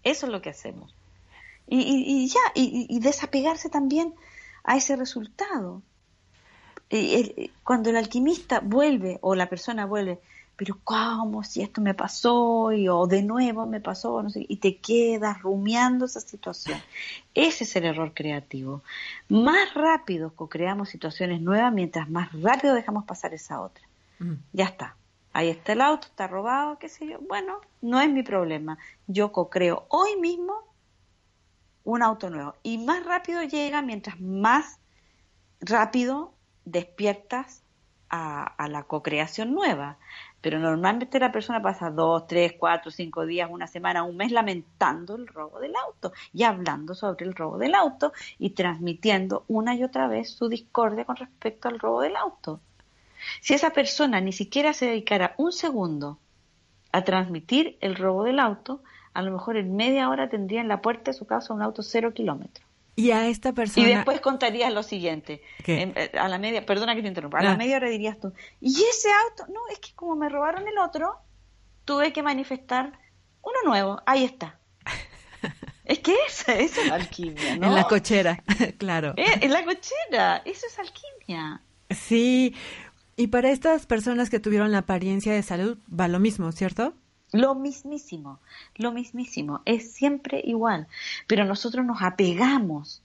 Eso 0.02 0.28
es 0.28 0.32
lo 0.32 0.41
que 0.41 0.52
hacemos. 0.52 0.95
Y, 1.68 2.26
ya, 2.30 2.39
y 2.56 2.99
desapegarse 3.02 3.70
también 3.70 4.16
a 4.64 4.78
ese 4.78 4.95
resultado 4.95 5.82
cuando 7.64 7.89
el 7.89 7.96
alquimista 7.96 8.60
vuelve 8.60 9.18
o 9.22 9.36
la 9.36 9.48
persona 9.48 9.86
vuelve, 9.86 10.20
pero 10.58 10.78
¿cómo? 10.84 11.44
Si 11.44 11.62
esto 11.62 11.82
me 11.82 11.94
pasó 11.94 12.72
y, 12.72 12.88
o 12.88 13.08
de 13.08 13.24
nuevo 13.24 13.66
me 13.66 13.80
pasó, 13.80 14.22
no 14.22 14.30
sé, 14.30 14.46
y 14.48 14.58
te 14.58 14.78
quedas 14.78 15.42
rumiando 15.42 16.06
esa 16.06 16.20
situación. 16.20 16.80
Ese 17.34 17.64
es 17.64 17.76
el 17.76 17.86
error 17.86 18.14
creativo. 18.14 18.84
Más 19.30 19.74
rápido 19.74 20.36
co-creamos 20.36 20.89
situaciones 20.89 21.42
nuevas 21.42 21.74
mientras 21.74 22.10
más 22.10 22.32
rápido 22.42 22.76
dejamos 22.76 23.06
pasar 23.06 23.34
esa 23.34 23.62
otra. 23.62 23.84
Mm. 24.20 24.34
Ya 24.54 24.66
está. 24.66 24.96
Ahí 25.34 25.50
está 25.50 25.72
el 25.72 25.82
auto, 25.82 26.08
está 26.08 26.28
robado, 26.28 26.78
qué 26.78 26.89
sé 26.89 27.08
yo. 27.08 27.20
Bueno, 27.28 27.62
no 27.82 28.02
es 28.02 28.12
mi 28.12 28.22
problema. 28.22 28.78
Yo 29.08 29.32
co-creo 29.32 29.86
hoy 29.88 30.18
mismo 30.20 30.54
un 31.84 32.04
auto 32.04 32.30
nuevo. 32.30 32.54
Y 32.64 32.78
más 32.78 33.06
rápido 33.06 33.42
llega 33.44 33.82
mientras 33.82 34.20
más 34.20 34.78
rápido 35.62 36.34
despiertas 36.66 37.64
a, 38.12 38.68
la 38.68 38.84
co-creación 38.84 39.53
nueva. 39.53 39.97
Pero 40.41 40.59
normalmente 40.59 41.20
la 41.20 41.32
persona 41.32 41.62
pasa 41.62 41.89
dos, 41.89 42.28
tres, 42.28 42.53
cuatro, 42.57 42.91
cinco 42.91 43.26
días, 43.26 43.49
una 43.49 43.68
semana, 43.68 44.03
un 44.03 44.18
mes 44.18 44.32
lamentando 44.32 45.16
el 45.16 45.28
robo 45.28 45.59
del 45.59 45.76
auto 45.76 46.12
y 46.34 46.43
hablando 46.43 46.95
sobre 46.95 47.26
el 47.26 47.36
robo 47.36 47.57
del 47.57 47.76
auto 47.76 48.12
y 48.39 48.51
transmitiendo 48.51 49.45
una 49.47 49.76
y 49.76 49.84
otra 49.84 50.07
vez 50.07 50.32
su 50.32 50.49
discordia 50.49 51.05
con 51.05 51.16
respecto 51.16 51.68
al 51.68 51.80
robo 51.80 52.01
del 52.01 52.16
auto. 52.16 52.59
Si 53.39 53.53
esa 53.53 53.70
persona 53.70 54.20
ni 54.20 54.34
siquiera 54.34 54.74
se 54.74 54.88
dedicara 54.88 55.36
un 55.38 55.51
segundo 55.51 56.18
a 56.91 57.03
transmitir 57.03 57.78
el 57.82 57.95
robo 57.95 58.24
del 58.24 58.39
auto, 58.39 58.82
a 59.14 59.22
lo 59.22 59.32
mejor 59.32 59.57
en 59.57 59.76
media 59.76 60.09
hora 60.09 60.28
tendría 60.28 60.62
en 60.62 60.68
la 60.68 60.82
puerta 60.82 61.12
de 61.12 61.18
su 61.18 61.26
casa 61.26 61.53
un 61.53 61.62
auto 61.62 61.84
cero 61.84 62.14
kilómetros. 62.14 62.71
Y 63.02 63.12
a 63.12 63.28
esta 63.28 63.54
persona. 63.54 63.88
Y 63.88 63.95
después 63.95 64.22
contarías 64.22 64.72
lo 64.74 64.84
siguiente. 64.84 65.41
Eh, 65.66 66.12
a 66.20 66.28
la 66.28 66.38
media, 66.38 66.66
perdona 66.66 66.95
que 66.95 67.02
te 67.02 67.08
interrumpa, 67.08 67.39
a 67.39 67.43
la 67.43 67.52
ah. 67.54 67.58
media 67.58 67.78
hora 67.78 67.89
dirías 67.89 68.20
tú, 68.20 68.34
y 68.60 68.84
ese 68.84 69.10
auto, 69.26 69.52
no, 69.52 69.62
es 69.72 69.80
que 69.80 69.93
como 69.95 70.16
me 70.16 70.30
robaron 70.30 70.68
el 70.68 70.78
otro, 70.78 71.16
tuve 71.86 72.14
que 72.14 72.22
manifestar 72.22 72.99
uno 73.41 73.58
nuevo, 73.66 74.02
ahí 74.06 74.24
está. 74.24 74.60
es 75.86 75.99
que 75.99 76.16
esa, 76.28 76.54
es 76.54 76.78
alquimia, 76.91 77.58
¿no? 77.58 77.68
En 77.68 77.76
la 77.76 77.86
cochera, 77.86 78.43
claro. 78.78 79.14
Eh, 79.18 79.39
en 79.41 79.52
la 79.52 79.66
cochera, 79.66 80.43
eso 80.45 80.68
es 80.68 80.78
alquimia. 80.78 81.62
Sí, 81.89 82.56
y 83.18 83.28
para 83.28 83.52
estas 83.52 83.86
personas 83.86 84.30
que 84.30 84.39
tuvieron 84.39 84.72
la 84.72 84.80
apariencia 84.80 85.34
de 85.34 85.43
salud, 85.43 85.78
va 85.91 86.08
lo 86.08 86.20
mismo, 86.20 86.52
¿cierto? 86.52 86.93
Lo 87.32 87.56
mismísimo, 87.56 88.40
lo 88.76 88.92
mismísimo, 88.92 89.62
es 89.66 89.94
siempre 89.94 90.42
igual, 90.44 90.88
pero 91.28 91.46
nosotros 91.46 91.86
nos 91.86 92.02
apegamos 92.02 93.04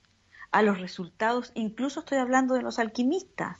a 0.50 0.62
los 0.62 0.80
resultados, 0.80 1.52
incluso 1.54 2.00
estoy 2.00 2.18
hablando 2.18 2.54
de 2.54 2.62
los 2.62 2.78
alquimistas, 2.78 3.58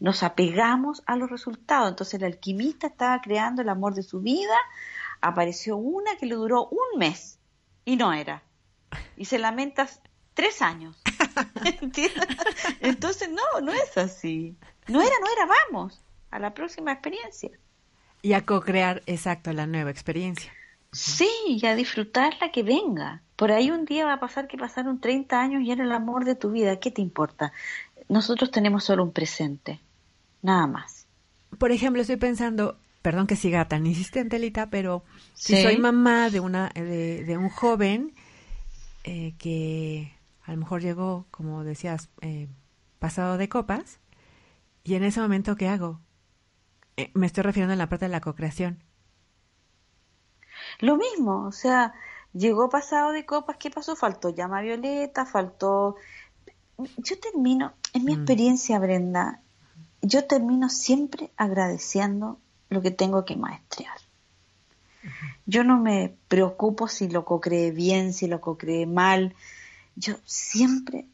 nos 0.00 0.22
apegamos 0.22 1.02
a 1.06 1.16
los 1.16 1.30
resultados, 1.30 1.90
entonces 1.90 2.14
el 2.14 2.26
alquimista 2.26 2.86
estaba 2.86 3.20
creando 3.20 3.62
el 3.62 3.68
amor 3.68 3.94
de 3.94 4.02
su 4.02 4.20
vida, 4.20 4.56
apareció 5.20 5.76
una 5.76 6.16
que 6.16 6.26
le 6.26 6.34
duró 6.34 6.68
un 6.68 6.98
mes 6.98 7.38
y 7.84 7.96
no 7.96 8.12
era, 8.12 8.42
y 9.16 9.24
se 9.24 9.38
lamenta 9.38 9.88
tres 10.34 10.60
años. 10.62 11.00
Entonces, 12.80 13.30
no, 13.30 13.60
no 13.60 13.72
es 13.72 13.96
así. 13.96 14.56
No 14.88 15.00
era, 15.00 15.14
no 15.20 15.26
era, 15.32 15.46
vamos, 15.46 16.02
a 16.30 16.38
la 16.38 16.52
próxima 16.52 16.92
experiencia. 16.92 17.50
Y 18.24 18.32
a 18.32 18.46
co-crear, 18.46 19.02
exacto, 19.04 19.52
la 19.52 19.66
nueva 19.66 19.90
experiencia. 19.90 20.50
Sí, 20.92 21.28
y 21.46 21.66
a 21.66 21.74
disfrutar 21.74 22.32
la 22.40 22.50
que 22.50 22.62
venga. 22.62 23.20
Por 23.36 23.52
ahí 23.52 23.70
un 23.70 23.84
día 23.84 24.06
va 24.06 24.14
a 24.14 24.18
pasar 24.18 24.48
que 24.48 24.56
pasaron 24.56 24.98
30 24.98 25.38
años 25.38 25.62
y 25.62 25.70
era 25.70 25.84
el 25.84 25.92
amor 25.92 26.24
de 26.24 26.34
tu 26.34 26.50
vida. 26.50 26.80
¿Qué 26.80 26.90
te 26.90 27.02
importa? 27.02 27.52
Nosotros 28.08 28.50
tenemos 28.50 28.82
solo 28.84 29.04
un 29.04 29.12
presente, 29.12 29.78
nada 30.40 30.66
más. 30.66 31.06
Por 31.58 31.70
ejemplo, 31.70 32.00
estoy 32.00 32.16
pensando, 32.16 32.78
perdón 33.02 33.26
que 33.26 33.36
siga 33.36 33.68
tan 33.68 33.86
insistente, 33.86 34.38
Lita, 34.38 34.70
pero 34.70 35.04
si 35.34 35.60
soy 35.60 35.76
mamá 35.76 36.30
de, 36.30 36.40
una, 36.40 36.70
de, 36.70 37.36
un 37.36 37.50
joven 37.50 38.14
eh, 39.04 39.34
que 39.36 40.14
a 40.46 40.52
lo 40.52 40.56
mejor 40.56 40.80
llegó, 40.80 41.26
como 41.30 41.62
decías, 41.62 42.08
eh, 42.22 42.48
pasado 42.98 43.36
de 43.36 43.50
copas, 43.50 43.98
y 44.82 44.94
en 44.94 45.04
ese 45.04 45.20
momento, 45.20 45.56
¿qué 45.56 45.68
hago? 45.68 46.00
Eh, 46.96 47.10
me 47.14 47.26
estoy 47.26 47.42
refiriendo 47.42 47.74
a 47.74 47.76
la 47.76 47.88
parte 47.88 48.04
de 48.06 48.10
la 48.10 48.20
co-creación. 48.20 48.82
Lo 50.80 50.96
mismo, 50.96 51.44
o 51.46 51.52
sea, 51.52 51.94
llegó 52.32 52.68
pasado 52.68 53.12
de 53.12 53.26
copas, 53.26 53.56
¿qué 53.58 53.70
pasó? 53.70 53.96
Faltó 53.96 54.30
llama 54.30 54.62
violeta, 54.62 55.26
faltó... 55.26 55.96
Yo 56.96 57.18
termino, 57.20 57.72
en 57.92 58.04
mi 58.04 58.16
mm. 58.16 58.18
experiencia, 58.18 58.78
Brenda, 58.78 59.40
yo 60.02 60.26
termino 60.26 60.68
siempre 60.68 61.30
agradeciendo 61.36 62.38
lo 62.68 62.82
que 62.82 62.90
tengo 62.90 63.24
que 63.24 63.36
maestrear. 63.36 63.96
Yo 65.46 65.64
no 65.64 65.78
me 65.78 66.16
preocupo 66.28 66.88
si 66.88 67.08
lo 67.08 67.24
co-creé 67.24 67.70
bien, 67.70 68.12
si 68.12 68.26
lo 68.26 68.40
co-creé 68.40 68.86
mal. 68.86 69.34
Yo 69.94 70.14
siempre 70.24 71.06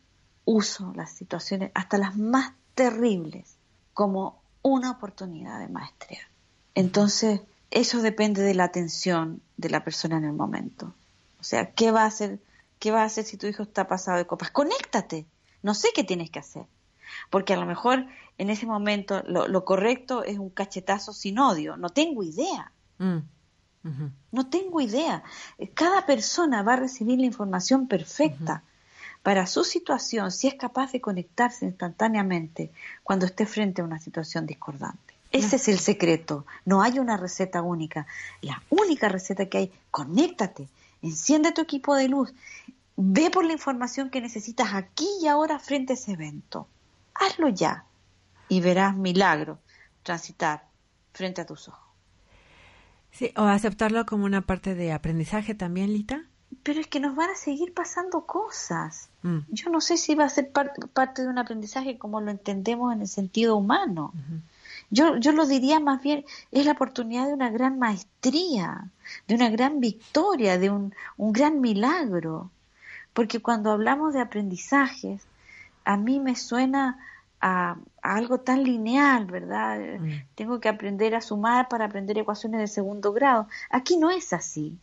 uso 0.44 0.92
las 0.94 1.12
situaciones, 1.12 1.70
hasta 1.74 1.98
las 1.98 2.16
más 2.16 2.54
terribles, 2.74 3.56
como 3.92 4.39
una 4.62 4.90
oportunidad 4.90 5.58
de 5.58 5.68
maestría. 5.68 6.20
Entonces, 6.74 7.40
eso 7.70 8.02
depende 8.02 8.42
de 8.42 8.54
la 8.54 8.64
atención 8.64 9.40
de 9.56 9.70
la 9.70 9.84
persona 9.84 10.18
en 10.18 10.24
el 10.24 10.32
momento. 10.32 10.94
O 11.40 11.44
sea, 11.44 11.72
¿qué 11.72 11.90
va 11.90 12.02
a 12.02 12.06
hacer? 12.06 12.40
¿Qué 12.78 12.90
va 12.90 13.02
a 13.02 13.06
hacer 13.06 13.24
si 13.24 13.36
tu 13.36 13.46
hijo 13.46 13.62
está 13.62 13.86
pasado 13.86 14.18
de 14.18 14.26
copas? 14.26 14.50
Conéctate. 14.50 15.26
No 15.62 15.74
sé 15.74 15.88
qué 15.94 16.04
tienes 16.04 16.30
que 16.30 16.38
hacer. 16.38 16.64
Porque 17.28 17.54
a 17.54 17.56
lo 17.56 17.66
mejor 17.66 18.06
en 18.38 18.50
ese 18.50 18.66
momento 18.66 19.22
lo, 19.26 19.64
correcto 19.64 20.24
es 20.24 20.38
un 20.38 20.50
cachetazo 20.50 21.12
sin 21.12 21.38
odio. 21.38 21.76
No 21.76 21.90
tengo 21.90 22.22
idea. 22.22 22.72
Mm. 22.98 23.18
No 24.32 24.46
tengo 24.48 24.80
idea. 24.80 25.22
Cada 25.74 26.06
persona 26.06 26.62
va 26.62 26.74
a 26.74 26.76
recibir 26.76 27.18
la 27.18 27.26
información 27.26 27.86
perfecta 27.88 28.62
para 29.22 29.46
su 29.46 29.64
situación 29.64 30.30
si 30.30 30.48
es 30.48 30.54
capaz 30.54 30.92
de 30.92 31.00
conectarse 31.00 31.66
instantáneamente 31.66 32.70
cuando 33.02 33.26
esté 33.26 33.46
frente 33.46 33.82
a 33.82 33.84
una 33.84 33.98
situación 33.98 34.46
discordante. 34.46 35.14
Ese 35.30 35.56
es 35.56 35.68
el 35.68 35.78
secreto. 35.78 36.46
No 36.64 36.82
hay 36.82 36.98
una 36.98 37.16
receta 37.16 37.62
única. 37.62 38.06
La 38.40 38.62
única 38.70 39.08
receta 39.08 39.46
que 39.46 39.58
hay, 39.58 39.72
conéctate, 39.90 40.68
enciende 41.02 41.52
tu 41.52 41.60
equipo 41.60 41.94
de 41.94 42.08
luz, 42.08 42.32
ve 42.96 43.30
por 43.30 43.44
la 43.44 43.52
información 43.52 44.10
que 44.10 44.20
necesitas 44.20 44.74
aquí 44.74 45.08
y 45.22 45.28
ahora 45.28 45.58
frente 45.58 45.92
a 45.92 45.94
ese 45.94 46.12
evento. 46.12 46.66
Hazlo 47.14 47.48
ya 47.48 47.84
y 48.48 48.60
verás 48.60 48.96
milagro 48.96 49.60
transitar 50.02 50.66
frente 51.12 51.42
a 51.42 51.46
tus 51.46 51.68
ojos. 51.68 51.80
Sí, 53.12 53.32
o 53.36 53.42
aceptarlo 53.42 54.06
como 54.06 54.24
una 54.24 54.40
parte 54.40 54.74
de 54.74 54.92
aprendizaje 54.92 55.54
también, 55.54 55.92
Lita 55.92 56.24
pero 56.62 56.80
es 56.80 56.86
que 56.86 57.00
nos 57.00 57.14
van 57.16 57.30
a 57.30 57.34
seguir 57.34 57.72
pasando 57.72 58.26
cosas. 58.26 59.09
Mm. 59.22 59.38
Yo 59.48 59.70
no 59.70 59.80
sé 59.80 59.96
si 59.96 60.14
va 60.14 60.24
a 60.24 60.28
ser 60.28 60.50
parte 60.50 61.22
de 61.22 61.28
un 61.28 61.38
aprendizaje 61.38 61.98
como 61.98 62.20
lo 62.20 62.30
entendemos 62.30 62.92
en 62.92 63.02
el 63.02 63.08
sentido 63.08 63.56
humano. 63.56 64.12
yo, 64.90 65.16
yo 65.16 65.32
lo 65.32 65.46
diría 65.46 65.80
más 65.80 66.02
bien, 66.02 66.24
es 66.50 66.66
la 66.66 66.72
oportunidad 66.72 67.26
de 67.26 67.34
una 67.34 67.50
gran 67.50 67.78
maestría, 67.78 68.90
de 69.28 69.34
una 69.34 69.50
gran 69.50 69.80
victoria, 69.80 70.58
de 70.58 70.70
un, 70.70 70.94
un 71.16 71.32
gran 71.32 71.60
milagro. 71.60 72.50
Porque 73.12 73.40
cuando 73.40 73.70
hablamos 73.70 74.14
de 74.14 74.20
aprendizajes, 74.20 75.22
a 75.84 75.96
mí 75.96 76.20
me 76.20 76.36
suena 76.36 76.98
a, 77.40 77.76
algo 78.02 78.40
tan 78.40 78.62
lineal, 78.62 79.26
¿verdad? 79.26 79.78
Mm. 79.98 80.10
Tengo 80.34 80.60
que 80.60 80.68
aprender 80.68 81.14
a 81.14 81.20
sumar 81.20 81.68
para 81.68 81.86
aprender 81.86 82.18
ecuaciones 82.18 82.60
de 82.60 82.66
segundo 82.66 83.12
grado. 83.12 83.48
Aquí 83.70 83.96
no 83.96 84.10
es 84.10 84.32
así. 84.32 84.78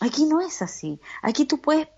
Aquí 0.00 0.24
no 0.24 0.40
es 0.40 0.62
así. 0.62 1.00
Aquí 1.22 1.44
tú 1.44 1.58
puedes 1.58 1.88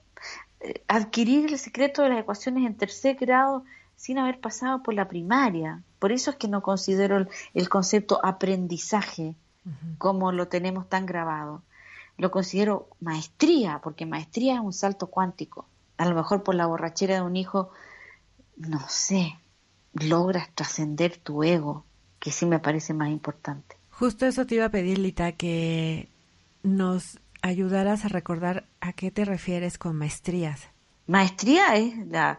adquirir 0.89 1.53
el 1.53 1.59
secreto 1.59 2.03
de 2.03 2.11
las 2.11 2.21
ecuaciones 2.21 2.67
en 2.67 2.77
tercer 2.77 3.17
grado 3.17 3.65
sin 3.97 4.19
haber 4.19 4.41
pasado 4.41 4.83
por 4.83 4.95
la 4.95 5.09
primaria. 5.09 5.83
Por 5.99 6.13
eso 6.13 6.31
es 6.31 6.37
que 6.37 6.49
no 6.49 6.63
considero 6.63 7.27
el, 7.55 7.69
concepto 7.69 8.21
aprendizaje 8.25 9.35
como 9.99 10.33
lo 10.33 10.49
tenemos 10.49 10.89
tan 10.89 11.07
grabado. 11.07 11.63
Lo 12.19 12.31
considero 12.31 12.89
maestría, 13.01 13.81
porque 13.83 14.07
maestría 14.07 14.55
es 14.55 14.61
un 14.61 14.73
salto 14.73 15.07
cuántico. 15.07 15.67
A 15.97 16.07
lo 16.07 16.15
mejor 16.15 16.43
por 16.43 16.55
la 16.55 16.67
borrachera 16.67 17.17
de 17.17 17.23
un 17.23 17.37
hijo, 17.37 17.71
no 18.57 18.81
sé, 18.89 19.39
logras 19.95 20.51
trascender 20.55 21.17
tu 21.17 21.43
ego, 21.43 21.85
que 22.21 22.31
sí 22.31 22.47
me 22.47 22.59
parece 22.59 22.95
más 22.95 23.09
importante. 23.09 23.77
Justo 23.91 24.27
eso 24.27 24.47
te 24.47 24.57
iba 24.57 24.67
a 24.67 24.71
pedir, 24.71 24.99
Lita, 24.99 25.33
que 25.33 26.09
nos 26.63 27.21
ayudaras 27.45 28.07
a 28.07 28.09
recordar 28.09 28.65
a 28.81 28.95
qué 28.95 29.11
te 29.11 29.27
refieres 29.27 29.77
con 29.77 29.97
maestrías. 29.97 30.63
Maestría 31.07 31.77
es 31.77 31.95
la, 32.09 32.39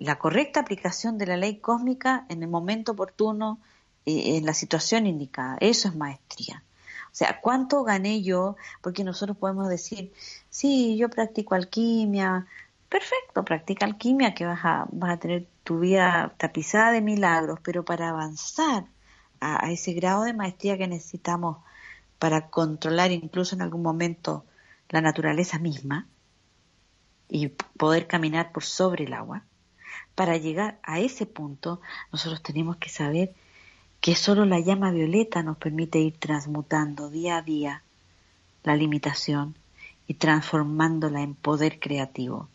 la 0.00 0.18
correcta 0.18 0.58
aplicación 0.58 1.16
de 1.16 1.26
la 1.26 1.36
ley 1.36 1.58
cósmica 1.58 2.26
en 2.28 2.42
el 2.42 2.48
momento 2.48 2.92
oportuno, 2.92 3.60
en 4.04 4.44
la 4.44 4.52
situación 4.52 5.06
indicada. 5.06 5.56
Eso 5.60 5.88
es 5.88 5.94
maestría. 5.94 6.64
O 7.04 7.14
sea, 7.14 7.40
¿cuánto 7.40 7.84
gané 7.84 8.22
yo? 8.22 8.56
Porque 8.82 9.04
nosotros 9.04 9.36
podemos 9.36 9.68
decir, 9.68 10.12
sí, 10.50 10.96
yo 10.96 11.08
practico 11.08 11.54
alquimia. 11.54 12.46
Perfecto, 12.88 13.44
practica 13.44 13.86
alquimia, 13.86 14.34
que 14.34 14.44
vas 14.44 14.60
a, 14.64 14.86
vas 14.90 15.12
a 15.12 15.16
tener 15.18 15.46
tu 15.62 15.78
vida 15.78 16.34
tapizada 16.36 16.90
de 16.90 17.00
milagros, 17.00 17.60
pero 17.62 17.84
para 17.84 18.08
avanzar 18.08 18.86
a, 19.40 19.70
ese 19.70 19.92
grado 19.92 20.24
de 20.24 20.32
maestría 20.32 20.76
que 20.76 20.88
necesitamos 20.88 21.58
para 22.18 22.48
controlar 22.48 23.12
incluso 23.12 23.54
en 23.54 23.62
algún 23.62 23.82
momento 23.82 24.44
la 24.88 25.00
naturaleza 25.00 25.58
misma 25.58 26.06
y 27.28 27.48
poder 27.48 28.06
caminar 28.06 28.52
por 28.52 28.64
sobre 28.64 29.04
el 29.04 29.12
agua, 29.12 29.42
para 30.14 30.36
llegar 30.36 30.78
a 30.82 31.00
ese 31.00 31.26
punto 31.26 31.80
nosotros 32.12 32.42
tenemos 32.42 32.76
que 32.76 32.88
saber 32.88 33.34
que 34.00 34.14
solo 34.14 34.44
la 34.44 34.60
llama 34.60 34.90
violeta 34.90 35.42
nos 35.42 35.56
permite 35.56 35.98
ir 35.98 36.16
transmutando 36.18 37.10
día 37.10 37.38
a 37.38 37.42
día 37.42 37.82
la 38.62 38.76
limitación 38.76 39.56
y 40.06 40.14
transformándola 40.14 41.22
en 41.22 41.34
poder 41.34 41.80
creativo. 41.80 42.48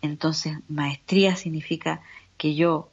Entonces, 0.00 0.58
maestría 0.68 1.36
significa 1.36 2.00
que 2.36 2.54
yo 2.54 2.90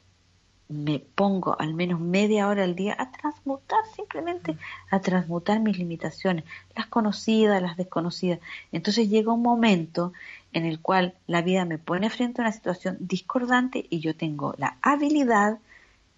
me 0.68 0.98
pongo 0.98 1.58
al 1.60 1.74
menos 1.74 2.00
media 2.00 2.48
hora 2.48 2.64
al 2.64 2.74
día 2.74 2.96
a 2.98 3.12
transmutar, 3.12 3.78
simplemente 3.94 4.56
a 4.90 5.00
transmutar 5.00 5.60
mis 5.60 5.78
limitaciones, 5.78 6.44
las 6.74 6.86
conocidas, 6.86 7.62
las 7.62 7.76
desconocidas. 7.76 8.40
Entonces 8.72 9.08
llega 9.08 9.32
un 9.32 9.42
momento 9.42 10.12
en 10.52 10.64
el 10.64 10.80
cual 10.80 11.14
la 11.26 11.42
vida 11.42 11.64
me 11.64 11.78
pone 11.78 12.10
frente 12.10 12.40
a 12.40 12.44
una 12.44 12.52
situación 12.52 12.96
discordante 13.00 13.86
y 13.90 14.00
yo 14.00 14.16
tengo 14.16 14.54
la 14.58 14.76
habilidad, 14.82 15.58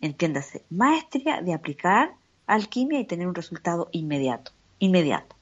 entiéndase, 0.01 0.62
maestría 0.70 1.42
de 1.42 1.53
aplicar 1.53 2.14
alquimia 2.46 3.01
y 3.01 3.05
tener 3.05 3.26
un 3.26 3.34
resultado 3.34 3.88
inmediato, 3.92 4.53
inmediato. 4.78 5.36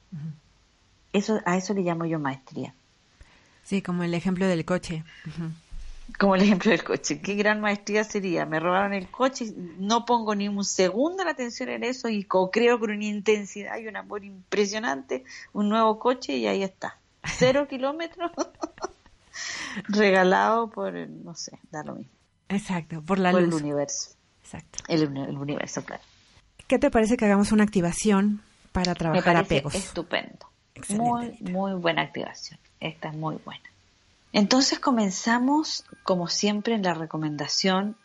Eso, 1.13 1.39
a 1.45 1.57
eso 1.57 1.73
le 1.73 1.81
llamo 1.81 2.05
yo 2.05 2.19
maestría. 2.19 2.73
Sí, 3.63 3.81
como 3.81 4.03
el 4.03 4.13
ejemplo 4.13 4.45
del 4.47 4.65
coche 4.65 5.03
como 6.17 6.35
el 6.35 6.41
ejemplo 6.41 6.71
del 6.71 6.83
coche. 6.83 7.21
Qué 7.21 7.35
gran 7.35 7.61
maestría 7.61 8.03
sería. 8.03 8.45
Me 8.45 8.59
robaron 8.59 8.93
el 8.93 9.09
coche, 9.09 9.53
no 9.77 10.05
pongo 10.05 10.33
ni 10.35 10.47
un 10.47 10.65
segundo 10.65 11.23
la 11.23 11.31
atención 11.31 11.69
en 11.69 11.83
eso 11.83 12.09
y 12.09 12.27
creo 12.51 12.79
con 12.79 12.91
una 12.91 13.05
intensidad 13.05 13.77
y 13.77 13.87
un 13.87 13.95
amor 13.95 14.23
impresionante 14.23 15.23
un 15.53 15.69
nuevo 15.69 15.99
coche 15.99 16.37
y 16.37 16.47
ahí 16.47 16.63
está. 16.63 16.97
Cero 17.23 17.67
kilómetros 17.69 18.31
regalado 19.87 20.69
por, 20.69 20.93
no 20.93 21.35
sé, 21.35 21.59
da 21.71 21.83
lo 21.83 21.95
mismo. 21.95 22.11
Exacto, 22.49 23.01
por 23.01 23.19
la 23.19 23.31
por 23.31 23.41
luz. 23.41 23.55
el 23.55 23.65
universo. 23.65 24.11
Exacto. 24.41 24.83
El, 24.87 25.03
el, 25.17 25.37
universo, 25.37 25.83
claro. 25.83 26.01
¿Qué 26.67 26.79
te 26.79 26.89
parece 26.89 27.17
que 27.17 27.25
hagamos 27.25 27.51
una 27.51 27.63
activación 27.63 28.41
para 28.71 28.95
trabajar 28.95 29.33
Me 29.35 29.39
apegos? 29.41 29.75
Estupendo. 29.75 30.47
muy, 30.89 31.37
muy 31.41 31.73
buena 31.73 32.03
activación. 32.03 32.59
Esta 32.79 33.09
es 33.09 33.15
muy 33.15 33.35
buena. 33.43 33.63
Entonces 34.33 34.79
comenzamos, 34.79 35.85
como 36.03 36.27
siempre, 36.27 36.75
en 36.75 36.83
la 36.83 36.93
recomendación 36.93 37.97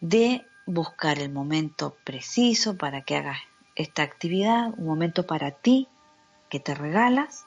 de 0.00 0.46
buscar 0.66 1.18
el 1.18 1.32
momento 1.32 1.96
preciso 2.04 2.76
para 2.76 3.02
que 3.02 3.16
hagas 3.16 3.38
esta 3.74 4.02
actividad, 4.02 4.74
un 4.76 4.86
momento 4.86 5.26
para 5.26 5.50
ti 5.50 5.88
que 6.50 6.60
te 6.60 6.74
regalas, 6.74 7.46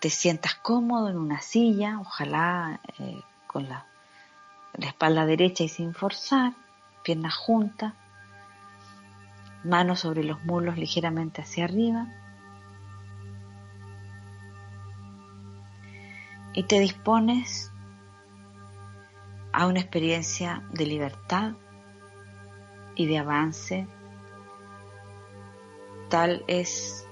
te 0.00 0.10
sientas 0.10 0.54
cómodo 0.54 1.08
en 1.08 1.16
una 1.16 1.40
silla, 1.40 1.98
ojalá 2.00 2.80
eh, 2.98 3.20
con 3.46 3.68
la, 3.68 3.86
la 4.74 4.86
espalda 4.86 5.26
derecha 5.26 5.64
y 5.64 5.68
sin 5.68 5.92
forzar, 5.92 6.52
piernas 7.02 7.34
juntas, 7.34 7.94
manos 9.64 10.00
sobre 10.00 10.22
los 10.22 10.44
muslos 10.44 10.78
ligeramente 10.78 11.42
hacia 11.42 11.64
arriba 11.64 12.06
y 16.54 16.64
te 16.64 16.80
dispones 16.80 17.70
a 19.52 19.66
una 19.66 19.80
experiencia 19.80 20.62
de 20.72 20.86
libertad 20.86 21.52
y 22.94 23.06
de 23.06 23.18
avance. 23.18 23.86
Tal 26.08 26.44
es 26.46 27.06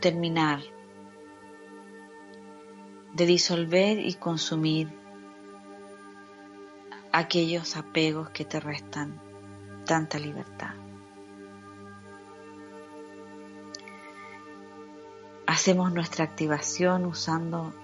terminar 0.00 0.60
de 3.14 3.26
disolver 3.26 3.98
y 3.98 4.14
consumir 4.14 4.88
aquellos 7.12 7.76
apegos 7.76 8.30
que 8.30 8.44
te 8.44 8.60
restan 8.60 9.20
tanta 9.84 10.18
libertad. 10.18 10.79
Hacemos 15.50 15.92
nuestra 15.92 16.24
activación 16.24 17.04
usando 17.06 17.74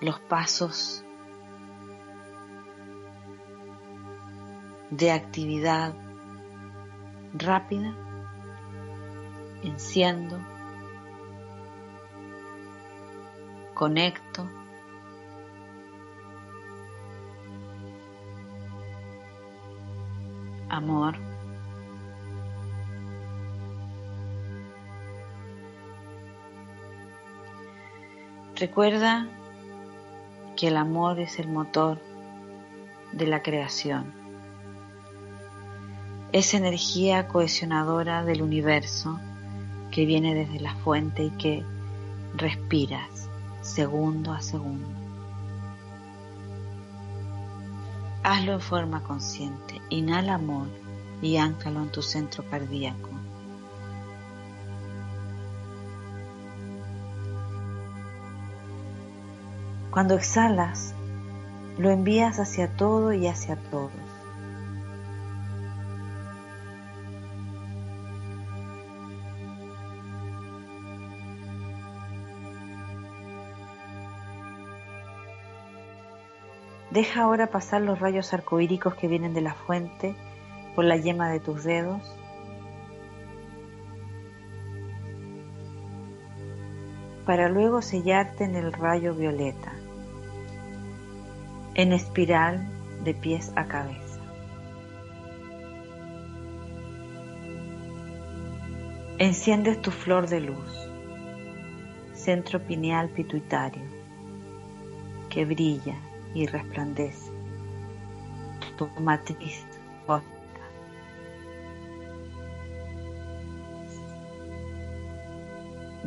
los 0.00 0.18
pasos 0.20 1.04
de 4.88 5.12
actividad 5.12 5.94
rápida, 7.34 7.94
enciendo, 9.62 10.38
conecto, 13.74 14.48
amor. 20.70 21.31
Recuerda 28.62 29.26
que 30.56 30.68
el 30.68 30.76
amor 30.76 31.18
es 31.18 31.40
el 31.40 31.48
motor 31.48 32.00
de 33.10 33.26
la 33.26 33.42
creación. 33.42 34.14
Es 36.30 36.54
energía 36.54 37.26
cohesionadora 37.26 38.24
del 38.24 38.40
universo 38.40 39.18
que 39.90 40.06
viene 40.06 40.36
desde 40.36 40.60
la 40.60 40.76
fuente 40.76 41.24
y 41.24 41.30
que 41.30 41.64
respiras 42.36 43.28
segundo 43.62 44.30
a 44.30 44.40
segundo. 44.40 44.86
Hazlo 48.22 48.52
en 48.52 48.60
forma 48.60 49.02
consciente. 49.02 49.80
Inhala 49.90 50.34
amor 50.34 50.68
y 51.20 51.36
áncalo 51.36 51.82
en 51.82 51.90
tu 51.90 52.00
centro 52.00 52.48
cardíaco. 52.48 53.11
Cuando 59.92 60.14
exhalas, 60.14 60.94
lo 61.76 61.90
envías 61.90 62.38
hacia 62.40 62.66
todo 62.76 63.12
y 63.12 63.26
hacia 63.26 63.56
todos. 63.56 63.92
Deja 76.90 77.24
ahora 77.24 77.48
pasar 77.48 77.82
los 77.82 78.00
rayos 78.00 78.32
arcoíricos 78.32 78.94
que 78.94 79.08
vienen 79.08 79.34
de 79.34 79.42
la 79.42 79.52
fuente 79.52 80.16
por 80.74 80.86
la 80.86 80.96
yema 80.96 81.28
de 81.28 81.40
tus 81.40 81.64
dedos 81.64 82.00
para 87.26 87.48
luego 87.48 87.82
sellarte 87.82 88.44
en 88.44 88.56
el 88.56 88.72
rayo 88.72 89.14
violeta 89.14 89.81
en 91.74 91.92
espiral 91.92 92.66
de 93.04 93.14
pies 93.14 93.52
a 93.56 93.66
cabeza. 93.66 94.12
enciendes 99.18 99.80
tu 99.80 99.92
flor 99.92 100.28
de 100.28 100.40
luz, 100.40 100.90
centro 102.12 102.58
pineal 102.58 103.08
pituitario, 103.08 103.84
que 105.30 105.44
brilla 105.44 105.94
y 106.34 106.46
resplandece, 106.46 107.30
tu 108.76 108.88
matriz 109.00 109.64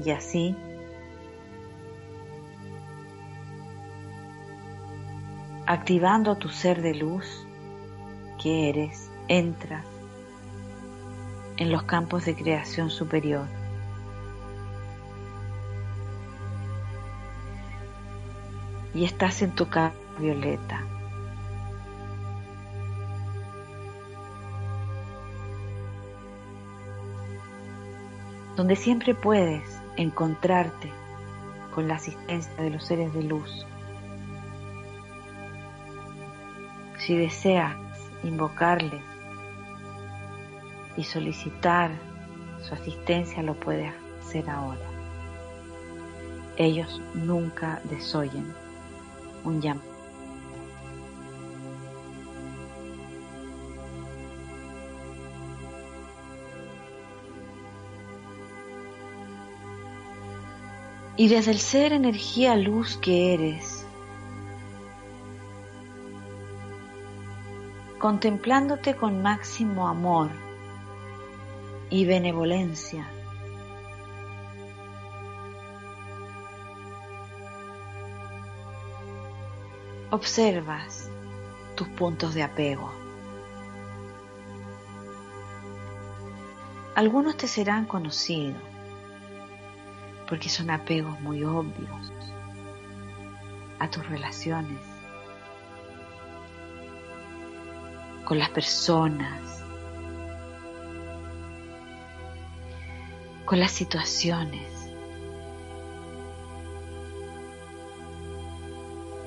Y 0.03 0.11
así 0.11 0.55
activando 5.65 6.35
tu 6.35 6.49
ser 6.49 6.81
de 6.81 6.93
luz 6.93 7.45
que 8.41 8.69
eres, 8.69 9.09
entra 9.27 9.83
en 11.57 11.71
los 11.71 11.83
campos 11.83 12.25
de 12.25 12.35
creación 12.35 12.89
superior. 12.89 13.47
Y 18.93 19.03
estás 19.03 19.41
en 19.41 19.51
tu 19.51 19.67
campo 19.67 19.97
violeta. 20.19 20.81
Donde 28.55 28.77
siempre 28.77 29.13
puedes 29.13 29.81
encontrarte 29.97 30.91
con 31.73 31.89
la 31.89 31.95
asistencia 31.95 32.53
de 32.55 32.69
los 32.69 32.85
seres 32.85 33.13
de 33.13 33.23
luz. 33.23 33.65
Si 37.05 37.15
deseas 37.15 37.75
invocarles 38.23 39.03
y 40.97 41.03
solicitar 41.03 41.91
su 42.63 42.73
asistencia, 42.73 43.43
lo 43.43 43.53
puedes 43.53 43.93
hacer 44.23 44.49
ahora. 44.49 44.81
Ellos 46.57 46.99
nunca 47.13 47.79
desoyen 47.83 48.51
un 49.43 49.61
llamado. 49.61 49.85
Y 61.17 61.27
desde 61.27 61.51
el 61.51 61.59
ser 61.59 61.93
energía 61.93 62.55
luz 62.55 62.97
que 62.97 63.35
eres, 63.35 63.84
contemplándote 68.05 68.95
con 68.95 69.23
máximo 69.23 69.87
amor 69.87 70.29
y 71.89 72.05
benevolencia, 72.05 73.07
observas 80.11 81.09
tus 81.73 81.87
puntos 81.87 82.35
de 82.35 82.43
apego. 82.43 82.91
Algunos 86.93 87.37
te 87.37 87.47
serán 87.47 87.85
conocidos 87.85 88.61
porque 90.29 90.49
son 90.49 90.69
apegos 90.69 91.19
muy 91.21 91.43
obvios 91.43 92.13
a 93.79 93.89
tus 93.89 94.07
relaciones 94.07 94.94
con 98.25 98.39
las 98.39 98.49
personas, 98.49 99.63
con 103.45 103.59
las 103.59 103.71
situaciones, 103.71 104.89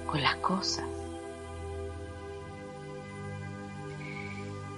con 0.07 0.21
las 0.21 0.37
cosas. 0.37 0.85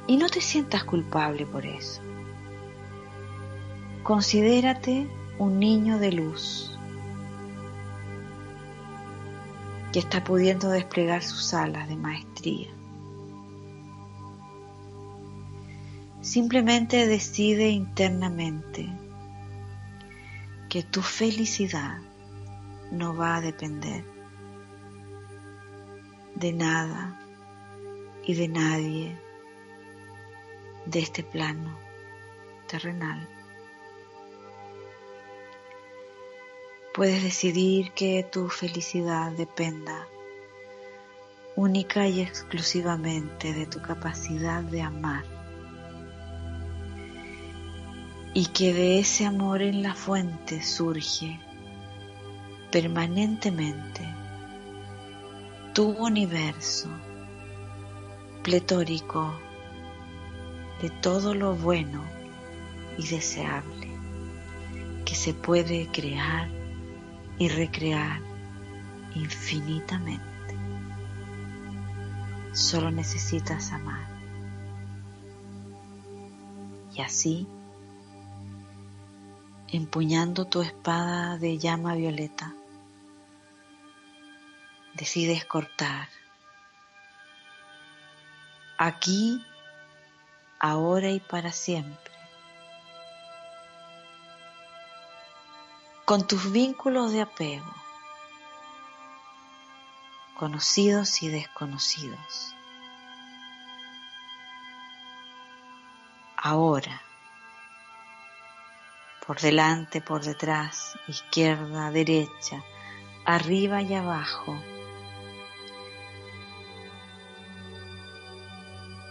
Y 0.07 0.16
no 0.16 0.29
te 0.29 0.41
sientas 0.41 0.85
culpable 0.85 1.47
por 1.47 1.64
eso. 1.64 2.03
Considérate 4.03 5.09
un 5.39 5.59
niño 5.59 5.99
de 5.99 6.12
luz 6.12 6.79
que 9.93 10.01
está 10.01 10.23
pudiendo 10.23 10.68
desplegar 10.68 11.23
sus 11.23 11.55
alas 11.55 11.89
de 11.89 11.97
maestría. 11.97 12.80
Simplemente 16.31 17.09
decide 17.09 17.70
internamente 17.70 18.89
que 20.68 20.85
tu 20.85 21.03
felicidad 21.03 21.99
no 22.93 23.16
va 23.16 23.35
a 23.35 23.41
depender 23.41 24.05
de 26.37 26.53
nada 26.53 27.20
y 28.24 28.35
de 28.35 28.47
nadie 28.47 29.18
de 30.87 31.01
este 31.01 31.24
plano 31.24 31.76
terrenal. 32.68 33.28
Puedes 36.95 37.24
decidir 37.24 37.91
que 37.91 38.22
tu 38.22 38.49
felicidad 38.49 39.33
dependa 39.33 40.07
única 41.57 42.07
y 42.07 42.20
exclusivamente 42.20 43.53
de 43.53 43.66
tu 43.66 43.83
capacidad 43.83 44.62
de 44.62 44.83
amar 44.83 45.39
y 48.33 48.47
que 48.47 48.72
de 48.72 49.01
ese 49.01 49.26
amor 49.26 49.62
en 49.62 49.83
la 49.83 49.95
fuente 49.95 50.62
surge 50.62 51.41
permanentemente 52.70 54.07
tu 55.74 55.91
universo 55.91 56.89
pletórico 58.43 59.35
de 60.81 60.91
todo 60.91 61.35
lo 61.35 61.55
bueno 61.55 62.03
y 62.97 63.07
deseable 63.07 63.89
que 65.05 65.14
se 65.14 65.35
puede 65.35 65.89
crear 65.89 66.49
y 67.39 67.49
recrear 67.49 68.20
infinitamente. 69.14 70.22
Solo 72.53 72.91
necesitas 72.91 73.72
amar. 73.72 74.09
Y 76.95 77.01
así, 77.01 77.47
empuñando 79.73 80.45
tu 80.47 80.62
espada 80.62 81.39
de 81.39 81.59
llama 81.59 81.95
violeta, 81.95 82.55
decides 84.95 85.45
cortar. 85.45 86.09
Aquí, 88.79 89.45
ahora 90.59 91.11
y 91.11 91.21
para 91.21 91.53
siempre 91.53 92.11
con 96.11 96.27
tus 96.27 96.51
vínculos 96.51 97.12
de 97.12 97.21
apego, 97.21 97.73
conocidos 100.37 101.23
y 101.23 101.29
desconocidos. 101.29 102.53
Ahora, 106.37 107.01
por 109.27 109.41
delante, 109.41 110.01
por 110.01 110.23
detrás, 110.23 110.95
izquierda, 111.09 111.91
derecha, 111.91 112.62
arriba 113.25 113.83
y 113.83 113.95
abajo, 113.95 114.59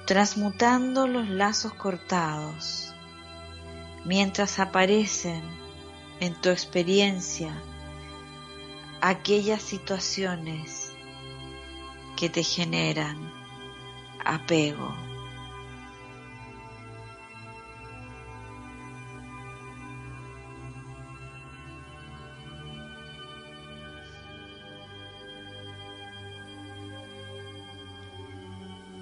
transmutando 0.06 1.08
los 1.08 1.30
lazos 1.30 1.74
cortados, 1.74 2.94
mientras 4.06 4.60
aparecen 4.60 5.44
en 6.20 6.34
tu 6.36 6.50
experiencia 6.50 7.54
aquellas 9.02 9.62
situaciones 9.62 10.94
que 12.18 12.30
te 12.30 12.44
generan 12.44 13.32
apego. 14.26 15.09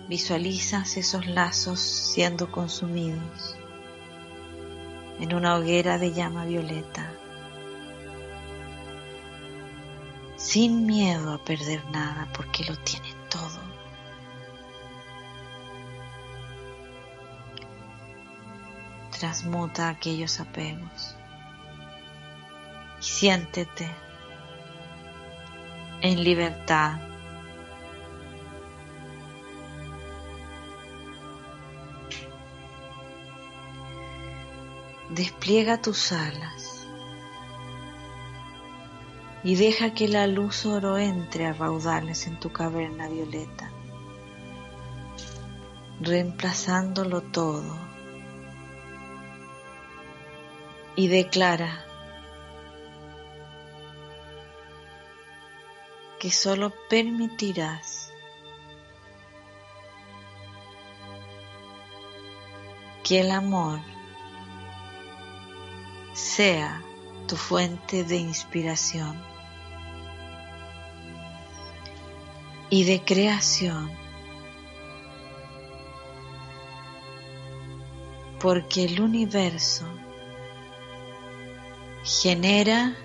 Visualizas 0.07 0.97
esos 0.97 1.25
lazos 1.27 1.79
siendo 1.79 2.49
consumidos 2.51 3.55
en 5.19 5.33
una 5.33 5.55
hoguera 5.55 5.97
de 5.97 6.13
llama 6.13 6.45
violeta, 6.45 7.11
sin 10.37 10.85
miedo 10.85 11.33
a 11.33 11.43
perder 11.43 11.83
nada 11.91 12.29
porque 12.33 12.63
lo 12.63 12.77
tiene 12.77 13.13
todo. 13.29 13.67
transmuta 19.19 19.89
aquellos 19.89 20.39
apegos. 20.39 21.15
Y 22.99 23.03
siéntete 23.03 23.89
en 26.01 26.23
libertad. 26.23 26.99
Despliega 35.09 35.81
tus 35.81 36.11
alas 36.11 36.85
y 39.43 39.55
deja 39.55 39.93
que 39.93 40.09
la 40.09 40.27
luz 40.27 40.65
oro 40.65 40.97
entre 40.97 41.45
a 41.45 41.53
raudales 41.53 42.27
en 42.27 42.37
tu 42.39 42.51
caverna 42.51 43.07
violeta, 43.07 43.71
reemplazándolo 46.01 47.21
todo. 47.21 47.87
Y 50.97 51.07
declara 51.07 51.85
que 56.19 56.31
solo 56.31 56.73
permitirás 56.89 58.11
que 63.03 63.21
el 63.21 63.31
amor 63.31 63.79
sea 66.17 66.81
tu 67.27 67.37
fuente 67.37 68.03
de 68.03 68.17
inspiración 68.17 69.21
y 72.71 72.85
de 72.85 73.03
creación, 73.03 73.91
porque 78.39 78.85
el 78.85 78.99
universo 78.99 79.85
genera 82.03 82.95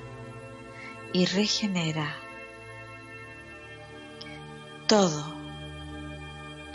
y 1.13 1.27
regenera 1.27 2.17
todo 4.89 5.23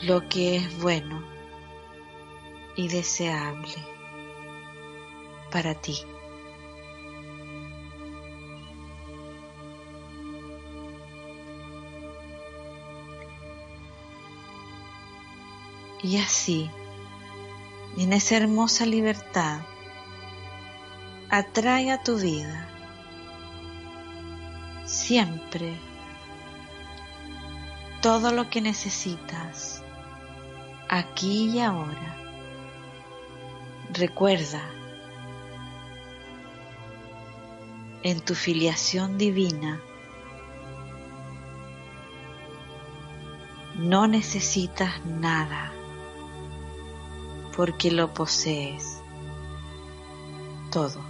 lo 0.03 0.29
que 0.29 0.57
es 0.57 0.81
bueno 0.83 1.23
y 2.75 2.89
deseable 2.89 3.75
para 5.49 5.73
ti. 5.73 5.97
Y 16.03 16.17
así, 16.17 16.69
en 17.97 18.13
esa 18.13 18.37
hermosa 18.37 18.85
libertad, 18.85 19.61
atrae 21.29 21.91
a 21.91 22.03
tu 22.03 22.17
vida 22.17 22.69
siempre 24.85 25.75
todo 28.01 28.31
lo 28.31 28.49
que 28.49 28.61
necesitas 28.61 29.83
aquí 30.87 31.49
y 31.49 31.59
ahora. 31.59 32.15
Recuerda, 33.91 34.61
en 38.03 38.21
tu 38.21 38.35
filiación 38.35 39.17
divina, 39.17 39.81
no 43.75 44.07
necesitas 44.07 45.03
nada 45.05 45.73
porque 47.57 47.89
lo 47.89 48.13
posees 48.13 49.01
todo. 50.71 51.06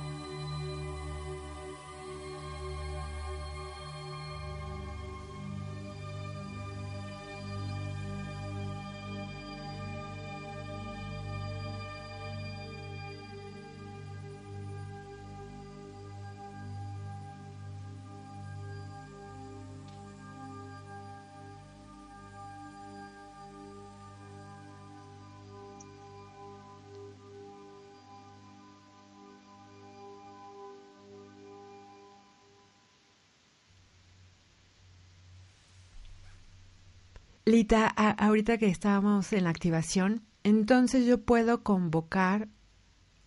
Lita, 37.47 37.87
ahorita 37.87 38.57
que 38.57 38.67
estábamos 38.67 39.31
en 39.31 39.45
la 39.45 39.51
activación, 39.51 40.21
entonces 40.43 41.05
yo 41.05 41.21
puedo 41.21 41.63
convocar 41.63 42.49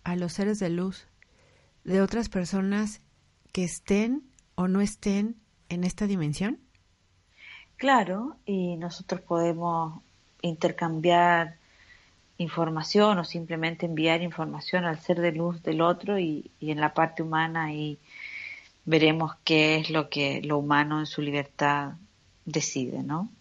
a 0.03 0.15
los 0.15 0.33
seres 0.33 0.59
de 0.59 0.69
luz 0.69 1.07
de 1.85 2.03
otras 2.03 2.29
personas 2.29 3.01
que 3.51 3.63
estén 3.63 4.21
o 4.53 4.67
no 4.67 4.79
estén 4.79 5.37
en 5.69 5.83
esta 5.83 6.05
dimensión? 6.05 6.59
Claro, 7.77 8.35
y 8.45 8.75
nosotros 8.75 9.21
podemos 9.21 10.03
intercambiar 10.43 11.55
información 12.37 13.17
o 13.17 13.23
simplemente 13.23 13.87
enviar 13.87 14.21
información 14.21 14.85
al 14.85 14.99
ser 14.99 15.19
de 15.19 15.31
luz 15.31 15.63
del 15.63 15.81
otro 15.81 16.19
y, 16.19 16.51
y 16.59 16.69
en 16.69 16.79
la 16.79 16.93
parte 16.93 17.23
humana 17.23 17.73
y 17.73 17.97
veremos 18.85 19.31
qué 19.43 19.77
es 19.77 19.89
lo 19.89 20.11
que 20.11 20.43
lo 20.43 20.59
humano 20.59 20.99
en 20.99 21.07
su 21.07 21.23
libertad 21.23 21.93
decide, 22.45 23.01
¿no? 23.01 23.31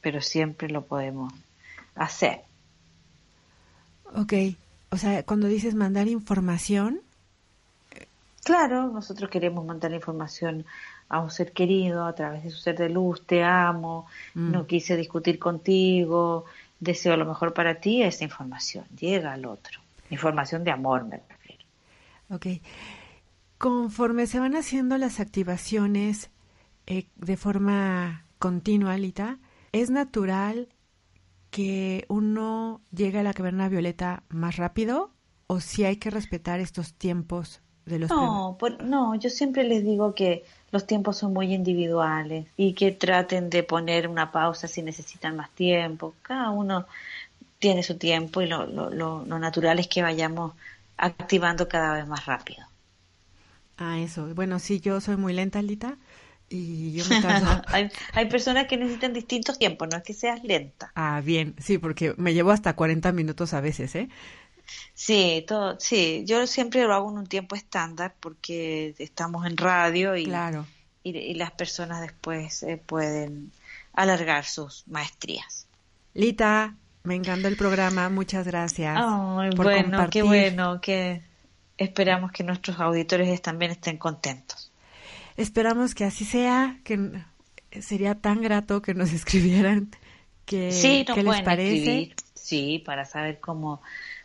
Pero 0.00 0.20
siempre 0.20 0.68
lo 0.68 0.84
podemos 0.84 1.32
hacer. 1.94 2.42
Ok, 4.14 4.32
o 4.90 4.96
sea, 4.96 5.22
cuando 5.24 5.48
dices 5.48 5.74
mandar 5.74 6.08
información. 6.08 7.00
Claro, 8.44 8.88
nosotros 8.88 9.28
queremos 9.28 9.64
mandar 9.66 9.92
información 9.92 10.64
a 11.08 11.20
un 11.20 11.30
ser 11.30 11.52
querido 11.52 12.06
a 12.06 12.14
través 12.14 12.44
de 12.44 12.50
su 12.50 12.58
ser 12.58 12.76
de 12.76 12.88
luz, 12.88 13.26
te 13.26 13.42
amo, 13.42 14.06
mm. 14.34 14.52
no 14.52 14.66
quise 14.66 14.96
discutir 14.96 15.38
contigo, 15.38 16.44
deseo 16.80 17.16
lo 17.16 17.26
mejor 17.26 17.52
para 17.52 17.76
ti, 17.80 18.02
esa 18.02 18.24
información 18.24 18.84
llega 18.98 19.32
al 19.32 19.46
otro. 19.46 19.80
Información 20.10 20.64
de 20.64 20.70
amor, 20.70 21.04
me 21.04 21.20
refiero. 21.28 21.64
Ok. 22.30 22.46
Conforme 23.58 24.26
se 24.26 24.38
van 24.38 24.54
haciendo 24.54 24.96
las 24.98 25.20
activaciones 25.20 26.30
eh, 26.86 27.06
de 27.16 27.36
forma 27.36 28.24
continua, 28.38 28.94
Alita, 28.94 29.38
¿Es 29.72 29.90
natural 29.90 30.68
que 31.50 32.06
uno 32.08 32.82
llegue 32.92 33.20
a 33.20 33.22
la 33.24 33.34
caverna 33.34 33.68
violeta 33.68 34.24
más 34.30 34.56
rápido 34.56 35.12
o 35.48 35.60
si 35.60 35.84
hay 35.84 35.96
que 35.98 36.10
respetar 36.10 36.60
estos 36.60 36.94
tiempos 36.94 37.62
de 37.86 37.98
los 38.00 38.14
no, 38.14 38.56
no, 38.82 39.14
yo 39.16 39.30
siempre 39.30 39.64
les 39.64 39.84
digo 39.84 40.14
que 40.14 40.44
los 40.70 40.86
tiempos 40.86 41.16
son 41.18 41.32
muy 41.32 41.52
individuales 41.54 42.46
y 42.56 42.74
que 42.74 42.92
traten 42.92 43.50
de 43.50 43.62
poner 43.62 44.08
una 44.08 44.30
pausa 44.32 44.68
si 44.68 44.82
necesitan 44.82 45.36
más 45.36 45.50
tiempo. 45.50 46.14
Cada 46.22 46.50
uno 46.50 46.86
tiene 47.60 47.82
su 47.84 47.98
tiempo 47.98 48.42
y 48.42 48.48
lo, 48.48 48.66
lo, 48.66 48.90
lo, 48.90 49.24
lo 49.26 49.38
natural 49.40 49.78
es 49.80 49.88
que 49.88 50.02
vayamos 50.02 50.54
activando 50.98 51.68
cada 51.68 51.94
vez 51.94 52.06
más 52.08 52.26
rápido. 52.26 52.66
Ah, 53.76 53.98
eso. 54.00 54.34
Bueno, 54.34 54.58
sí, 54.58 54.80
yo 54.80 55.00
soy 55.00 55.16
muy 55.16 55.32
lenta, 55.32 55.62
Lita 55.62 55.98
y 56.50 56.92
yo 56.92 57.04
hay, 57.66 57.90
hay, 58.12 58.26
personas 58.26 58.66
que 58.66 58.76
necesitan 58.76 59.12
distintos 59.12 59.58
tiempos, 59.58 59.88
no 59.90 59.98
es 59.98 60.02
que 60.02 60.14
seas 60.14 60.42
lenta. 60.44 60.92
Ah, 60.94 61.20
bien, 61.24 61.54
sí, 61.58 61.78
porque 61.78 62.14
me 62.16 62.34
llevo 62.34 62.50
hasta 62.50 62.74
40 62.74 63.12
minutos 63.12 63.54
a 63.54 63.60
veces, 63.60 63.94
¿eh? 63.94 64.08
Sí, 64.94 65.44
todo, 65.46 65.78
sí, 65.80 66.24
yo 66.26 66.46
siempre 66.46 66.84
lo 66.84 66.94
hago 66.94 67.10
en 67.10 67.18
un 67.18 67.26
tiempo 67.26 67.54
estándar 67.54 68.14
porque 68.20 68.94
estamos 68.98 69.46
en 69.46 69.56
radio 69.56 70.16
y, 70.16 70.24
claro. 70.24 70.66
y, 71.02 71.34
las 71.34 71.52
personas 71.52 72.00
después 72.00 72.62
eh, 72.62 72.76
pueden 72.84 73.52
alargar 73.92 74.44
sus 74.44 74.86
maestrías. 74.88 75.66
Lita, 76.14 76.74
me 77.02 77.14
encanta 77.14 77.48
el 77.48 77.56
programa, 77.56 78.08
muchas 78.10 78.46
gracias. 78.46 78.98
bueno, 79.56 80.10
qué 80.10 80.22
bueno, 80.22 80.80
que 80.80 81.22
esperamos 81.78 82.32
que 82.32 82.44
nuestros 82.44 82.78
auditores 82.80 83.40
también 83.40 83.70
estén 83.70 83.96
contentos. 83.96 84.67
Esperamos 85.38 85.94
que 85.94 86.04
así 86.04 86.24
sea, 86.24 86.80
que 86.82 87.22
sería 87.80 88.16
tan 88.16 88.42
grato 88.42 88.82
que 88.82 88.92
nos 88.92 89.12
escribieran 89.14 89.88
que, 90.44 90.72
sí, 90.72 91.06
qué 91.14 91.22
les 91.22 91.42
parece. 91.42 92.12
Sí, 92.34 92.82
para 92.84 93.04
saber 93.04 93.38
cómo, 93.38 93.80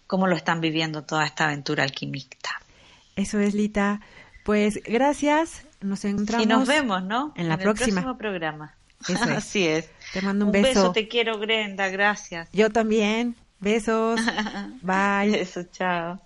cómo 0.07 0.25
lo 0.27 0.35
están 0.35 0.59
viviendo 0.59 1.03
toda 1.03 1.25
esta 1.25 1.45
aventura 1.45 1.83
alquimista. 1.83 2.49
Eso 3.15 3.39
es, 3.39 3.53
Lita. 3.53 4.01
Pues 4.43 4.81
gracias, 4.83 5.67
nos 5.81 6.03
encontramos. 6.03 6.45
Y 6.45 6.49
nos 6.49 6.67
vemos, 6.67 7.03
¿no? 7.03 7.31
En 7.35 7.47
la 7.47 7.57
próxima. 7.57 7.85
El 7.85 7.93
próximo 7.93 8.17
programa. 8.17 8.75
Eso 9.07 9.23
Así 9.25 9.67
es. 9.67 9.89
Te 10.13 10.21
mando 10.23 10.45
un, 10.45 10.49
un 10.49 10.63
beso. 10.63 10.67
beso. 10.67 10.91
Te 10.93 11.07
quiero, 11.07 11.37
Grenda. 11.37 11.89
Gracias. 11.89 12.49
Yo 12.51 12.71
también. 12.71 13.35
Besos. 13.59 14.19
Bye. 14.81 15.39
Eso, 15.39 15.63
chao. 15.71 16.19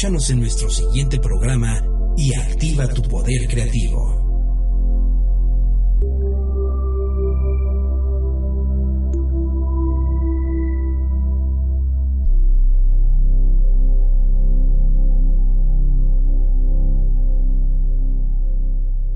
Escúchanos 0.00 0.30
en 0.30 0.40
nuestro 0.40 0.70
siguiente 0.70 1.18
programa 1.18 1.84
y 2.16 2.32
activa 2.32 2.88
tu 2.88 3.02
poder 3.02 3.46
creativo. 3.46 4.16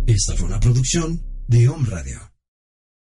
Esta 0.06 0.36
fue 0.36 0.48
una 0.48 0.60
producción 0.60 1.24
de 1.48 1.66
Home 1.66 1.88
Radio. 1.88 2.33